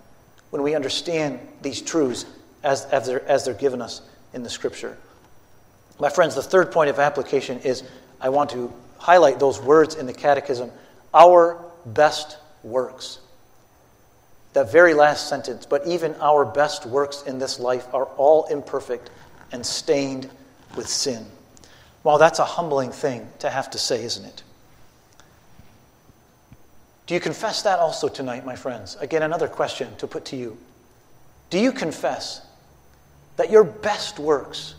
when 0.51 0.63
we 0.63 0.75
understand 0.75 1.39
these 1.63 1.83
truths 1.83 2.27
as, 2.63 2.85
as, 2.87 3.07
they're, 3.07 3.27
as 3.29 3.45
they're 3.45 3.55
given 3.55 3.83
us 3.83 4.03
in 4.33 4.43
the 4.43 4.51
scripture. 4.51 4.97
My 5.99 6.09
friends, 6.09 6.35
the 6.35 6.43
third 6.43 6.73
point 6.73 6.91
of 6.91 6.99
application 6.99 7.59
is 7.61 7.83
I 8.21 8.29
want 8.29 8.51
to 8.51 8.73
highlight 8.99 9.39
those 9.39 9.61
words 9.61 9.95
in 9.97 10.07
the 10.07 10.13
catechism 10.13 10.71
our 11.15 11.63
best 11.87 12.39
works. 12.63 13.19
That 14.55 14.71
very 14.71 14.95
last 14.95 15.29
sentence, 15.29 15.67
but 15.67 15.87
even 15.87 16.15
our 16.21 16.45
best 16.45 16.87
works 16.87 17.23
in 17.23 17.39
this 17.39 17.59
life 17.59 17.87
are 17.93 18.05
all 18.17 18.45
imperfect 18.47 19.11
and 19.51 19.65
stained 19.65 20.31
with 20.77 20.89
sin. 20.89 21.27
Well, 22.05 22.19
that's 22.19 22.39
a 22.39 22.45
humbling 22.45 22.91
thing 22.91 23.29
to 23.39 23.51
have 23.51 23.71
to 23.71 23.79
say, 23.79 24.05
isn't 24.05 24.25
it? 24.25 24.43
Do 27.07 27.15
you 27.15 27.21
confess 27.21 27.63
that 27.63 27.79
also 27.79 28.09
tonight, 28.09 28.45
my 28.45 28.57
friends? 28.57 28.97
Again, 29.01 29.23
another 29.23 29.49
question 29.49 29.95
to 29.97 30.07
put 30.07 30.25
to 30.27 30.37
you. 30.37 30.57
Do 31.51 31.59
you 31.59 31.73
confess 31.73 32.47
that 33.37 33.51
your 33.51 33.65
best 33.65 34.19
works 34.19 34.75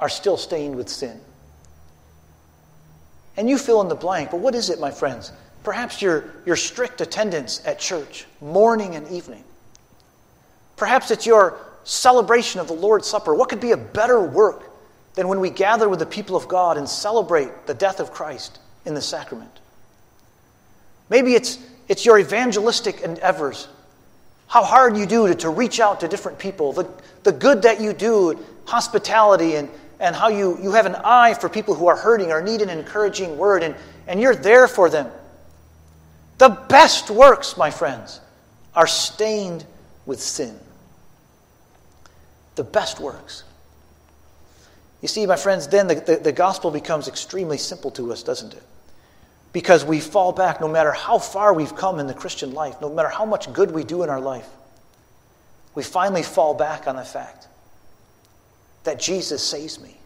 are 0.00 0.08
still 0.08 0.36
stained 0.36 0.74
with 0.74 0.88
sin? 0.88 1.20
And 3.36 3.48
you 3.48 3.58
fill 3.58 3.80
in 3.82 3.88
the 3.88 3.94
blank, 3.94 4.30
but 4.30 4.40
what 4.40 4.54
is 4.54 4.70
it, 4.70 4.80
my 4.80 4.90
friends? 4.90 5.32
Perhaps 5.62 6.00
your, 6.00 6.24
your 6.46 6.56
strict 6.56 7.00
attendance 7.00 7.60
at 7.66 7.78
church, 7.78 8.26
morning 8.40 8.94
and 8.94 9.06
evening. 9.08 9.44
Perhaps 10.76 11.10
it's 11.10 11.26
your 11.26 11.58
celebration 11.84 12.60
of 12.60 12.68
the 12.68 12.74
Lord's 12.74 13.06
Supper. 13.06 13.34
What 13.34 13.48
could 13.48 13.60
be 13.60 13.72
a 13.72 13.76
better 13.76 14.20
work 14.20 14.65
than 15.16 15.26
when 15.26 15.40
we 15.40 15.50
gather 15.50 15.88
with 15.88 15.98
the 15.98 16.06
people 16.06 16.36
of 16.36 16.46
God 16.46 16.78
and 16.78 16.88
celebrate 16.88 17.66
the 17.66 17.74
death 17.74 17.98
of 17.98 18.12
Christ 18.12 18.60
in 18.84 18.94
the 18.94 19.00
sacrament? 19.00 19.50
Maybe 21.10 21.34
it's, 21.34 21.58
it's 21.88 22.06
your 22.06 22.18
evangelistic 22.18 23.00
endeavors, 23.00 23.66
how 24.46 24.62
hard 24.62 24.96
you 24.96 25.06
do 25.06 25.26
to, 25.26 25.34
to 25.34 25.50
reach 25.50 25.80
out 25.80 26.00
to 26.00 26.08
different 26.08 26.38
people, 26.38 26.72
the, 26.72 26.88
the 27.24 27.32
good 27.32 27.62
that 27.62 27.80
you 27.80 27.92
do, 27.92 28.38
hospitality, 28.66 29.56
and, 29.56 29.68
and 29.98 30.14
how 30.14 30.28
you, 30.28 30.58
you 30.62 30.72
have 30.72 30.86
an 30.86 30.96
eye 30.96 31.34
for 31.34 31.48
people 31.48 31.74
who 31.74 31.86
are 31.86 31.96
hurting 31.96 32.30
or 32.30 32.42
need 32.42 32.60
an 32.60 32.68
encouraging 32.68 33.36
word, 33.38 33.62
and, 33.62 33.74
and 34.06 34.20
you're 34.20 34.36
there 34.36 34.68
for 34.68 34.90
them. 34.90 35.10
The 36.38 36.50
best 36.68 37.10
works, 37.10 37.56
my 37.56 37.70
friends, 37.70 38.20
are 38.74 38.86
stained 38.86 39.64
with 40.04 40.20
sin. 40.20 40.58
The 42.56 42.64
best 42.64 43.00
works. 43.00 43.44
You 45.06 45.08
see, 45.08 45.24
my 45.26 45.36
friends, 45.36 45.68
then 45.68 45.86
the, 45.86 45.94
the, 45.94 46.16
the 46.16 46.32
gospel 46.32 46.72
becomes 46.72 47.06
extremely 47.06 47.58
simple 47.58 47.92
to 47.92 48.12
us, 48.12 48.24
doesn't 48.24 48.54
it? 48.54 48.62
because 49.56 49.86
we 49.86 50.00
fall 50.00 50.32
back 50.32 50.60
no 50.60 50.68
matter 50.68 50.92
how 50.92 51.18
far 51.18 51.54
we've 51.54 51.74
come 51.74 51.98
in 51.98 52.06
the 52.06 52.12
Christian 52.12 52.52
life, 52.52 52.78
no 52.82 52.92
matter 52.92 53.08
how 53.08 53.24
much 53.24 53.50
good 53.54 53.70
we 53.70 53.84
do 53.84 54.02
in 54.02 54.10
our 54.10 54.20
life. 54.20 54.46
We 55.74 55.82
finally 55.82 56.22
fall 56.22 56.52
back 56.52 56.86
on 56.86 56.96
the 56.96 57.04
fact 57.04 57.48
that 58.84 59.00
Jesus 59.00 59.42
saves 59.42 59.80
me. 59.80 59.96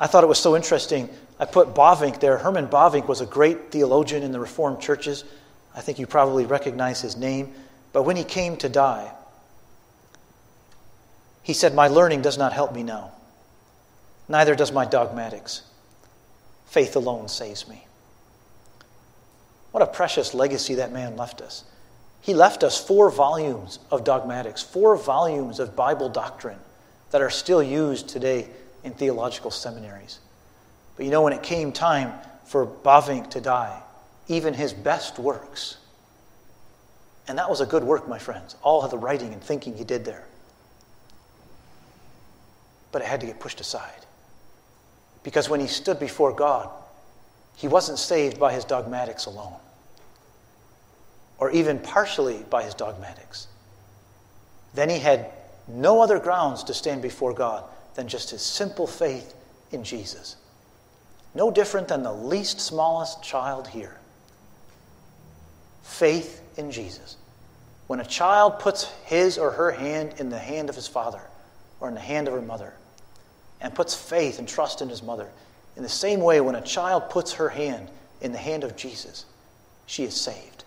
I 0.00 0.06
thought 0.06 0.24
it 0.24 0.26
was 0.26 0.38
so 0.38 0.56
interesting. 0.56 1.10
I 1.38 1.44
put 1.44 1.74
Bavinck 1.74 2.18
there. 2.18 2.38
Herman 2.38 2.68
Bavinck 2.68 3.06
was 3.06 3.20
a 3.20 3.26
great 3.26 3.70
theologian 3.70 4.22
in 4.22 4.32
the 4.32 4.40
Reformed 4.40 4.80
churches. 4.80 5.24
I 5.76 5.82
think 5.82 5.98
you 5.98 6.06
probably 6.06 6.46
recognize 6.46 7.02
his 7.02 7.18
name. 7.18 7.52
But 7.92 8.04
when 8.04 8.16
he 8.16 8.24
came 8.24 8.56
to 8.56 8.70
die, 8.70 9.12
he 11.42 11.52
said, 11.52 11.74
My 11.74 11.88
learning 11.88 12.22
does 12.22 12.38
not 12.38 12.54
help 12.54 12.74
me 12.74 12.82
now, 12.82 13.12
neither 14.32 14.54
does 14.54 14.72
my 14.72 14.86
dogmatics. 14.86 15.60
Faith 16.64 16.96
alone 16.96 17.28
saves 17.28 17.68
me. 17.68 17.86
What 19.72 19.82
a 19.82 19.86
precious 19.86 20.32
legacy 20.32 20.76
that 20.76 20.90
man 20.90 21.18
left 21.18 21.42
us. 21.42 21.64
He 22.22 22.32
left 22.32 22.64
us 22.64 22.82
four 22.82 23.10
volumes 23.10 23.78
of 23.90 24.04
dogmatics, 24.04 24.62
four 24.62 24.96
volumes 24.96 25.60
of 25.60 25.76
Bible 25.76 26.08
doctrine 26.08 26.58
that 27.10 27.20
are 27.20 27.28
still 27.28 27.62
used 27.62 28.08
today 28.08 28.48
in 28.82 28.94
theological 28.94 29.50
seminaries. 29.50 30.18
But 30.96 31.04
you 31.04 31.10
know, 31.10 31.20
when 31.20 31.34
it 31.34 31.42
came 31.42 31.70
time 31.70 32.14
for 32.46 32.66
Bavinck 32.66 33.28
to 33.32 33.40
die, 33.40 33.82
even 34.28 34.54
his 34.54 34.72
best 34.72 35.18
works, 35.18 35.76
and 37.28 37.36
that 37.36 37.50
was 37.50 37.60
a 37.60 37.66
good 37.66 37.84
work, 37.84 38.08
my 38.08 38.18
friends, 38.18 38.56
all 38.62 38.82
of 38.82 38.90
the 38.90 38.98
writing 38.98 39.34
and 39.34 39.42
thinking 39.42 39.76
he 39.76 39.84
did 39.84 40.06
there. 40.06 40.24
But 42.92 43.02
it 43.02 43.08
had 43.08 43.20
to 43.20 43.26
get 43.26 43.38
pushed 43.38 43.60
aside. 43.60 44.06
Because 45.22 45.48
when 45.48 45.60
he 45.60 45.66
stood 45.66 45.98
before 46.00 46.32
God, 46.32 46.68
he 47.56 47.68
wasn't 47.68 47.98
saved 47.98 48.38
by 48.38 48.52
his 48.52 48.64
dogmatics 48.64 49.26
alone, 49.26 49.54
or 51.38 51.50
even 51.50 51.78
partially 51.78 52.44
by 52.50 52.62
his 52.62 52.74
dogmatics. 52.74 53.46
Then 54.74 54.88
he 54.88 54.98
had 54.98 55.26
no 55.68 56.02
other 56.02 56.18
grounds 56.18 56.64
to 56.64 56.74
stand 56.74 57.02
before 57.02 57.34
God 57.34 57.64
than 57.94 58.08
just 58.08 58.30
his 58.30 58.42
simple 58.42 58.86
faith 58.86 59.34
in 59.70 59.84
Jesus. 59.84 60.36
No 61.34 61.50
different 61.50 61.88
than 61.88 62.02
the 62.02 62.12
least 62.12 62.60
smallest 62.60 63.22
child 63.22 63.68
here. 63.68 63.96
Faith 65.82 66.42
in 66.56 66.70
Jesus. 66.70 67.16
When 67.86 68.00
a 68.00 68.04
child 68.04 68.58
puts 68.58 68.84
his 69.04 69.38
or 69.38 69.50
her 69.52 69.70
hand 69.70 70.14
in 70.18 70.30
the 70.30 70.38
hand 70.38 70.68
of 70.68 70.76
his 70.76 70.88
father 70.88 71.20
or 71.80 71.88
in 71.88 71.94
the 71.94 72.00
hand 72.00 72.28
of 72.28 72.34
her 72.34 72.42
mother, 72.42 72.74
and 73.62 73.74
puts 73.74 73.94
faith 73.94 74.38
and 74.38 74.46
trust 74.46 74.82
in 74.82 74.88
his 74.88 75.02
mother. 75.02 75.28
In 75.76 75.82
the 75.82 75.88
same 75.88 76.20
way, 76.20 76.40
when 76.40 76.54
a 76.54 76.60
child 76.60 77.08
puts 77.08 77.34
her 77.34 77.48
hand 77.48 77.88
in 78.20 78.32
the 78.32 78.38
hand 78.38 78.64
of 78.64 78.76
Jesus, 78.76 79.24
she 79.86 80.02
is 80.02 80.14
saved. 80.14 80.64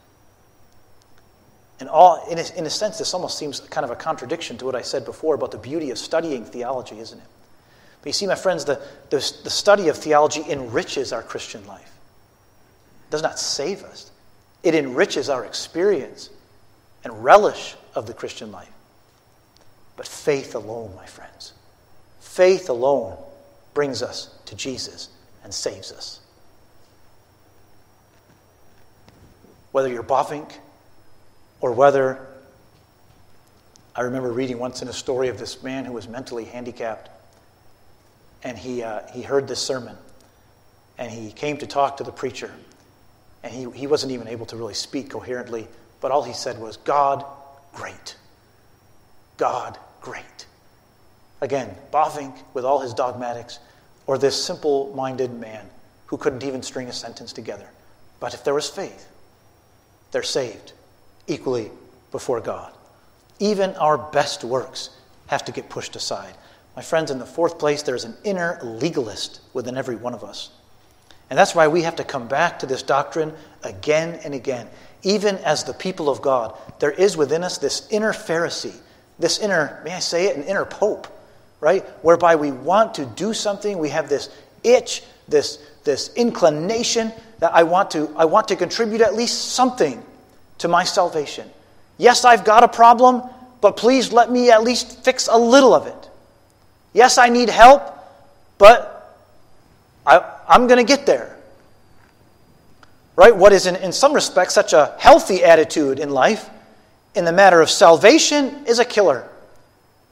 And 1.79 1.89
all, 1.89 2.25
in 2.29 2.39
a, 2.39 2.45
in 2.57 2.65
a 2.65 2.69
sense, 2.69 2.97
this 2.97 3.13
almost 3.13 3.37
seems 3.37 3.59
kind 3.59 3.83
of 3.83 3.91
a 3.91 3.95
contradiction 3.95 4.57
to 4.57 4.65
what 4.65 4.75
I 4.75 4.81
said 4.81 5.03
before 5.03 5.35
about 5.35 5.51
the 5.51 5.57
beauty 5.57 5.91
of 5.91 5.97
studying 5.97 6.45
theology, 6.45 6.99
isn't 6.99 7.19
it? 7.19 7.27
But 8.01 8.07
you 8.07 8.13
see, 8.13 8.27
my 8.27 8.35
friends, 8.35 8.63
the, 8.63 8.81
the, 9.09 9.17
the 9.43 9.49
study 9.49 9.89
of 9.89 9.97
theology 9.97 10.43
enriches 10.49 11.11
our 11.11 11.21
Christian 11.21 11.65
life. 11.67 11.91
It 13.07 13.11
does 13.11 13.21
not 13.21 13.37
save 13.37 13.83
us, 13.83 14.09
it 14.63 14.73
enriches 14.73 15.29
our 15.29 15.43
experience 15.45 16.29
and 17.03 17.23
relish 17.23 17.75
of 17.93 18.07
the 18.07 18.13
Christian 18.13 18.51
life. 18.51 18.71
But 19.97 20.07
faith 20.07 20.55
alone, 20.55 20.93
my 20.95 21.05
friends, 21.05 21.53
Faith 22.35 22.67
alone 22.67 23.15
brings 23.73 24.03
us 24.03 24.27
to 24.45 24.57
Jesus 24.57 25.07
and 25.45 25.53
saves 25.53 25.93
us. 25.93 26.19
Whether 29.71 29.87
you're 29.87 30.03
Bavinck 30.03 30.51
or 31.61 31.71
whether 31.71 32.27
I 33.95 34.01
remember 34.01 34.33
reading 34.33 34.59
once 34.59 34.81
in 34.81 34.89
a 34.89 34.93
story 34.93 35.29
of 35.29 35.39
this 35.39 35.63
man 35.63 35.85
who 35.85 35.93
was 35.93 36.09
mentally 36.09 36.43
handicapped, 36.43 37.09
and 38.43 38.57
he, 38.57 38.83
uh, 38.83 39.07
he 39.13 39.21
heard 39.21 39.47
this 39.47 39.61
sermon, 39.61 39.95
and 40.97 41.09
he 41.09 41.31
came 41.31 41.55
to 41.59 41.65
talk 41.65 41.95
to 41.97 42.03
the 42.03 42.11
preacher, 42.11 42.51
and 43.43 43.53
he, 43.53 43.71
he 43.71 43.87
wasn't 43.87 44.11
even 44.11 44.27
able 44.27 44.45
to 44.47 44.57
really 44.57 44.73
speak 44.73 45.09
coherently, 45.09 45.69
but 46.01 46.11
all 46.11 46.23
he 46.23 46.33
said 46.33 46.59
was, 46.59 46.75
God, 46.75 47.23
great. 47.73 48.17
God, 49.37 49.79
great. 50.01 50.47
Again, 51.45 51.75
Bavinck 51.93 52.35
with 52.55 52.65
all 52.65 52.79
his 52.79 52.95
dogmatics, 52.95 53.59
or 54.07 54.17
this 54.17 54.35
simple 54.43 54.91
minded 54.95 55.31
man 55.31 55.63
who 56.07 56.17
couldn't 56.17 56.43
even 56.43 56.63
string 56.63 56.87
a 56.87 56.91
sentence 56.91 57.31
together. 57.31 57.67
But 58.19 58.33
if 58.33 58.43
there 58.43 58.55
was 58.55 58.67
faith, 58.67 59.07
they're 60.09 60.23
saved 60.23 60.73
equally 61.27 61.69
before 62.11 62.41
God. 62.41 62.73
Even 63.37 63.75
our 63.75 63.95
best 63.95 64.43
works 64.43 64.89
have 65.27 65.45
to 65.45 65.51
get 65.51 65.69
pushed 65.69 65.95
aside. 65.95 66.33
My 66.75 66.81
friends, 66.81 67.11
in 67.11 67.19
the 67.19 67.27
fourth 67.27 67.59
place, 67.59 67.83
there's 67.83 68.05
an 68.05 68.17
inner 68.23 68.57
legalist 68.63 69.39
within 69.53 69.77
every 69.77 69.95
one 69.95 70.15
of 70.15 70.23
us. 70.23 70.49
And 71.29 71.37
that's 71.37 71.53
why 71.53 71.67
we 71.67 71.83
have 71.83 71.97
to 71.97 72.03
come 72.03 72.27
back 72.27 72.57
to 72.57 72.65
this 72.65 72.81
doctrine 72.81 73.33
again 73.63 74.19
and 74.23 74.33
again. 74.33 74.67
Even 75.03 75.35
as 75.37 75.63
the 75.63 75.75
people 75.75 76.09
of 76.09 76.23
God, 76.23 76.57
there 76.79 76.89
is 76.89 77.15
within 77.15 77.43
us 77.43 77.59
this 77.59 77.87
inner 77.91 78.13
Pharisee 78.13 78.81
this 79.19 79.39
inner, 79.39 79.81
may 79.83 79.93
I 79.93 79.99
say 79.99 80.27
it, 80.27 80.35
an 80.35 80.43
inner 80.43 80.65
pope, 80.65 81.07
right? 81.65 81.83
Whereby 82.03 82.35
we 82.35 82.51
want 82.51 82.93
to 82.93 83.05
do 83.07 83.33
something, 83.33 83.79
we 83.79 83.89
have 83.89 84.07
this 84.07 84.29
itch, 84.63 85.01
this, 85.27 85.57
this 85.83 86.13
inclination 86.13 87.11
that 87.39 87.55
I 87.55 87.63
want, 87.63 87.89
to, 87.91 88.13
I 88.15 88.25
want 88.25 88.49
to 88.49 88.55
contribute 88.55 89.01
at 89.01 89.15
least 89.15 89.53
something 89.53 90.05
to 90.59 90.67
my 90.67 90.83
salvation. 90.83 91.49
Yes, 91.97 92.23
I've 92.23 92.45
got 92.45 92.63
a 92.63 92.67
problem, 92.67 93.23
but 93.61 93.77
please 93.77 94.13
let 94.13 94.29
me 94.29 94.51
at 94.51 94.63
least 94.63 95.03
fix 95.03 95.27
a 95.27 95.35
little 95.35 95.73
of 95.73 95.87
it. 95.87 96.09
Yes, 96.93 97.17
I 97.17 97.29
need 97.29 97.49
help, 97.49 97.81
but 98.59 99.17
I, 100.05 100.21
I'm 100.47 100.67
going 100.67 100.77
to 100.77 100.87
get 100.87 101.07
there. 101.07 101.35
Right? 103.15 103.35
What 103.35 103.53
is, 103.53 103.65
in, 103.65 103.75
in 103.77 103.91
some 103.91 104.13
respects, 104.13 104.53
such 104.53 104.73
a 104.73 104.93
healthy 104.99 105.43
attitude 105.43 105.97
in 105.97 106.11
life 106.11 106.47
in 107.15 107.25
the 107.25 107.33
matter 107.33 107.59
of 107.59 107.71
salvation 107.71 108.67
is 108.67 108.77
a 108.77 108.85
killer. 108.85 109.27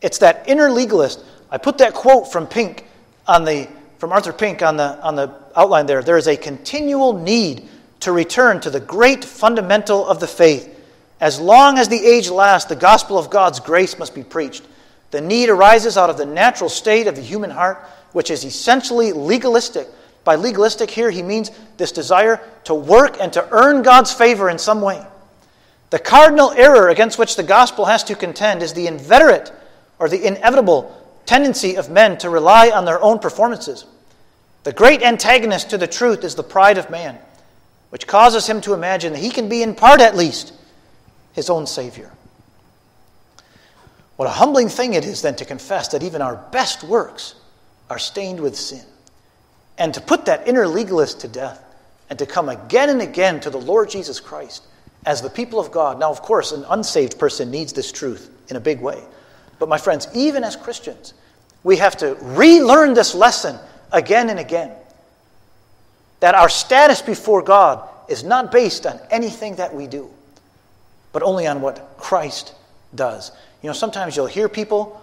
It's 0.02 0.18
that 0.18 0.46
inner 0.48 0.72
legalist. 0.72 1.24
I 1.54 1.60
put 1.60 1.78
that 1.78 1.94
quote 1.94 2.32
from 2.32 2.48
Pink 2.48 2.84
on 3.28 3.46
the 3.46 3.70
from 4.00 4.12
Arthur 4.12 4.34
Pink 4.34 4.64
on 4.64 4.76
the 4.76 5.00
on 5.02 5.16
the 5.16 5.32
outline 5.56 5.86
there. 5.86 6.02
There 6.02 6.18
is 6.18 6.28
a 6.28 6.36
continual 6.36 7.14
need 7.14 7.70
to 8.00 8.12
return 8.12 8.60
to 8.62 8.72
the 8.72 8.80
great 8.80 9.24
fundamental 9.24 10.06
of 10.06 10.20
the 10.20 10.26
faith. 10.26 10.68
As 11.22 11.40
long 11.40 11.78
as 11.78 11.88
the 11.88 12.04
age 12.04 12.28
lasts, 12.28 12.68
the 12.68 12.76
gospel 12.76 13.20
of 13.20 13.30
God's 13.30 13.60
grace 13.60 14.00
must 14.00 14.16
be 14.16 14.24
preached. 14.24 14.64
The 15.12 15.22
need 15.22 15.50
arises 15.50 15.96
out 15.96 16.10
of 16.10 16.18
the 16.18 16.26
natural 16.26 16.72
state 16.72 17.06
of 17.06 17.16
the 17.16 17.22
human 17.22 17.52
heart, 17.52 17.78
which 18.14 18.32
is 18.32 18.44
essentially 18.44 19.12
legalistic. 19.12 19.88
By 20.24 20.36
legalistic, 20.36 20.90
here 20.90 21.12
he 21.12 21.22
means 21.22 21.52
this 21.78 21.92
desire 21.92 22.42
to 22.64 22.74
work 22.74 23.18
and 23.22 23.32
to 23.34 23.48
earn 23.52 23.84
God's 23.84 24.12
favor 24.12 24.50
in 24.50 24.58
some 24.58 24.82
way. 24.82 25.06
The 25.92 26.00
cardinal 26.00 26.52
error 26.54 26.90
against 26.90 27.20
which 27.20 27.36
the 27.36 27.44
gospel 27.44 27.86
has 27.86 28.04
to 28.06 28.16
contend 28.16 28.64
is 28.64 28.74
the 28.74 28.88
inveterate 28.88 29.52
or 30.00 30.10
the 30.10 30.26
inevitable 30.26 31.03
tendency 31.26 31.76
of 31.76 31.90
men 31.90 32.18
to 32.20 32.30
rely 32.30 32.70
on 32.70 32.86
their 32.86 33.02
own 33.02 33.20
performances. 33.20 33.86
The 34.64 34.74
great 34.74 35.02
antagonist 35.02 35.70
to 35.72 35.78
the 35.78 35.88
truth 35.88 36.24
is 36.24 36.36
the 36.36 36.44
pride 36.44 36.78
of 36.78 36.90
man, 36.90 37.18
which 37.90 38.08
causes 38.08 38.48
him 38.48 38.62
to 38.62 38.74
imagine 38.74 39.14
that 39.14 39.20
he 39.20 39.30
can 39.30 39.50
be, 39.50 39.62
in 39.62 39.76
part 39.76 40.02
at 40.02 40.16
least, 40.16 40.54
his 41.34 41.50
own 41.50 41.68
Savior. 41.68 42.12
What 44.16 44.28
a 44.28 44.32
humbling 44.32 44.70
thing 44.70 44.94
it 44.94 45.06
is 45.06 45.22
then 45.22 45.36
to 45.38 45.46
confess 45.46 45.90
that 45.90 46.04
even 46.04 46.22
our 46.22 46.36
best 46.52 46.84
works 46.84 47.36
are 47.90 48.00
stained 48.00 48.40
with 48.40 48.56
sin, 48.56 48.86
and 49.78 49.94
to 49.94 50.02
put 50.02 50.26
that 50.26 50.48
inner 50.48 50.68
legalist 50.68 51.22
to 51.22 51.28
death, 51.28 51.64
and 52.10 52.20
to 52.20 52.26
come 52.26 52.48
again 52.48 52.90
and 52.90 53.02
again 53.02 53.40
to 53.40 53.50
the 53.50 53.60
Lord 53.60 53.90
Jesus 53.90 54.20
Christ 54.20 54.64
as 55.06 55.22
the 55.22 55.30
people 55.30 55.60
of 55.60 55.72
God. 55.72 56.00
Now, 56.00 56.12
of 56.12 56.22
course, 56.22 56.52
an 56.52 56.64
unsaved 56.70 57.18
person 57.18 57.52
needs 57.52 57.74
this 57.74 57.92
truth 57.92 58.30
in 58.50 58.56
a 58.56 58.62
big 58.62 58.80
way. 58.80 59.04
But, 59.64 59.70
my 59.70 59.78
friends, 59.78 60.10
even 60.14 60.44
as 60.44 60.58
Christians, 60.58 61.14
we 61.64 61.78
have 61.78 61.96
to 62.00 62.18
relearn 62.20 62.94
this 62.94 63.16
lesson 63.16 63.58
again 63.94 64.30
and 64.30 64.38
again 64.38 64.74
that 66.20 66.36
our 66.36 66.50
status 66.50 67.02
before 67.02 67.42
God 67.42 67.88
is 68.10 68.26
not 68.26 68.52
based 68.52 68.86
on 68.86 69.00
anything 69.10 69.56
that 69.56 69.74
we 69.74 69.88
do, 69.88 70.10
but 71.14 71.24
only 71.24 71.48
on 71.48 71.62
what 71.62 71.96
Christ 71.98 72.54
does. 72.94 73.32
You 73.62 73.68
know, 73.68 73.74
sometimes 73.74 74.18
you'll 74.18 74.26
hear 74.26 74.50
people 74.50 75.00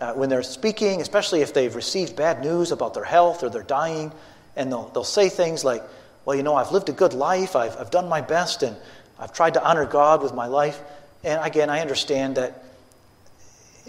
uh, 0.00 0.14
when 0.14 0.28
they're 0.28 0.42
speaking, 0.42 1.00
especially 1.00 1.42
if 1.42 1.54
they've 1.54 1.76
received 1.76 2.16
bad 2.16 2.40
news 2.40 2.72
about 2.72 2.94
their 2.94 3.04
health 3.04 3.44
or 3.44 3.48
they're 3.48 3.62
dying, 3.62 4.10
and 4.56 4.72
they'll, 4.72 4.88
they'll 4.88 5.04
say 5.04 5.28
things 5.28 5.62
like, 5.62 5.84
Well, 6.24 6.34
you 6.34 6.42
know, 6.42 6.56
I've 6.56 6.72
lived 6.72 6.88
a 6.88 6.92
good 6.92 7.14
life, 7.14 7.54
I've, 7.54 7.76
I've 7.76 7.92
done 7.92 8.08
my 8.08 8.22
best, 8.22 8.64
and 8.64 8.76
I've 9.20 9.32
tried 9.32 9.54
to 9.54 9.64
honor 9.64 9.86
God 9.86 10.20
with 10.20 10.34
my 10.34 10.48
life. 10.48 10.80
And 11.22 11.40
again, 11.46 11.70
I 11.70 11.78
understand 11.78 12.38
that 12.38 12.64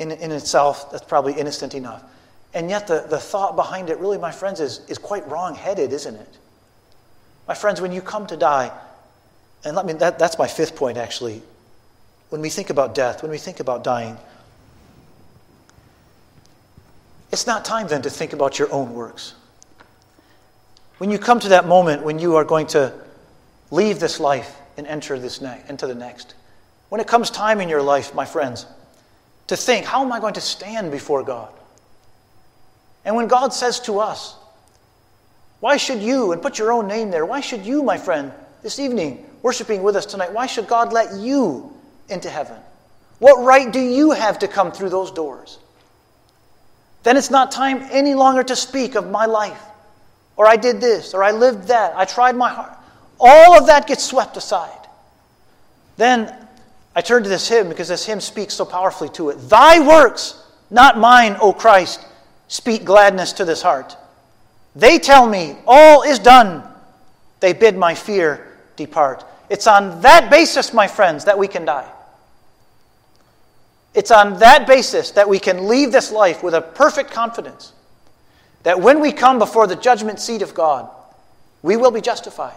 in, 0.02 0.12
in 0.12 0.32
itself, 0.32 0.92
that's 0.92 1.06
probably 1.06 1.34
innocent 1.34 1.74
enough. 1.74 2.04
And 2.54 2.70
yet, 2.70 2.88
the, 2.88 3.06
the 3.10 3.20
thought 3.20 3.56
behind 3.56 3.90
it, 3.90 3.98
really, 4.00 4.18
my 4.18 4.32
friends, 4.32 4.60
is, 4.60 4.82
is 4.90 4.98
quite 4.98 5.28
wrong 5.30 5.56
headed, 5.56 5.94
isn't 5.94 6.16
it? 6.16 6.38
My 7.48 7.54
friends, 7.54 7.80
when 7.80 7.92
you 7.92 8.02
come 8.02 8.28
to 8.28 8.36
die, 8.36 8.72
and 9.64 9.76
let 9.76 9.86
me, 9.86 9.94
that, 9.94 10.20
that's 10.20 10.38
my 10.38 10.48
fifth 10.48 10.76
point, 10.76 10.98
actually. 10.98 11.42
When 12.30 12.42
we 12.42 12.50
think 12.50 12.70
about 12.70 12.96
death, 12.96 13.22
when 13.22 13.32
we 13.32 13.38
think 13.38 13.60
about 13.60 13.84
dying, 13.84 14.18
it's 17.32 17.48
not 17.48 17.64
time 17.64 17.88
then 17.88 18.02
to 18.02 18.10
think 18.10 18.34
about 18.34 18.60
your 18.60 18.72
own 18.74 18.94
works. 18.94 19.36
When 20.98 21.12
you 21.12 21.18
come 21.18 21.40
to 21.40 21.50
that 21.50 21.66
moment 21.66 22.04
when 22.04 22.20
you 22.20 22.36
are 22.36 22.44
going 22.44 22.68
to 22.68 22.94
leave 23.72 24.00
this 24.00 24.20
life, 24.20 24.58
and 24.78 24.88
enter 24.88 25.20
this 25.20 25.42
ne- 25.42 25.62
into 25.68 25.88
the 25.88 25.96
next. 25.96 26.36
When 26.90 27.02
it 27.02 27.08
comes 27.08 27.30
time 27.30 27.62
in 27.62 27.70
your 27.70 27.82
life, 27.82 28.14
my 28.14 28.26
friends, 28.26 28.66
to 29.52 29.58
think, 29.58 29.86
how 29.86 30.02
am 30.02 30.14
I 30.14 30.22
going 30.22 30.36
to 30.36 30.42
stand 30.42 30.92
before 30.92 31.24
God? 31.24 31.52
And 33.04 33.18
when 33.18 33.28
God 33.28 33.54
says 33.54 33.82
to 33.82 34.00
us, 34.00 34.38
why 35.60 35.76
should 35.76 36.02
you, 36.02 36.32
and 36.32 36.42
put 36.42 36.58
your 36.58 36.72
own 36.72 36.88
name 36.88 37.12
there, 37.12 37.26
why 37.26 37.42
should 37.42 37.66
you, 37.66 37.84
my 37.84 37.98
friend, 37.98 38.32
this 38.64 38.80
evening, 38.80 39.26
worshiping 39.42 39.84
with 39.84 39.98
us 39.98 40.06
tonight, 40.06 40.32
why 40.32 40.46
should 40.46 40.68
God 40.68 40.94
let 40.94 41.20
you 41.20 41.70
into 42.08 42.30
heaven? 42.30 42.56
What 43.20 43.44
right 43.44 43.70
do 43.70 43.82
you 43.82 44.12
have 44.12 44.40
to 44.40 44.48
come 44.48 44.72
through 44.72 44.88
those 44.88 45.12
doors? 45.12 45.60
Then 47.04 47.18
it's 47.18 47.30
not 47.30 47.52
time 47.52 47.86
any 47.92 48.14
longer 48.14 48.44
to 48.44 48.56
speak 48.56 48.96
of 48.96 49.12
my 49.12 49.26
life, 49.26 49.62
or 50.38 50.48
I 50.48 50.56
did 50.56 50.80
this, 50.80 51.14
or 51.14 51.26
I 51.26 51.32
lived 51.32 51.68
that, 51.68 51.94
I 51.98 52.06
tried 52.06 52.38
my 52.38 52.52
heart. 52.52 52.72
All 53.20 53.60
of 53.60 53.68
that 53.68 53.86
gets 53.86 54.06
swept 54.06 54.38
aside. 54.38 54.88
Then 55.98 56.41
I 56.96 57.02
turn 57.02 57.24
to 57.24 57.30
this 57.30 57.48
hymn 57.48 57.70
because 57.70 57.88
this 57.88 58.06
hymn 58.06 58.20
speaks 58.20 58.54
so 58.54 58.66
powerfully 58.66 59.10
to 59.10 59.30
it. 59.30 59.36
Thy 59.50 59.80
works, 59.86 60.42
not 60.70 60.98
mine, 60.98 61.38
O 61.40 61.54
Christ, 61.54 62.06
speak 62.48 62.84
gladness 62.84 63.34
to 63.34 63.46
this 63.46 63.62
heart. 63.62 63.96
They 64.76 65.00
tell 65.00 65.28
me 65.28 65.58
all 65.66 66.04
is 66.04 66.20
done. 66.20 66.64
They 67.40 67.54
bid 67.54 67.78
my 67.78 67.96
fear 67.96 68.58
depart. 68.76 69.24
It's 69.50 69.68
on 69.68 70.02
that 70.02 70.30
basis, 70.30 70.74
my 70.74 70.88
friends, 70.88 71.26
that 71.26 71.38
we 71.38 71.48
can 71.48 71.66
die. 71.66 71.90
It's 73.94 74.12
on 74.12 74.40
that 74.40 74.68
basis 74.68 75.12
that 75.12 75.28
we 75.28 75.40
can 75.40 75.68
leave 75.68 75.92
this 75.92 76.12
life 76.12 76.44
with 76.44 76.54
a 76.54 76.62
perfect 76.62 77.12
confidence 77.12 77.74
that 78.64 78.80
when 78.80 79.00
we 79.00 79.12
come 79.12 79.40
before 79.40 79.68
the 79.68 79.76
judgment 79.76 80.20
seat 80.20 80.42
of 80.42 80.54
God, 80.54 80.90
we 81.62 81.76
will 81.78 81.92
be 81.92 82.02
justified. 82.02 82.56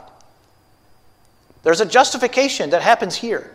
There's 1.62 1.80
a 1.80 1.86
justification 1.86 2.70
that 2.70 2.82
happens 2.82 3.16
here, 3.16 3.50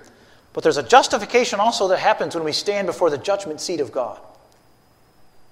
but 0.54 0.64
there's 0.64 0.78
a 0.78 0.84
justification 0.84 1.60
also 1.60 1.88
that 1.90 2.00
happens 2.00 2.36
when 2.36 2.44
we 2.44 2.52
stand 2.52 2.88
before 2.88 3.10
the 3.10 3.18
judgment 3.18 3.62
seat 3.62 3.80
of 3.80 3.92
God. 3.92 4.20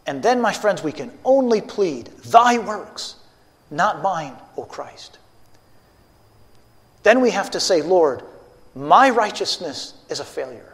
And 0.06 0.24
then, 0.24 0.42
my 0.42 0.54
friends, 0.54 0.82
we 0.82 0.92
can 0.92 1.12
only 1.26 1.62
plead, 1.62 2.08
Thy 2.26 2.58
works, 2.58 3.16
not 3.70 4.02
mine, 4.02 4.36
O 4.56 4.64
Christ. 4.64 5.20
Then 7.04 7.22
we 7.22 7.32
have 7.32 7.52
to 7.52 7.60
say, 7.60 7.82
Lord, 7.82 8.24
my 8.74 9.10
righteousness 9.10 9.94
is 10.10 10.20
a 10.20 10.26
failure. 10.26 10.74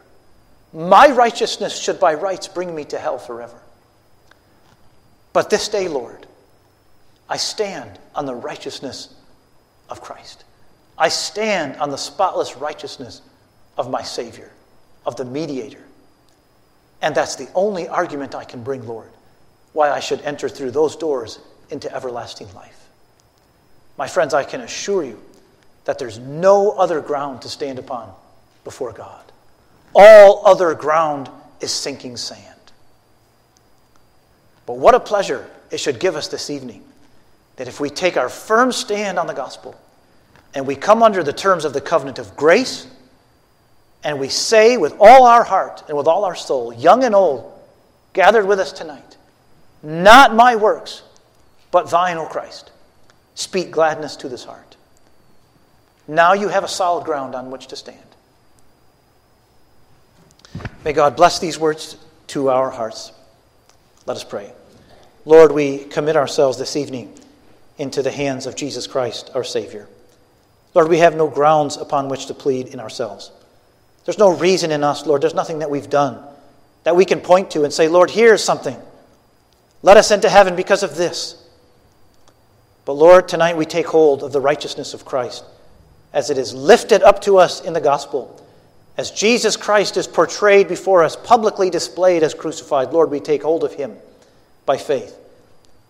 My 0.72 1.12
righteousness 1.12 1.80
should 1.80 2.00
by 2.00 2.16
rights 2.16 2.48
bring 2.48 2.74
me 2.74 2.86
to 2.86 2.98
hell 2.98 3.18
forever. 3.18 3.60
But 5.32 5.50
this 5.50 5.68
day, 5.68 5.88
Lord, 5.88 6.28
I 7.30 7.38
stand 7.38 8.00
on 8.16 8.26
the 8.26 8.36
righteousness 8.36 9.14
of 9.90 10.02
Christ. 10.02 10.44
I 10.98 11.10
stand 11.10 11.78
on 11.78 11.90
the 11.90 11.98
spotless 11.98 12.56
righteousness 12.56 13.22
of 13.78 13.90
my 13.90 14.04
Savior, 14.04 14.52
of 15.06 15.16
the 15.16 15.26
mediator. 15.26 15.84
And 17.02 17.14
that's 17.14 17.36
the 17.36 17.50
only 17.54 17.88
argument 17.88 18.36
I 18.36 18.46
can 18.46 18.64
bring, 18.64 18.88
Lord, 18.88 19.10
why 19.74 19.92
I 19.92 20.00
should 20.00 20.22
enter 20.22 20.48
through 20.48 20.72
those 20.72 20.96
doors 20.96 21.40
into 21.70 21.94
everlasting 21.94 22.54
life. 22.54 22.88
My 23.98 24.08
friends, 24.08 24.34
I 24.34 24.44
can 24.44 24.62
assure 24.62 25.04
you 25.04 25.20
that 25.86 26.00
there's 26.00 26.18
no 26.18 26.72
other 26.72 27.02
ground 27.02 27.42
to 27.42 27.50
stand 27.50 27.80
upon 27.80 28.14
before 28.64 28.94
God. 28.94 29.24
All 29.94 30.46
other 30.46 30.74
ground 30.74 31.30
is 31.60 31.72
sinking 31.72 32.18
sand. 32.18 32.40
But 34.66 34.78
what 34.78 34.96
a 34.96 35.00
pleasure 35.00 35.50
it 35.72 35.80
should 35.80 36.00
give 36.00 36.16
us 36.16 36.28
this 36.30 36.50
evening 36.50 36.84
that 37.58 37.68
if 37.68 37.80
we 37.80 37.90
take 37.90 38.18
our 38.18 38.30
firm 38.30 38.72
stand 38.72 39.20
on 39.20 39.28
the 39.28 39.34
gospel, 39.34 39.76
and 40.56 40.68
we 40.68 40.76
come 40.76 41.04
under 41.04 41.24
the 41.24 41.34
terms 41.34 41.66
of 41.66 41.74
the 41.74 41.82
covenant 41.82 42.20
of 42.20 42.36
grace, 42.36 42.88
and 44.04 44.20
we 44.20 44.30
say 44.30 44.78
with 44.78 44.96
all 45.00 45.26
our 45.26 45.44
heart 45.44 45.84
and 45.88 45.98
with 45.98 46.08
all 46.08 46.26
our 46.26 46.36
soul, 46.36 46.74
young 46.74 47.04
and 47.04 47.16
old, 47.16 47.52
gathered 48.14 48.46
with 48.46 48.60
us 48.60 48.72
tonight, 48.72 49.18
not 49.82 50.36
my 50.36 50.56
works, 50.56 51.04
but 51.72 51.90
thine, 51.90 52.18
O 52.18 52.26
Christ. 52.26 52.72
Speak 53.36 53.72
gladness 53.72 54.16
to 54.18 54.30
this 54.30 54.44
heart. 54.44 54.76
Now 56.08 56.34
you 56.34 56.50
have 56.50 56.64
a 56.64 56.68
solid 56.68 57.06
ground 57.06 57.34
on 57.34 57.50
which 57.50 57.68
to 57.68 57.76
stand. 57.76 58.00
May 60.84 60.94
God 60.94 61.16
bless 61.16 61.40
these 61.40 61.58
words 61.58 61.98
to 62.28 62.50
our 62.50 62.70
hearts. 62.70 63.12
Let 64.06 64.18
us 64.18 64.24
pray. 64.24 64.52
Lord, 65.26 65.54
we 65.54 65.80
commit 65.80 66.18
ourselves 66.18 66.58
this 66.58 66.76
evening 66.76 67.18
into 67.78 68.04
the 68.04 68.12
hands 68.12 68.46
of 68.46 68.56
Jesus 68.56 68.86
Christ, 68.86 69.32
our 69.34 69.46
Savior. 69.46 69.88
Lord, 70.74 70.90
we 70.90 70.98
have 70.98 71.16
no 71.16 71.28
grounds 71.28 71.78
upon 71.78 72.10
which 72.10 72.26
to 72.26 72.34
plead 72.34 72.68
in 72.68 72.80
ourselves. 72.80 73.32
There's 74.06 74.18
no 74.18 74.36
reason 74.36 74.72
in 74.72 74.84
us, 74.84 75.06
Lord. 75.06 75.22
There's 75.22 75.34
nothing 75.34 75.60
that 75.60 75.70
we've 75.70 75.90
done 75.90 76.24
that 76.84 76.96
we 76.96 77.06
can 77.06 77.22
point 77.22 77.52
to 77.52 77.64
and 77.64 77.74
say, 77.74 77.88
Lord, 77.88 78.12
here's 78.12 78.44
something. 78.44 78.78
Let 79.82 79.98
us 79.98 80.12
into 80.12 80.30
heaven 80.30 80.56
because 80.56 80.84
of 80.84 80.96
this. 80.96 81.40
But 82.86 82.94
Lord, 82.94 83.28
tonight 83.28 83.58
we 83.58 83.66
take 83.66 83.88
hold 83.88 84.24
of 84.24 84.34
the 84.34 84.42
righteousness 84.42 84.94
of 84.94 85.06
Christ 85.06 85.46
as 86.12 86.30
it 86.30 86.38
is 86.38 86.54
lifted 86.54 87.02
up 87.02 87.22
to 87.22 87.38
us 87.38 87.62
in 87.62 87.74
the 87.74 87.82
gospel. 87.82 88.40
As 88.98 89.10
Jesus 89.10 89.58
Christ 89.58 89.98
is 89.98 90.06
portrayed 90.06 90.68
before 90.68 91.04
us, 91.04 91.16
publicly 91.16 91.70
displayed 91.70 92.22
as 92.22 92.34
crucified, 92.34 92.92
Lord, 92.92 93.10
we 93.10 93.20
take 93.20 93.42
hold 93.42 93.64
of 93.64 93.74
him 93.74 93.96
by 94.66 94.78
faith. 94.78 95.18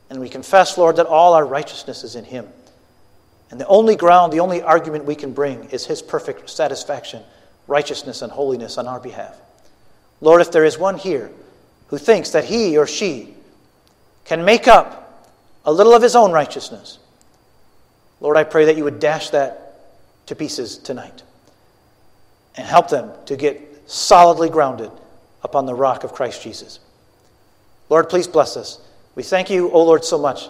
And 0.09 0.19
we 0.19 0.29
confess, 0.29 0.77
Lord, 0.77 0.95
that 0.97 1.07
all 1.07 1.33
our 1.33 1.45
righteousness 1.45 2.03
is 2.03 2.15
in 2.15 2.23
him. 2.23 2.47
And 3.51 3.59
the 3.59 3.67
only 3.67 3.95
ground, 3.95 4.31
the 4.31 4.39
only 4.39 4.61
argument 4.61 5.05
we 5.05 5.15
can 5.15 5.33
bring 5.33 5.65
is 5.65 5.85
his 5.85 6.01
perfect 6.01 6.49
satisfaction, 6.49 7.23
righteousness, 7.67 8.21
and 8.21 8.31
holiness 8.31 8.77
on 8.77 8.87
our 8.87 8.99
behalf. 8.99 9.35
Lord, 10.21 10.41
if 10.41 10.51
there 10.51 10.65
is 10.65 10.77
one 10.77 10.97
here 10.97 11.31
who 11.87 11.97
thinks 11.97 12.31
that 12.31 12.45
he 12.45 12.77
or 12.77 12.87
she 12.87 13.33
can 14.25 14.45
make 14.45 14.67
up 14.67 15.29
a 15.65 15.71
little 15.71 15.93
of 15.93 16.01
his 16.01 16.15
own 16.15 16.31
righteousness, 16.31 16.99
Lord, 18.19 18.37
I 18.37 18.43
pray 18.43 18.65
that 18.65 18.77
you 18.77 18.83
would 18.83 18.99
dash 18.99 19.29
that 19.31 19.75
to 20.27 20.35
pieces 20.35 20.77
tonight 20.77 21.23
and 22.55 22.65
help 22.65 22.89
them 22.89 23.11
to 23.25 23.35
get 23.35 23.61
solidly 23.85 24.49
grounded 24.49 24.91
upon 25.43 25.65
the 25.65 25.73
rock 25.73 26.03
of 26.03 26.13
Christ 26.13 26.41
Jesus. 26.41 26.79
Lord, 27.89 28.09
please 28.09 28.27
bless 28.27 28.55
us. 28.55 28.79
We 29.15 29.23
thank 29.23 29.49
you, 29.49 29.69
O 29.71 29.83
Lord, 29.83 30.05
so 30.05 30.17
much 30.17 30.47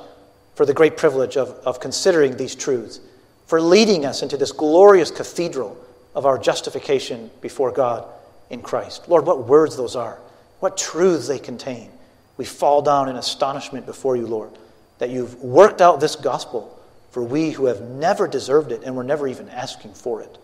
for 0.55 0.66
the 0.66 0.74
great 0.74 0.97
privilege 0.97 1.36
of, 1.36 1.49
of 1.66 1.80
considering 1.80 2.38
these 2.38 2.55
truths, 2.55 2.99
for 3.47 3.59
leading 3.59 4.05
us 4.05 4.22
into 4.22 4.38
this 4.38 4.51
glorious 4.51 5.09
cathedral 5.09 5.82
of 6.16 6.26
our 6.26 6.38
justification 6.38 7.30
before 7.41 7.72
God 7.72 8.05
in 8.49 8.61
Christ. 8.61 9.09
Lord, 9.09 9.26
what 9.26 9.47
words 9.47 9.76
those 9.76 9.95
are, 9.95 10.20
what 10.59 10.78
truths 10.78 11.28
they 11.28 11.39
contain. 11.39 11.89
We 12.38 12.45
fall 12.45 12.82
down 12.82 13.09
in 13.09 13.16
astonishment 13.16 13.86
before 13.86 14.16
you, 14.16 14.28
Lord, 14.28 14.51
that 14.99 15.09
you've 15.09 15.41
worked 15.41 15.82
out 15.82 15.99
this 15.99 16.16
gospel 16.16 16.74
for 17.14 17.22
we 17.22 17.51
who 17.51 17.68
have 17.68 17.80
never 17.80 18.28
deserved 18.28 18.72
it 18.72 18.82
and 18.84 18.95
were 18.95 19.03
never 19.03 19.28
even 19.28 19.47
asking 19.47 19.93
for 19.93 20.24
it. 20.24 20.38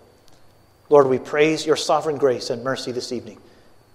Lord, 0.87 1.07
we 1.07 1.17
praise 1.17 1.65
your 1.65 1.75
sovereign 1.75 2.17
grace 2.17 2.51
and 2.51 2.63
mercy 2.63 2.91
this 2.91 3.11
evening 3.11 3.39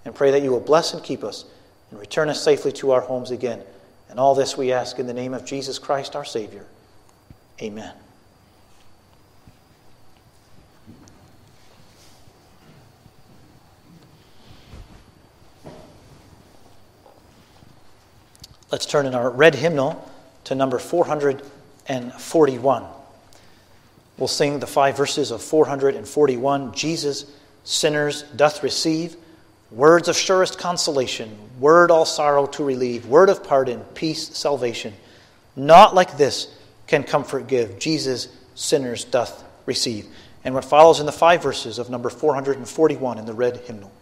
and 0.05 0.13
pray 0.13 0.33
that 0.33 0.43
you 0.43 0.51
will 0.51 0.59
bless 0.59 0.93
and 0.93 1.01
keep 1.01 1.23
us 1.23 1.45
and 1.93 2.01
return 2.01 2.29
us 2.29 2.43
safely 2.43 2.73
to 2.73 2.91
our 2.91 3.01
homes 3.01 3.31
again. 3.31 3.63
And 4.11 4.19
all 4.19 4.35
this 4.35 4.57
we 4.57 4.73
ask 4.73 4.99
in 4.99 5.07
the 5.07 5.15
name 5.15 5.35
of 5.35 5.45
Jesus 5.45 5.79
Christ, 5.79 6.17
our 6.17 6.25
Savior. 6.25 6.67
Amen. 7.63 7.93
Let's 18.75 18.87
turn 18.87 19.07
in 19.07 19.15
our 19.15 19.31
red 19.31 19.55
hymnal 19.55 20.05
to 20.43 20.57
number 20.57 20.81
441. 20.81 22.85
We'll 24.19 24.27
sing 24.27 24.59
the 24.59 24.67
five 24.67 24.97
verses 24.97 25.31
of 25.31 25.41
441 25.41 26.73
Jesus, 26.73 27.25
sinners, 27.63 28.25
doth 28.35 28.65
receive. 28.65 29.15
Words 29.71 30.09
of 30.09 30.17
surest 30.17 30.59
consolation, 30.59 31.39
word 31.61 31.93
all 31.93 32.05
sorrow 32.05 32.47
to 32.47 32.65
relieve, 32.65 33.07
word 33.07 33.29
of 33.29 33.45
pardon, 33.45 33.79
peace, 33.95 34.37
salvation. 34.37 34.93
Not 35.55 35.95
like 35.95 36.17
this 36.17 36.53
can 36.89 37.05
comfort 37.05 37.47
give. 37.47 37.79
Jesus, 37.79 38.27
sinners 38.57 39.05
doth 39.05 39.45
receive. 39.67 40.09
And 40.43 40.53
what 40.53 40.65
follows 40.65 40.99
in 40.99 41.07
the 41.07 41.13
five 41.13 41.45
verses 41.45 41.79
of 41.79 41.91
number 41.91 42.11
441 42.11 43.19
in 43.19 43.25
the 43.25 43.35
red 43.35 43.59
hymnal. 43.59 43.93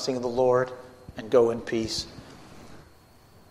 Blessing 0.00 0.16
of 0.16 0.22
the 0.22 0.28
Lord 0.28 0.72
and 1.18 1.30
go 1.30 1.50
in 1.50 1.60
peace. 1.60 2.06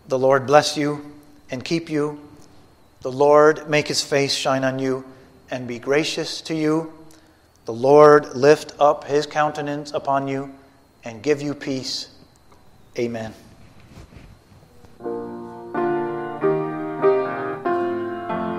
The 0.08 0.18
Lord 0.18 0.48
bless 0.48 0.76
you 0.76 1.14
and 1.52 1.64
keep 1.64 1.92
you. 1.92 2.20
The 3.02 3.12
Lord 3.12 3.70
make 3.70 3.88
his 3.88 4.02
face 4.02 4.34
shine 4.34 4.64
on 4.64 4.80
you 4.80 5.06
and 5.52 5.68
be 5.68 5.78
gracious 5.78 6.42
to 6.42 6.56
you. 6.56 6.92
The 7.66 7.74
Lord 7.74 8.36
lift 8.36 8.74
up 8.80 9.04
his 9.04 9.28
countenance 9.28 9.92
upon 9.92 10.28
you 10.28 10.52
and 11.04 11.22
give 11.22 11.40
you 11.40 11.54
peace. 11.54 12.10
Amen. 12.98 13.36